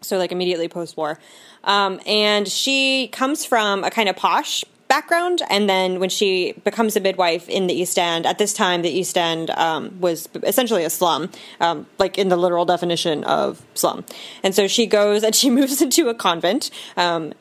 so 0.00 0.18
like 0.18 0.32
immediately 0.32 0.68
post 0.68 0.96
war. 0.96 1.18
Um, 1.64 2.00
and 2.06 2.46
she 2.46 3.08
comes 3.08 3.44
from 3.44 3.84
a 3.84 3.90
kind 3.90 4.08
of 4.08 4.16
posh 4.16 4.64
background, 4.88 5.42
and 5.50 5.68
then 5.68 5.98
when 5.98 6.08
she 6.08 6.52
becomes 6.64 6.96
a 6.96 7.00
midwife 7.00 7.48
in 7.48 7.66
the 7.66 7.74
East 7.74 7.98
End, 7.98 8.24
at 8.24 8.38
this 8.38 8.52
time 8.52 8.82
the 8.82 8.90
East 8.90 9.18
End 9.18 9.50
um, 9.50 10.00
was 10.00 10.28
essentially 10.42 10.84
a 10.84 10.90
slum, 10.90 11.30
um, 11.60 11.86
like 11.98 12.18
in 12.18 12.28
the 12.28 12.36
literal 12.36 12.64
definition 12.64 13.24
of 13.24 13.64
slum. 13.74 14.04
And 14.42 14.54
so 14.54 14.68
she 14.68 14.86
goes 14.86 15.24
and 15.24 15.34
she 15.34 15.50
moves 15.58 15.82
into 15.82 16.08
a 16.08 16.14
convent 16.14 16.70
um, 16.96 17.32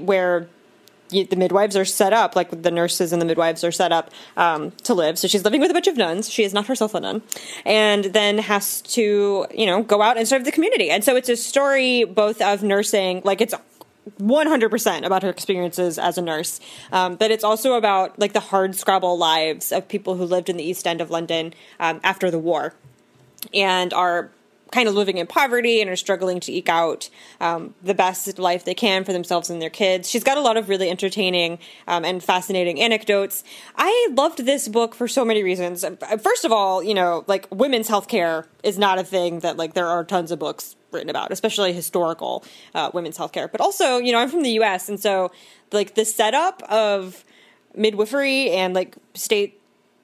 where 0.00 0.48
the 1.12 1.36
midwives 1.36 1.76
are 1.76 1.84
set 1.84 2.12
up, 2.12 2.34
like 2.34 2.62
the 2.62 2.70
nurses 2.70 3.12
and 3.12 3.20
the 3.20 3.26
midwives 3.26 3.62
are 3.64 3.72
set 3.72 3.92
up 3.92 4.10
um, 4.36 4.70
to 4.82 4.94
live. 4.94 5.18
So 5.18 5.28
she's 5.28 5.44
living 5.44 5.60
with 5.60 5.70
a 5.70 5.74
bunch 5.74 5.86
of 5.86 5.96
nuns. 5.96 6.30
She 6.30 6.42
is 6.42 6.52
not 6.52 6.66
herself 6.66 6.94
a 6.94 7.00
nun, 7.00 7.22
and 7.64 8.06
then 8.06 8.38
has 8.38 8.82
to, 8.82 9.46
you 9.54 9.66
know, 9.66 9.82
go 9.82 10.02
out 10.02 10.16
and 10.16 10.26
serve 10.26 10.44
the 10.44 10.52
community. 10.52 10.90
And 10.90 11.04
so 11.04 11.16
it's 11.16 11.28
a 11.28 11.36
story 11.36 12.04
both 12.04 12.40
of 12.40 12.62
nursing, 12.62 13.22
like 13.24 13.40
it's 13.40 13.54
100% 14.20 15.06
about 15.06 15.22
her 15.22 15.30
experiences 15.30 15.98
as 15.98 16.18
a 16.18 16.22
nurse. 16.22 16.60
Um, 16.90 17.16
but 17.16 17.30
it's 17.30 17.44
also 17.44 17.74
about 17.74 18.18
like 18.18 18.32
the 18.32 18.40
hard 18.40 18.74
scrabble 18.74 19.16
lives 19.16 19.70
of 19.70 19.88
people 19.88 20.16
who 20.16 20.24
lived 20.24 20.48
in 20.48 20.56
the 20.56 20.64
East 20.64 20.86
End 20.86 21.00
of 21.00 21.10
London 21.10 21.54
um, 21.78 22.00
after 22.02 22.30
the 22.30 22.38
war 22.38 22.74
and 23.54 23.92
are 23.92 24.30
kind 24.72 24.88
of 24.88 24.94
living 24.94 25.18
in 25.18 25.26
poverty 25.26 25.80
and 25.80 25.88
are 25.88 25.96
struggling 25.96 26.40
to 26.40 26.52
eke 26.52 26.68
out 26.68 27.08
um, 27.40 27.74
the 27.82 27.94
best 27.94 28.38
life 28.38 28.64
they 28.64 28.74
can 28.74 29.04
for 29.04 29.12
themselves 29.12 29.50
and 29.50 29.62
their 29.62 29.70
kids. 29.70 30.10
She's 30.10 30.24
got 30.24 30.38
a 30.38 30.40
lot 30.40 30.56
of 30.56 30.68
really 30.68 30.90
entertaining 30.90 31.58
um, 31.86 32.04
and 32.04 32.22
fascinating 32.22 32.80
anecdotes. 32.80 33.44
I 33.76 34.08
loved 34.12 34.44
this 34.44 34.66
book 34.68 34.94
for 34.94 35.06
so 35.06 35.24
many 35.24 35.42
reasons. 35.42 35.84
First 36.20 36.44
of 36.44 36.52
all, 36.52 36.82
you 36.82 36.94
know, 36.94 37.24
like 37.26 37.46
women's 37.50 37.88
healthcare 37.88 38.46
is 38.62 38.78
not 38.78 38.98
a 38.98 39.04
thing 39.04 39.40
that 39.40 39.56
like 39.56 39.74
there 39.74 39.86
are 39.86 40.04
tons 40.04 40.30
of 40.30 40.38
books 40.38 40.74
written 40.90 41.10
about, 41.10 41.30
especially 41.30 41.72
historical 41.72 42.44
uh, 42.74 42.90
women's 42.92 43.18
healthcare. 43.18 43.50
But 43.50 43.60
also, 43.60 43.98
you 43.98 44.12
know, 44.12 44.18
I'm 44.18 44.28
from 44.28 44.42
the 44.42 44.52
U.S. 44.52 44.88
and 44.88 44.98
so 44.98 45.30
like 45.70 45.94
the 45.94 46.04
setup 46.04 46.62
of 46.64 47.24
midwifery 47.74 48.50
and 48.50 48.74
like 48.74 48.96
state 49.14 49.61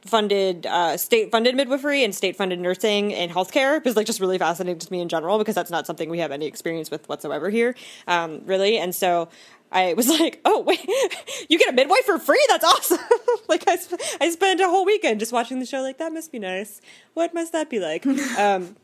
funded 0.08 0.66
uh, 0.66 0.96
state 0.96 1.30
funded 1.30 1.54
midwifery 1.54 2.04
and 2.04 2.14
state 2.14 2.36
funded 2.36 2.58
nursing 2.60 3.14
and 3.14 3.30
healthcare 3.30 3.84
is 3.86 3.96
like 3.96 4.06
just 4.06 4.20
really 4.20 4.38
fascinating 4.38 4.78
to 4.78 4.92
me 4.92 5.00
in 5.00 5.08
general 5.08 5.38
because 5.38 5.54
that's 5.54 5.70
not 5.70 5.86
something 5.86 6.08
we 6.08 6.18
have 6.18 6.32
any 6.32 6.46
experience 6.46 6.90
with 6.90 7.08
whatsoever 7.08 7.50
here, 7.50 7.74
um, 8.06 8.40
really. 8.44 8.78
And 8.78 8.94
so 8.94 9.28
I 9.70 9.94
was 9.94 10.08
like, 10.20 10.40
oh 10.44 10.60
wait, 10.60 10.84
you 11.48 11.58
get 11.58 11.70
a 11.70 11.72
midwife 11.72 12.04
for 12.04 12.18
free? 12.18 12.44
That's 12.48 12.64
awesome! 12.64 12.98
like 13.48 13.68
I, 13.68 13.76
sp- 13.76 14.00
I 14.20 14.30
spent 14.30 14.60
a 14.60 14.68
whole 14.68 14.84
weekend 14.84 15.20
just 15.20 15.32
watching 15.32 15.60
the 15.60 15.66
show. 15.66 15.80
Like 15.80 15.98
that 15.98 16.12
must 16.12 16.32
be 16.32 16.38
nice. 16.38 16.80
What 17.14 17.34
must 17.34 17.52
that 17.52 17.70
be 17.70 17.78
like? 17.78 18.06
um, 18.38 18.76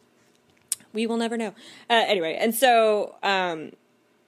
we 0.92 1.06
will 1.06 1.16
never 1.16 1.36
know. 1.36 1.54
Uh, 1.90 2.04
anyway, 2.06 2.36
and 2.40 2.54
so 2.54 3.16
um, 3.22 3.72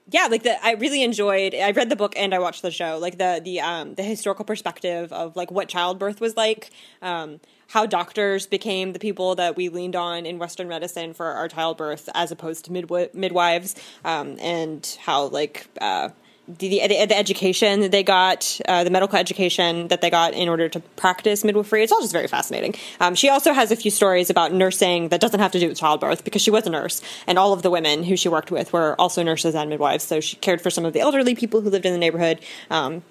yeah, 0.08 0.28
like 0.30 0.44
the 0.44 0.64
I 0.64 0.72
really 0.74 1.02
enjoyed. 1.02 1.54
I 1.54 1.72
read 1.72 1.90
the 1.90 1.96
book 1.96 2.14
and 2.16 2.32
I 2.32 2.38
watched 2.38 2.62
the 2.62 2.70
show. 2.70 2.98
Like 2.98 3.18
the 3.18 3.40
the 3.44 3.60
um 3.60 3.94
the 3.94 4.04
historical 4.04 4.44
perspective 4.44 5.12
of 5.12 5.34
like 5.34 5.50
what 5.50 5.68
childbirth 5.68 6.20
was 6.20 6.36
like, 6.36 6.70
um, 7.02 7.40
how 7.68 7.86
doctors 7.86 8.46
became 8.46 8.92
the 8.92 9.00
people 9.00 9.34
that 9.34 9.56
we 9.56 9.68
leaned 9.68 9.96
on 9.96 10.24
in 10.24 10.38
Western 10.38 10.68
medicine 10.68 11.12
for 11.12 11.26
our 11.26 11.48
childbirth, 11.48 12.08
as 12.14 12.30
opposed 12.30 12.64
to 12.66 12.70
midwi- 12.70 13.12
midwives, 13.14 13.74
um, 14.04 14.36
and 14.40 14.96
how 15.02 15.24
like 15.26 15.66
uh, 15.80 16.10
the, 16.48 16.86
the, 16.86 17.06
the 17.06 17.16
education 17.16 17.90
they 17.90 18.02
got, 18.02 18.60
uh, 18.68 18.84
the 18.84 18.90
medical 18.90 19.18
education 19.18 19.88
that 19.88 20.00
they 20.00 20.10
got 20.10 20.32
in 20.34 20.48
order 20.48 20.68
to 20.68 20.80
practice 20.80 21.44
midwifery. 21.44 21.82
It's 21.82 21.92
all 21.92 22.00
just 22.00 22.12
very 22.12 22.28
fascinating. 22.28 22.74
Um, 23.00 23.14
she 23.14 23.28
also 23.28 23.52
has 23.52 23.72
a 23.72 23.76
few 23.76 23.90
stories 23.90 24.30
about 24.30 24.52
nursing 24.52 25.08
that 25.08 25.20
doesn't 25.20 25.40
have 25.40 25.52
to 25.52 25.58
do 25.58 25.68
with 25.68 25.78
childbirth 25.78 26.24
because 26.24 26.42
she 26.42 26.50
was 26.50 26.66
a 26.66 26.70
nurse, 26.70 27.02
and 27.26 27.38
all 27.38 27.52
of 27.52 27.62
the 27.62 27.70
women 27.70 28.04
who 28.04 28.16
she 28.16 28.28
worked 28.28 28.50
with 28.50 28.72
were 28.72 28.94
also 29.00 29.22
nurses 29.22 29.54
and 29.54 29.68
midwives. 29.70 30.04
So 30.04 30.20
she 30.20 30.36
cared 30.36 30.60
for 30.60 30.70
some 30.70 30.84
of 30.84 30.92
the 30.92 31.00
elderly 31.00 31.34
people 31.34 31.60
who 31.60 31.70
lived 31.70 31.86
in 31.86 31.92
the 31.92 31.98
neighborhood. 31.98 32.40
Um, 32.70 33.02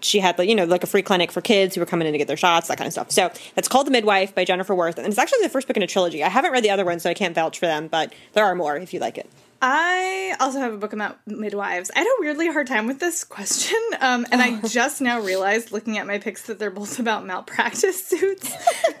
she 0.00 0.20
had 0.20 0.38
you 0.38 0.54
know 0.54 0.64
like 0.64 0.84
a 0.84 0.86
free 0.86 1.02
clinic 1.02 1.32
for 1.32 1.40
kids 1.40 1.74
who 1.74 1.80
were 1.80 1.86
coming 1.86 2.06
in 2.06 2.12
to 2.12 2.18
get 2.18 2.28
their 2.28 2.36
shots 2.36 2.68
that 2.68 2.76
kind 2.76 2.86
of 2.86 2.92
stuff 2.92 3.10
so 3.10 3.30
that's 3.54 3.68
called 3.68 3.86
the 3.86 3.90
midwife 3.90 4.34
by 4.34 4.44
jennifer 4.44 4.74
worth 4.74 4.98
and 4.98 5.06
it's 5.06 5.18
actually 5.18 5.42
the 5.42 5.48
first 5.48 5.66
book 5.66 5.76
in 5.76 5.82
a 5.82 5.86
trilogy 5.86 6.22
i 6.22 6.28
haven't 6.28 6.52
read 6.52 6.62
the 6.62 6.68
other 6.70 6.84
ones 6.84 7.02
so 7.02 7.08
i 7.08 7.14
can't 7.14 7.34
vouch 7.34 7.58
for 7.58 7.66
them 7.66 7.88
but 7.88 8.12
there 8.34 8.44
are 8.44 8.54
more 8.54 8.76
if 8.76 8.92
you 8.92 9.00
like 9.00 9.16
it 9.16 9.30
I 9.62 10.36
also 10.40 10.58
have 10.58 10.74
a 10.74 10.76
book 10.76 10.92
about 10.92 11.18
midwives. 11.26 11.90
I 11.94 12.00
had 12.00 12.06
a 12.06 12.20
weirdly 12.20 12.48
hard 12.48 12.66
time 12.66 12.86
with 12.86 13.00
this 13.00 13.24
question, 13.24 13.78
um, 14.00 14.26
and 14.30 14.42
I 14.42 14.60
just 14.68 15.00
now 15.00 15.20
realized, 15.20 15.72
looking 15.72 15.96
at 15.96 16.06
my 16.06 16.18
picks, 16.18 16.42
that 16.42 16.58
they're 16.58 16.70
both 16.70 16.98
about 16.98 17.24
malpractice 17.24 18.04
suits. 18.06 18.52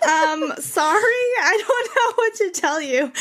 um, 0.06 0.52
sorry, 0.58 1.02
I 1.42 1.62
don't 1.66 1.96
know 1.96 2.12
what 2.14 2.34
to 2.36 2.50
tell 2.60 2.80
you. 2.80 3.12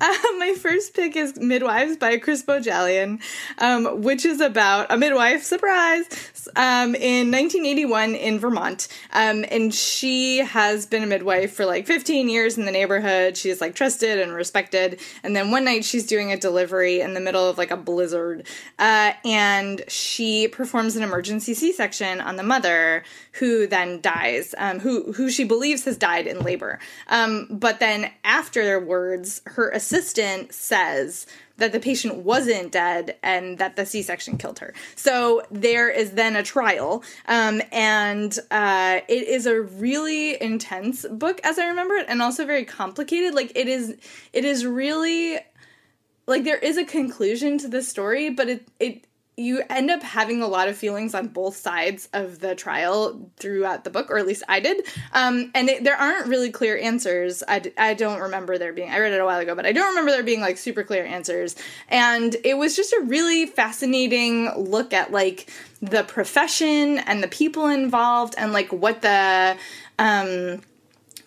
Uh, 0.00 0.16
my 0.38 0.54
first 0.58 0.94
pick 0.94 1.16
is 1.16 1.38
Midwives 1.38 1.96
by 1.96 2.18
Chris 2.18 2.42
Bohjalian, 2.42 3.20
um, 3.58 4.02
which 4.02 4.24
is 4.24 4.40
about 4.40 4.90
a 4.90 4.96
midwife, 4.96 5.42
surprise, 5.42 6.04
um, 6.56 6.94
in 6.94 7.30
1981 7.30 8.14
in 8.14 8.38
Vermont. 8.38 8.88
Um, 9.12 9.44
and 9.50 9.72
she 9.72 10.38
has 10.38 10.86
been 10.86 11.02
a 11.02 11.06
midwife 11.06 11.54
for 11.54 11.64
like 11.64 11.86
15 11.86 12.28
years 12.28 12.58
in 12.58 12.66
the 12.66 12.72
neighborhood. 12.72 13.36
She's 13.36 13.60
like 13.60 13.74
trusted 13.74 14.18
and 14.18 14.32
respected. 14.32 15.00
And 15.22 15.34
then 15.34 15.50
one 15.50 15.64
night 15.64 15.84
she's 15.84 16.06
doing 16.06 16.32
a 16.32 16.36
delivery 16.36 16.79
in 16.82 17.14
the 17.14 17.20
middle 17.20 17.48
of 17.48 17.58
like 17.58 17.70
a 17.70 17.76
blizzard. 17.76 18.46
Uh, 18.78 19.12
and 19.24 19.82
she 19.88 20.48
performs 20.48 20.96
an 20.96 21.02
emergency 21.02 21.54
C 21.54 21.72
section 21.72 22.20
on 22.20 22.36
the 22.36 22.42
mother, 22.42 23.04
who 23.32 23.66
then 23.66 24.00
dies, 24.00 24.54
um, 24.58 24.80
who, 24.80 25.12
who 25.12 25.30
she 25.30 25.44
believes 25.44 25.84
has 25.84 25.96
died 25.96 26.26
in 26.26 26.40
labor. 26.40 26.78
Um, 27.08 27.46
but 27.50 27.80
then 27.80 28.10
afterwards, 28.24 29.42
her 29.46 29.70
assistant 29.70 30.54
says, 30.54 31.26
that 31.60 31.72
the 31.72 31.80
patient 31.80 32.16
wasn't 32.16 32.72
dead 32.72 33.16
and 33.22 33.58
that 33.58 33.76
the 33.76 33.86
C-section 33.86 34.38
killed 34.38 34.58
her. 34.58 34.74
So 34.96 35.42
there 35.50 35.88
is 35.90 36.12
then 36.12 36.34
a 36.34 36.42
trial, 36.42 37.04
um, 37.28 37.62
and 37.70 38.36
uh, 38.50 39.00
it 39.08 39.28
is 39.28 39.46
a 39.46 39.60
really 39.60 40.40
intense 40.42 41.06
book, 41.06 41.40
as 41.44 41.58
I 41.58 41.66
remember 41.68 41.94
it, 41.96 42.06
and 42.08 42.22
also 42.22 42.46
very 42.46 42.64
complicated. 42.64 43.34
Like 43.34 43.52
it 43.54 43.68
is, 43.68 43.94
it 44.32 44.44
is 44.44 44.64
really 44.66 45.38
like 46.30 46.44
there 46.44 46.56
is 46.56 46.78
a 46.78 46.84
conclusion 46.84 47.58
to 47.58 47.68
the 47.68 47.82
story, 47.82 48.30
but 48.30 48.48
it 48.48 48.68
it 48.78 49.04
you 49.36 49.62
end 49.70 49.90
up 49.90 50.02
having 50.02 50.42
a 50.42 50.46
lot 50.46 50.68
of 50.68 50.76
feelings 50.76 51.14
on 51.14 51.28
both 51.28 51.56
sides 51.56 52.10
of 52.12 52.40
the 52.40 52.54
trial 52.54 53.30
throughout 53.38 53.84
the 53.84 53.90
book, 53.90 54.10
or 54.10 54.18
at 54.18 54.26
least 54.26 54.42
I 54.48 54.60
did. 54.60 54.86
Um, 55.12 55.50
and 55.54 55.70
it, 55.70 55.82
there 55.82 55.96
aren't 55.96 56.26
really 56.26 56.50
clear 56.50 56.76
answers. 56.76 57.42
I, 57.48 57.62
I 57.78 57.94
don't 57.94 58.20
remember 58.20 58.58
there 58.58 58.74
being, 58.74 58.90
I 58.90 58.98
read 58.98 59.14
it 59.14 59.20
a 59.20 59.24
while 59.24 59.40
ago, 59.40 59.54
but 59.54 59.64
I 59.64 59.72
don't 59.72 59.88
remember 59.88 60.10
there 60.10 60.22
being 60.22 60.42
like 60.42 60.58
super 60.58 60.84
clear 60.84 61.06
answers. 61.06 61.56
And 61.88 62.36
it 62.44 62.58
was 62.58 62.76
just 62.76 62.92
a 62.92 63.02
really 63.04 63.46
fascinating 63.46 64.50
look 64.56 64.92
at 64.92 65.10
like 65.10 65.50
the 65.80 66.02
profession 66.04 66.98
and 66.98 67.22
the 67.22 67.28
people 67.28 67.66
involved 67.66 68.34
and 68.36 68.52
like 68.52 68.70
what 68.72 69.00
the, 69.00 69.56
um, 69.98 70.60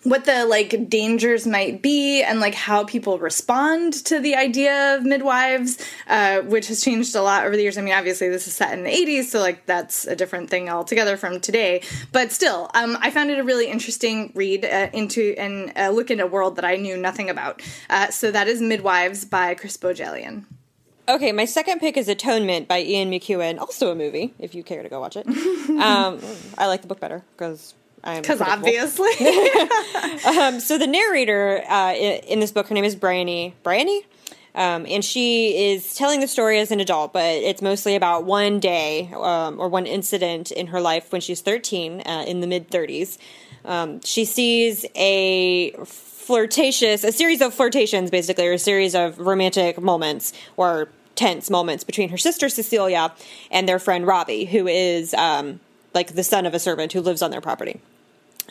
what 0.04 0.24
the 0.24 0.44
like 0.44 0.88
dangers 0.88 1.46
might 1.46 1.82
be 1.82 2.22
and 2.22 2.40
like 2.40 2.54
how 2.54 2.84
people 2.84 3.18
respond 3.18 3.92
to 3.92 4.20
the 4.20 4.34
idea 4.34 4.96
of 4.96 5.04
midwives 5.04 5.78
uh, 6.06 6.40
which 6.42 6.68
has 6.68 6.82
changed 6.82 7.14
a 7.16 7.22
lot 7.22 7.44
over 7.44 7.56
the 7.56 7.62
years. 7.62 7.76
I 7.76 7.82
mean 7.82 7.94
obviously 7.94 8.28
this 8.28 8.46
is 8.46 8.54
set 8.54 8.72
in 8.72 8.84
the 8.84 8.90
80s 8.90 9.24
so 9.24 9.40
like 9.40 9.66
that's 9.66 10.06
a 10.06 10.14
different 10.14 10.50
thing 10.50 10.68
altogether 10.68 11.16
from 11.16 11.40
today. 11.40 11.82
But 12.12 12.32
still 12.32 12.70
um, 12.74 12.96
i 13.00 13.10
found 13.10 13.30
it 13.30 13.38
a 13.38 13.44
really 13.44 13.68
interesting 13.68 14.32
read 14.34 14.64
uh, 14.64 14.88
into 14.92 15.34
and 15.38 15.72
uh, 15.76 15.90
look 15.90 16.10
into 16.10 16.24
a 16.24 16.28
world 16.28 16.56
that 16.56 16.64
i 16.64 16.76
knew 16.76 16.96
nothing 16.96 17.30
about. 17.30 17.62
Uh, 17.90 18.10
so 18.10 18.30
that 18.30 18.48
is 18.48 18.60
midwives 18.60 19.24
by 19.24 19.54
chris 19.54 19.76
bohjalian 19.76 20.44
Okay, 21.06 21.32
my 21.32 21.44
second 21.44 21.80
pick 21.80 21.98
is 21.98 22.08
Atonement 22.08 22.66
by 22.66 22.80
Ian 22.80 23.10
McEwan, 23.10 23.58
also 23.58 23.92
a 23.92 23.94
movie, 23.94 24.32
if 24.38 24.54
you 24.54 24.62
care 24.62 24.82
to 24.82 24.88
go 24.88 25.00
watch 25.00 25.16
it. 25.16 25.26
um, 25.68 26.18
I 26.56 26.66
like 26.66 26.80
the 26.80 26.88
book 26.88 26.98
better 26.98 27.22
because 27.36 27.74
because 28.04 28.40
obviously. 28.40 29.10
um, 30.26 30.60
so 30.60 30.78
the 30.78 30.86
narrator 30.86 31.64
uh, 31.68 31.92
in 31.94 32.40
this 32.40 32.52
book, 32.52 32.68
her 32.68 32.74
name 32.74 32.84
is 32.84 32.96
Bryony. 32.96 33.54
Bryony. 33.62 34.04
Um, 34.54 34.86
and 34.88 35.04
she 35.04 35.72
is 35.72 35.96
telling 35.96 36.20
the 36.20 36.28
story 36.28 36.60
as 36.60 36.70
an 36.70 36.78
adult, 36.78 37.12
but 37.12 37.24
it's 37.24 37.60
mostly 37.60 37.96
about 37.96 38.24
one 38.24 38.60
day 38.60 39.10
um, 39.16 39.58
or 39.58 39.68
one 39.68 39.84
incident 39.84 40.52
in 40.52 40.68
her 40.68 40.80
life 40.80 41.10
when 41.10 41.20
she's 41.20 41.40
13 41.40 42.02
uh, 42.02 42.24
in 42.26 42.40
the 42.40 42.46
mid 42.46 42.70
30s. 42.70 43.18
Um, 43.64 44.00
she 44.02 44.24
sees 44.24 44.86
a 44.94 45.72
flirtatious, 45.84 47.02
a 47.02 47.10
series 47.10 47.40
of 47.40 47.52
flirtations, 47.52 48.10
basically, 48.10 48.46
or 48.46 48.52
a 48.52 48.58
series 48.58 48.94
of 48.94 49.18
romantic 49.18 49.80
moments 49.80 50.32
or 50.56 50.88
tense 51.16 51.50
moments 51.50 51.82
between 51.82 52.10
her 52.10 52.18
sister 52.18 52.48
Cecilia 52.48 53.12
and 53.50 53.68
their 53.68 53.78
friend 53.78 54.06
Robbie, 54.06 54.44
who 54.44 54.68
is 54.68 55.14
um, 55.14 55.58
like 55.94 56.14
the 56.14 56.24
son 56.24 56.46
of 56.46 56.54
a 56.54 56.58
servant 56.58 56.92
who 56.92 57.00
lives 57.00 57.22
on 57.22 57.30
their 57.30 57.40
property. 57.40 57.80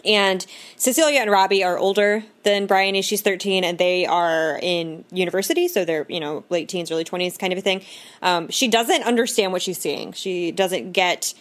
And 0.05 0.45
Cecilia 0.75 1.21
and 1.21 1.31
Robbie 1.31 1.63
are 1.63 1.77
older 1.77 2.23
than 2.43 2.65
Bryony. 2.65 3.01
She's 3.01 3.21
13 3.21 3.63
and 3.63 3.77
they 3.77 4.05
are 4.05 4.59
in 4.61 5.05
university. 5.11 5.67
So 5.67 5.85
they're, 5.85 6.05
you 6.09 6.19
know, 6.19 6.43
late 6.49 6.69
teens, 6.69 6.91
early 6.91 7.05
20s 7.05 7.39
kind 7.39 7.53
of 7.53 7.59
a 7.59 7.61
thing. 7.61 7.83
Um, 8.21 8.49
she 8.49 8.67
doesn't 8.67 9.03
understand 9.03 9.51
what 9.51 9.61
she's 9.61 9.77
seeing. 9.77 10.11
She 10.11 10.51
doesn't 10.51 10.91
get 10.91 11.33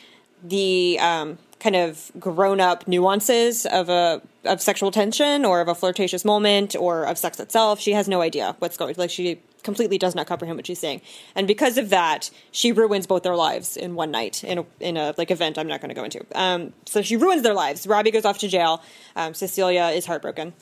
the 0.45 0.99
um, 1.01 1.39
kind 1.63 1.77
of 1.77 2.11
grown 2.19 2.61
up 2.61 2.89
nuances 2.89 3.65
of 3.67 3.89
a 3.89 4.21
of 4.45 4.61
sexual 4.61 4.91
tension 4.91 5.45
or 5.45 5.61
of 5.61 5.69
a 5.69 5.75
flirtatious 5.75 6.25
moment 6.25 6.75
or 6.75 7.05
of 7.05 7.17
sex 7.17 7.39
itself. 7.39 7.79
She 7.79 7.93
has 7.93 8.09
no 8.09 8.21
idea 8.21 8.57
what's 8.59 8.77
going. 8.77 8.97
Like 8.99 9.11
she 9.11 9.41
completely 9.63 9.97
does 9.97 10.17
not 10.17 10.27
comprehend 10.27 10.59
what 10.59 10.67
she's 10.67 10.81
saying, 10.81 11.01
and 11.37 11.47
because 11.47 11.79
of 11.79 11.91
that, 11.91 12.31
she 12.51 12.73
ruins 12.73 13.07
both 13.07 13.23
their 13.23 13.37
lives 13.37 13.77
in 13.77 13.95
one 13.95 14.11
night 14.11 14.43
in 14.43 14.59
a 14.59 14.67
in 14.81 14.97
a 14.97 15.15
like 15.17 15.31
event 15.31 15.57
I'm 15.57 15.69
not 15.69 15.81
going 15.81 15.91
to 15.91 15.95
go 15.95 16.05
into. 16.05 16.27
Um, 16.35 16.73
so 16.85 17.01
she 17.01 17.17
ruins 17.17 17.43
their 17.43 17.55
lives. 17.55 17.87
Robbie 17.87 18.11
goes 18.11 18.25
off 18.25 18.39
to 18.39 18.49
jail. 18.49 18.83
Um, 19.15 19.33
Cecilia 19.33 19.87
is 19.95 20.05
heartbroken. 20.05 20.53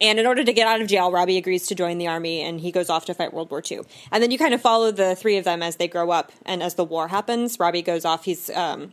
And 0.00 0.18
in 0.18 0.26
order 0.26 0.42
to 0.42 0.52
get 0.52 0.66
out 0.66 0.80
of 0.80 0.88
jail, 0.88 1.12
Robbie 1.12 1.38
agrees 1.38 1.68
to 1.68 1.74
join 1.76 1.98
the 1.98 2.08
army 2.08 2.40
and 2.40 2.60
he 2.60 2.72
goes 2.72 2.90
off 2.90 3.04
to 3.04 3.14
fight 3.14 3.32
World 3.32 3.52
War 3.52 3.62
II. 3.70 3.82
And 4.10 4.20
then 4.20 4.32
you 4.32 4.38
kind 4.38 4.52
of 4.52 4.60
follow 4.60 4.90
the 4.90 5.14
three 5.14 5.36
of 5.36 5.44
them 5.44 5.62
as 5.62 5.76
they 5.76 5.86
grow 5.86 6.10
up 6.10 6.32
and 6.44 6.64
as 6.64 6.74
the 6.74 6.82
war 6.82 7.06
happens. 7.08 7.60
Robbie 7.60 7.80
goes 7.80 8.04
off. 8.04 8.24
He's 8.24 8.50
um, 8.50 8.92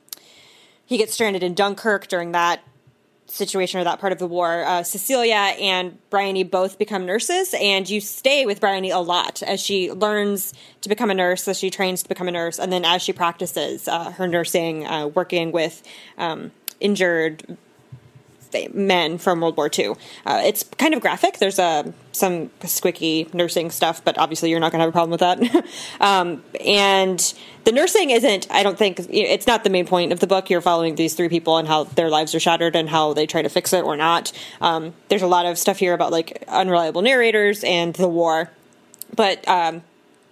he 0.91 0.97
gets 0.97 1.13
stranded 1.13 1.41
in 1.41 1.53
Dunkirk 1.53 2.07
during 2.09 2.33
that 2.33 2.61
situation 3.25 3.79
or 3.79 3.85
that 3.85 4.01
part 4.01 4.11
of 4.11 4.19
the 4.19 4.27
war. 4.27 4.65
Uh, 4.65 4.83
Cecilia 4.83 5.55
and 5.57 5.97
Bryony 6.09 6.43
both 6.43 6.77
become 6.77 7.05
nurses, 7.05 7.55
and 7.57 7.89
you 7.89 8.01
stay 8.01 8.45
with 8.45 8.59
Bryony 8.59 8.89
a 8.89 8.99
lot 8.99 9.41
as 9.41 9.61
she 9.61 9.89
learns 9.89 10.53
to 10.81 10.89
become 10.89 11.09
a 11.09 11.13
nurse, 11.13 11.47
as 11.47 11.57
she 11.57 11.69
trains 11.69 12.03
to 12.03 12.09
become 12.09 12.27
a 12.27 12.31
nurse, 12.31 12.59
and 12.59 12.73
then 12.73 12.83
as 12.83 13.01
she 13.01 13.13
practices 13.13 13.87
uh, 13.87 14.11
her 14.11 14.27
nursing, 14.27 14.85
uh, 14.85 15.07
working 15.07 15.53
with 15.53 15.81
um, 16.17 16.51
injured 16.81 17.57
men 18.73 19.17
from 19.17 19.41
World 19.41 19.57
War 19.57 19.69
II. 19.77 19.95
Uh, 20.25 20.41
it's 20.43 20.63
kind 20.77 20.93
of 20.93 21.01
graphic. 21.01 21.37
There's 21.37 21.59
uh, 21.59 21.91
some 22.11 22.49
squicky 22.61 23.33
nursing 23.33 23.71
stuff, 23.71 24.03
but 24.03 24.17
obviously 24.17 24.49
you're 24.49 24.59
not 24.59 24.71
going 24.71 24.79
to 24.79 24.83
have 24.83 24.89
a 24.89 24.91
problem 24.91 25.11
with 25.11 25.19
that. 25.21 25.65
um, 26.01 26.43
and 26.63 27.33
the 27.63 27.71
nursing 27.71 28.09
isn't, 28.09 28.47
I 28.51 28.63
don't 28.63 28.77
think, 28.77 28.99
it's 29.09 29.47
not 29.47 29.63
the 29.63 29.69
main 29.69 29.85
point 29.85 30.11
of 30.11 30.19
the 30.19 30.27
book. 30.27 30.49
You're 30.49 30.61
following 30.61 30.95
these 30.95 31.13
three 31.13 31.29
people 31.29 31.57
and 31.57 31.67
how 31.67 31.85
their 31.85 32.09
lives 32.09 32.33
are 32.35 32.39
shattered 32.39 32.75
and 32.75 32.89
how 32.89 33.13
they 33.13 33.25
try 33.25 33.41
to 33.41 33.49
fix 33.49 33.73
it 33.73 33.83
or 33.83 33.97
not. 33.97 34.31
Um, 34.59 34.93
there's 35.09 35.21
a 35.21 35.27
lot 35.27 35.45
of 35.45 35.57
stuff 35.57 35.77
here 35.77 35.93
about 35.93 36.11
like 36.11 36.43
unreliable 36.47 37.01
narrators 37.01 37.63
and 37.63 37.93
the 37.95 38.07
war. 38.07 38.49
But 39.15 39.47
um, 39.47 39.83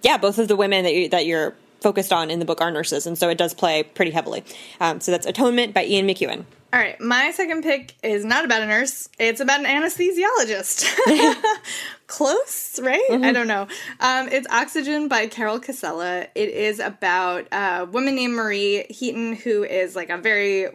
yeah, 0.02 0.16
both 0.16 0.38
of 0.38 0.48
the 0.48 0.56
women 0.56 0.84
that, 0.84 0.94
you, 0.94 1.08
that 1.10 1.26
you're 1.26 1.54
focused 1.80 2.12
on 2.12 2.30
in 2.30 2.38
the 2.38 2.44
book 2.44 2.60
are 2.60 2.70
nurses, 2.70 3.06
and 3.06 3.16
so 3.16 3.28
it 3.28 3.38
does 3.38 3.54
play 3.54 3.82
pretty 3.82 4.10
heavily. 4.10 4.44
Um, 4.80 5.00
so 5.00 5.12
that's 5.12 5.26
Atonement 5.26 5.74
by 5.74 5.84
Ian 5.84 6.06
McEwan. 6.06 6.44
All 6.72 6.78
right, 6.78 7.00
my 7.00 7.32
second 7.32 7.64
pick 7.64 7.94
is 8.04 8.24
not 8.24 8.44
about 8.44 8.62
a 8.62 8.66
nurse. 8.66 9.08
It's 9.18 9.40
about 9.40 9.58
an 9.58 9.66
anesthesiologist. 9.66 10.88
Close, 12.06 12.78
right? 12.80 13.02
Mm-hmm. 13.10 13.24
I 13.24 13.32
don't 13.32 13.48
know. 13.48 13.66
Um, 13.98 14.28
it's 14.28 14.46
Oxygen 14.48 15.08
by 15.08 15.26
Carol 15.26 15.58
Cassella. 15.58 16.28
It 16.36 16.48
is 16.50 16.78
about 16.78 17.48
a 17.50 17.86
woman 17.86 18.14
named 18.14 18.34
Marie 18.34 18.84
Heaton, 18.88 19.34
who 19.34 19.64
is 19.64 19.96
like 19.96 20.10
a 20.10 20.18
very 20.18 20.68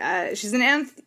uh, 0.00 0.34
she's 0.34 0.52
an 0.52 0.62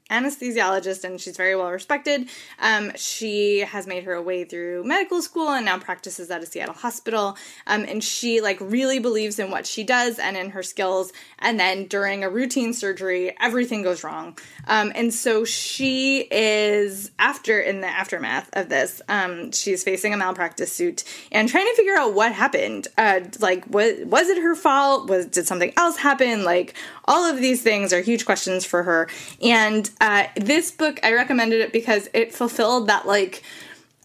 anesthesiologist 0.10 1.04
and 1.04 1.20
she's 1.20 1.36
very 1.36 1.56
well 1.56 1.72
respected. 1.72 2.30
Um, 2.60 2.92
she 2.96 3.60
has 3.62 3.88
made 3.88 4.04
her 4.04 4.22
way 4.22 4.44
through 4.44 4.84
medical 4.84 5.22
school 5.22 5.50
and 5.50 5.66
now 5.66 5.80
practices 5.80 6.30
at 6.30 6.44
a 6.44 6.46
Seattle 6.46 6.76
hospital. 6.76 7.38
Um, 7.66 7.84
and 7.84 8.04
she 8.04 8.40
like 8.42 8.60
really 8.62 9.00
believes 9.00 9.40
in 9.40 9.50
what 9.50 9.66
she 9.66 9.84
does 9.84 10.20
and 10.20 10.38
in 10.38 10.52
her 10.52 10.62
skills. 10.62 11.12
And 11.40 11.60
then 11.60 11.86
during 11.86 12.24
a 12.24 12.30
routine 12.30 12.74
surgery, 12.74 13.36
everything 13.40 13.82
goes 13.82 14.04
wrong. 14.04 14.38
Um, 14.68 14.92
and 14.94 15.14
so 15.14 15.44
she 15.44 16.28
is 16.32 17.12
after 17.18 17.60
in 17.60 17.82
the 17.82 17.88
aftermath 17.88 18.50
of 18.54 18.70
this, 18.70 19.02
um, 19.10 19.52
she's 19.52 19.84
facing 19.84 20.14
a 20.14 20.18
malpractice 20.18 20.72
suit 20.72 21.04
and 21.32 21.50
trying 21.50 21.66
to 21.66 21.76
figure 21.76 21.96
out 21.96 22.14
what 22.14 22.32
happened. 22.32 22.88
Uh, 22.98 23.22
like, 23.40 23.66
what 23.66 24.06
was 24.06 24.30
it 24.30 24.42
her 24.42 24.56
fault? 24.56 25.10
Was 25.10 25.26
did 25.26 25.48
something 25.48 25.74
else 25.78 25.98
happen? 25.98 26.44
Like, 26.44 26.76
all 27.06 27.30
of 27.30 27.38
these 27.38 27.62
things 27.62 27.94
are 27.94 28.02
huge 28.02 28.26
questions 28.26 28.66
for 28.66 28.84
her. 28.84 29.08
And 29.42 29.90
uh, 30.02 30.28
this 30.36 30.72
book, 30.72 31.00
I 31.04 31.14
recommended 31.14 31.62
it 31.62 31.72
because 31.72 32.10
it 32.14 32.34
fulfilled 32.34 32.88
that 32.88 33.08
like 33.08 33.44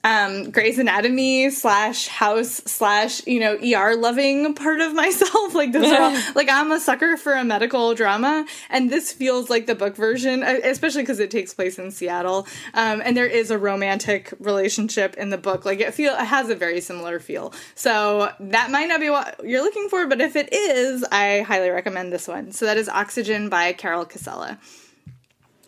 um, 0.03 0.51
Grey's 0.51 0.79
Anatomy 0.79 1.51
slash 1.51 2.09
House 2.09 2.63
slash 2.65 3.27
you 3.27 3.39
know 3.39 3.57
ER 3.57 3.97
loving 3.97 4.55
part 4.55 4.81
of 4.81 4.95
myself. 4.95 5.55
like 5.55 5.73
this, 5.73 5.93
all, 5.93 6.33
like 6.35 6.49
I'm 6.49 6.73
a 6.73 6.81
sucker 6.81 7.17
for 7.17 7.35
a 7.35 7.45
medical 7.45 7.95
drama, 7.95 8.47
and 8.71 8.91
this 8.91 9.13
feels 9.13 9.51
like 9.51 9.67
the 9.67 9.75
book 9.75 9.97
version, 9.97 10.43
uh, 10.43 10.59
especially 10.65 11.03
because 11.03 11.21
it 11.21 11.31
takes 11.31 11.53
place 11.53 11.79
in 11.79 11.91
Seattle, 11.91 12.47
um, 12.75 13.03
and 13.05 13.17
there 13.17 13.27
is 13.27 13.51
a 13.51 13.59
romantic 13.59 14.33
relationship 14.39 15.17
in 15.17 15.31
the 15.31 15.39
book. 15.39 15.65
Like 15.65 15.81
it 15.81 15.93
feel 15.93 16.15
it 16.15 16.25
has 16.25 16.49
a 16.49 16.55
very 16.55 16.81
similar 16.81 17.21
feel. 17.21 17.53
So 17.75 18.33
that 18.41 18.71
might 18.71 18.89
not 18.89 19.01
be 19.01 19.11
what 19.11 19.41
you're 19.45 19.63
looking 19.63 19.89
for, 19.89 20.07
but 20.07 20.21
if 20.21 20.35
it 20.37 20.53
is, 20.53 21.05
I 21.13 21.41
highly 21.41 21.69
recommend 21.69 22.13
this 22.13 22.27
one. 22.27 22.53
So 22.53 22.65
that 22.65 22.79
is 22.79 22.89
Oxygen 22.89 23.49
by 23.49 23.73
Carol 23.75 24.07
Cassella. 24.07 24.59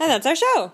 And 0.03 0.11
that's 0.11 0.27
our 0.27 0.35
show. 0.35 0.73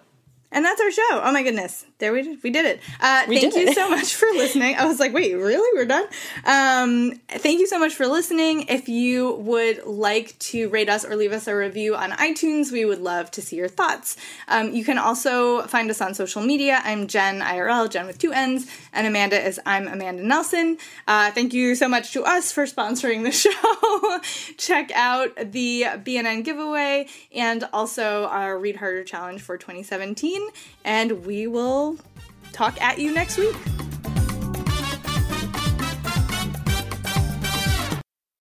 And 0.50 0.64
that's 0.64 0.80
our 0.80 0.90
show. 0.90 1.20
Oh 1.22 1.30
my 1.30 1.42
goodness. 1.42 1.84
There 1.98 2.12
we 2.12 2.22
did, 2.22 2.40
we 2.44 2.50
did 2.50 2.64
it. 2.64 2.80
Uh, 3.00 3.24
We 3.26 3.40
thank 3.40 3.54
did 3.54 3.62
you 3.62 3.68
it. 3.70 3.74
so 3.74 3.90
much 3.90 4.14
for 4.14 4.26
listening. 4.26 4.76
I 4.76 4.86
was 4.86 5.00
like, 5.00 5.12
wait, 5.12 5.34
really? 5.34 5.68
We're 5.76 5.84
done? 5.84 6.06
Um, 6.44 7.20
thank 7.28 7.58
you 7.58 7.66
so 7.66 7.76
much 7.76 7.94
for 7.96 8.06
listening. 8.06 8.66
If 8.68 8.88
you 8.88 9.32
would 9.32 9.84
like 9.84 10.38
to 10.38 10.68
rate 10.68 10.88
us 10.88 11.04
or 11.04 11.16
leave 11.16 11.32
us 11.32 11.48
a 11.48 11.56
review 11.56 11.96
on 11.96 12.12
iTunes, 12.12 12.70
we 12.70 12.84
would 12.84 13.00
love 13.00 13.32
to 13.32 13.42
see 13.42 13.56
your 13.56 13.66
thoughts. 13.66 14.16
Um, 14.46 14.72
you 14.72 14.84
can 14.84 14.96
also 14.96 15.62
find 15.62 15.90
us 15.90 16.00
on 16.00 16.14
social 16.14 16.40
media. 16.40 16.80
I'm 16.84 17.08
Jenn 17.08 17.40
IRL, 17.40 17.90
Jenn 17.90 18.06
with 18.06 18.18
two 18.18 18.32
N's, 18.32 18.70
and 18.92 19.04
Amanda 19.04 19.44
is 19.44 19.58
I'm 19.66 19.88
Amanda 19.88 20.22
Nelson. 20.22 20.78
Uh, 21.08 21.32
thank 21.32 21.52
you 21.52 21.74
so 21.74 21.88
much 21.88 22.12
to 22.12 22.22
us 22.22 22.52
for 22.52 22.64
sponsoring 22.66 23.24
the 23.24 23.32
show. 23.32 24.20
Check 24.56 24.92
out 24.94 25.34
the 25.52 25.82
BNN 26.04 26.44
giveaway 26.44 27.08
and 27.34 27.68
also 27.72 28.26
our 28.26 28.56
Read 28.56 28.76
Harder 28.76 29.02
challenge 29.02 29.42
for 29.42 29.58
2017. 29.58 30.46
And 30.84 31.26
we 31.26 31.48
talk 32.52 32.80
at 32.80 32.98
you 32.98 33.12
next 33.12 33.38
week. 33.38 33.56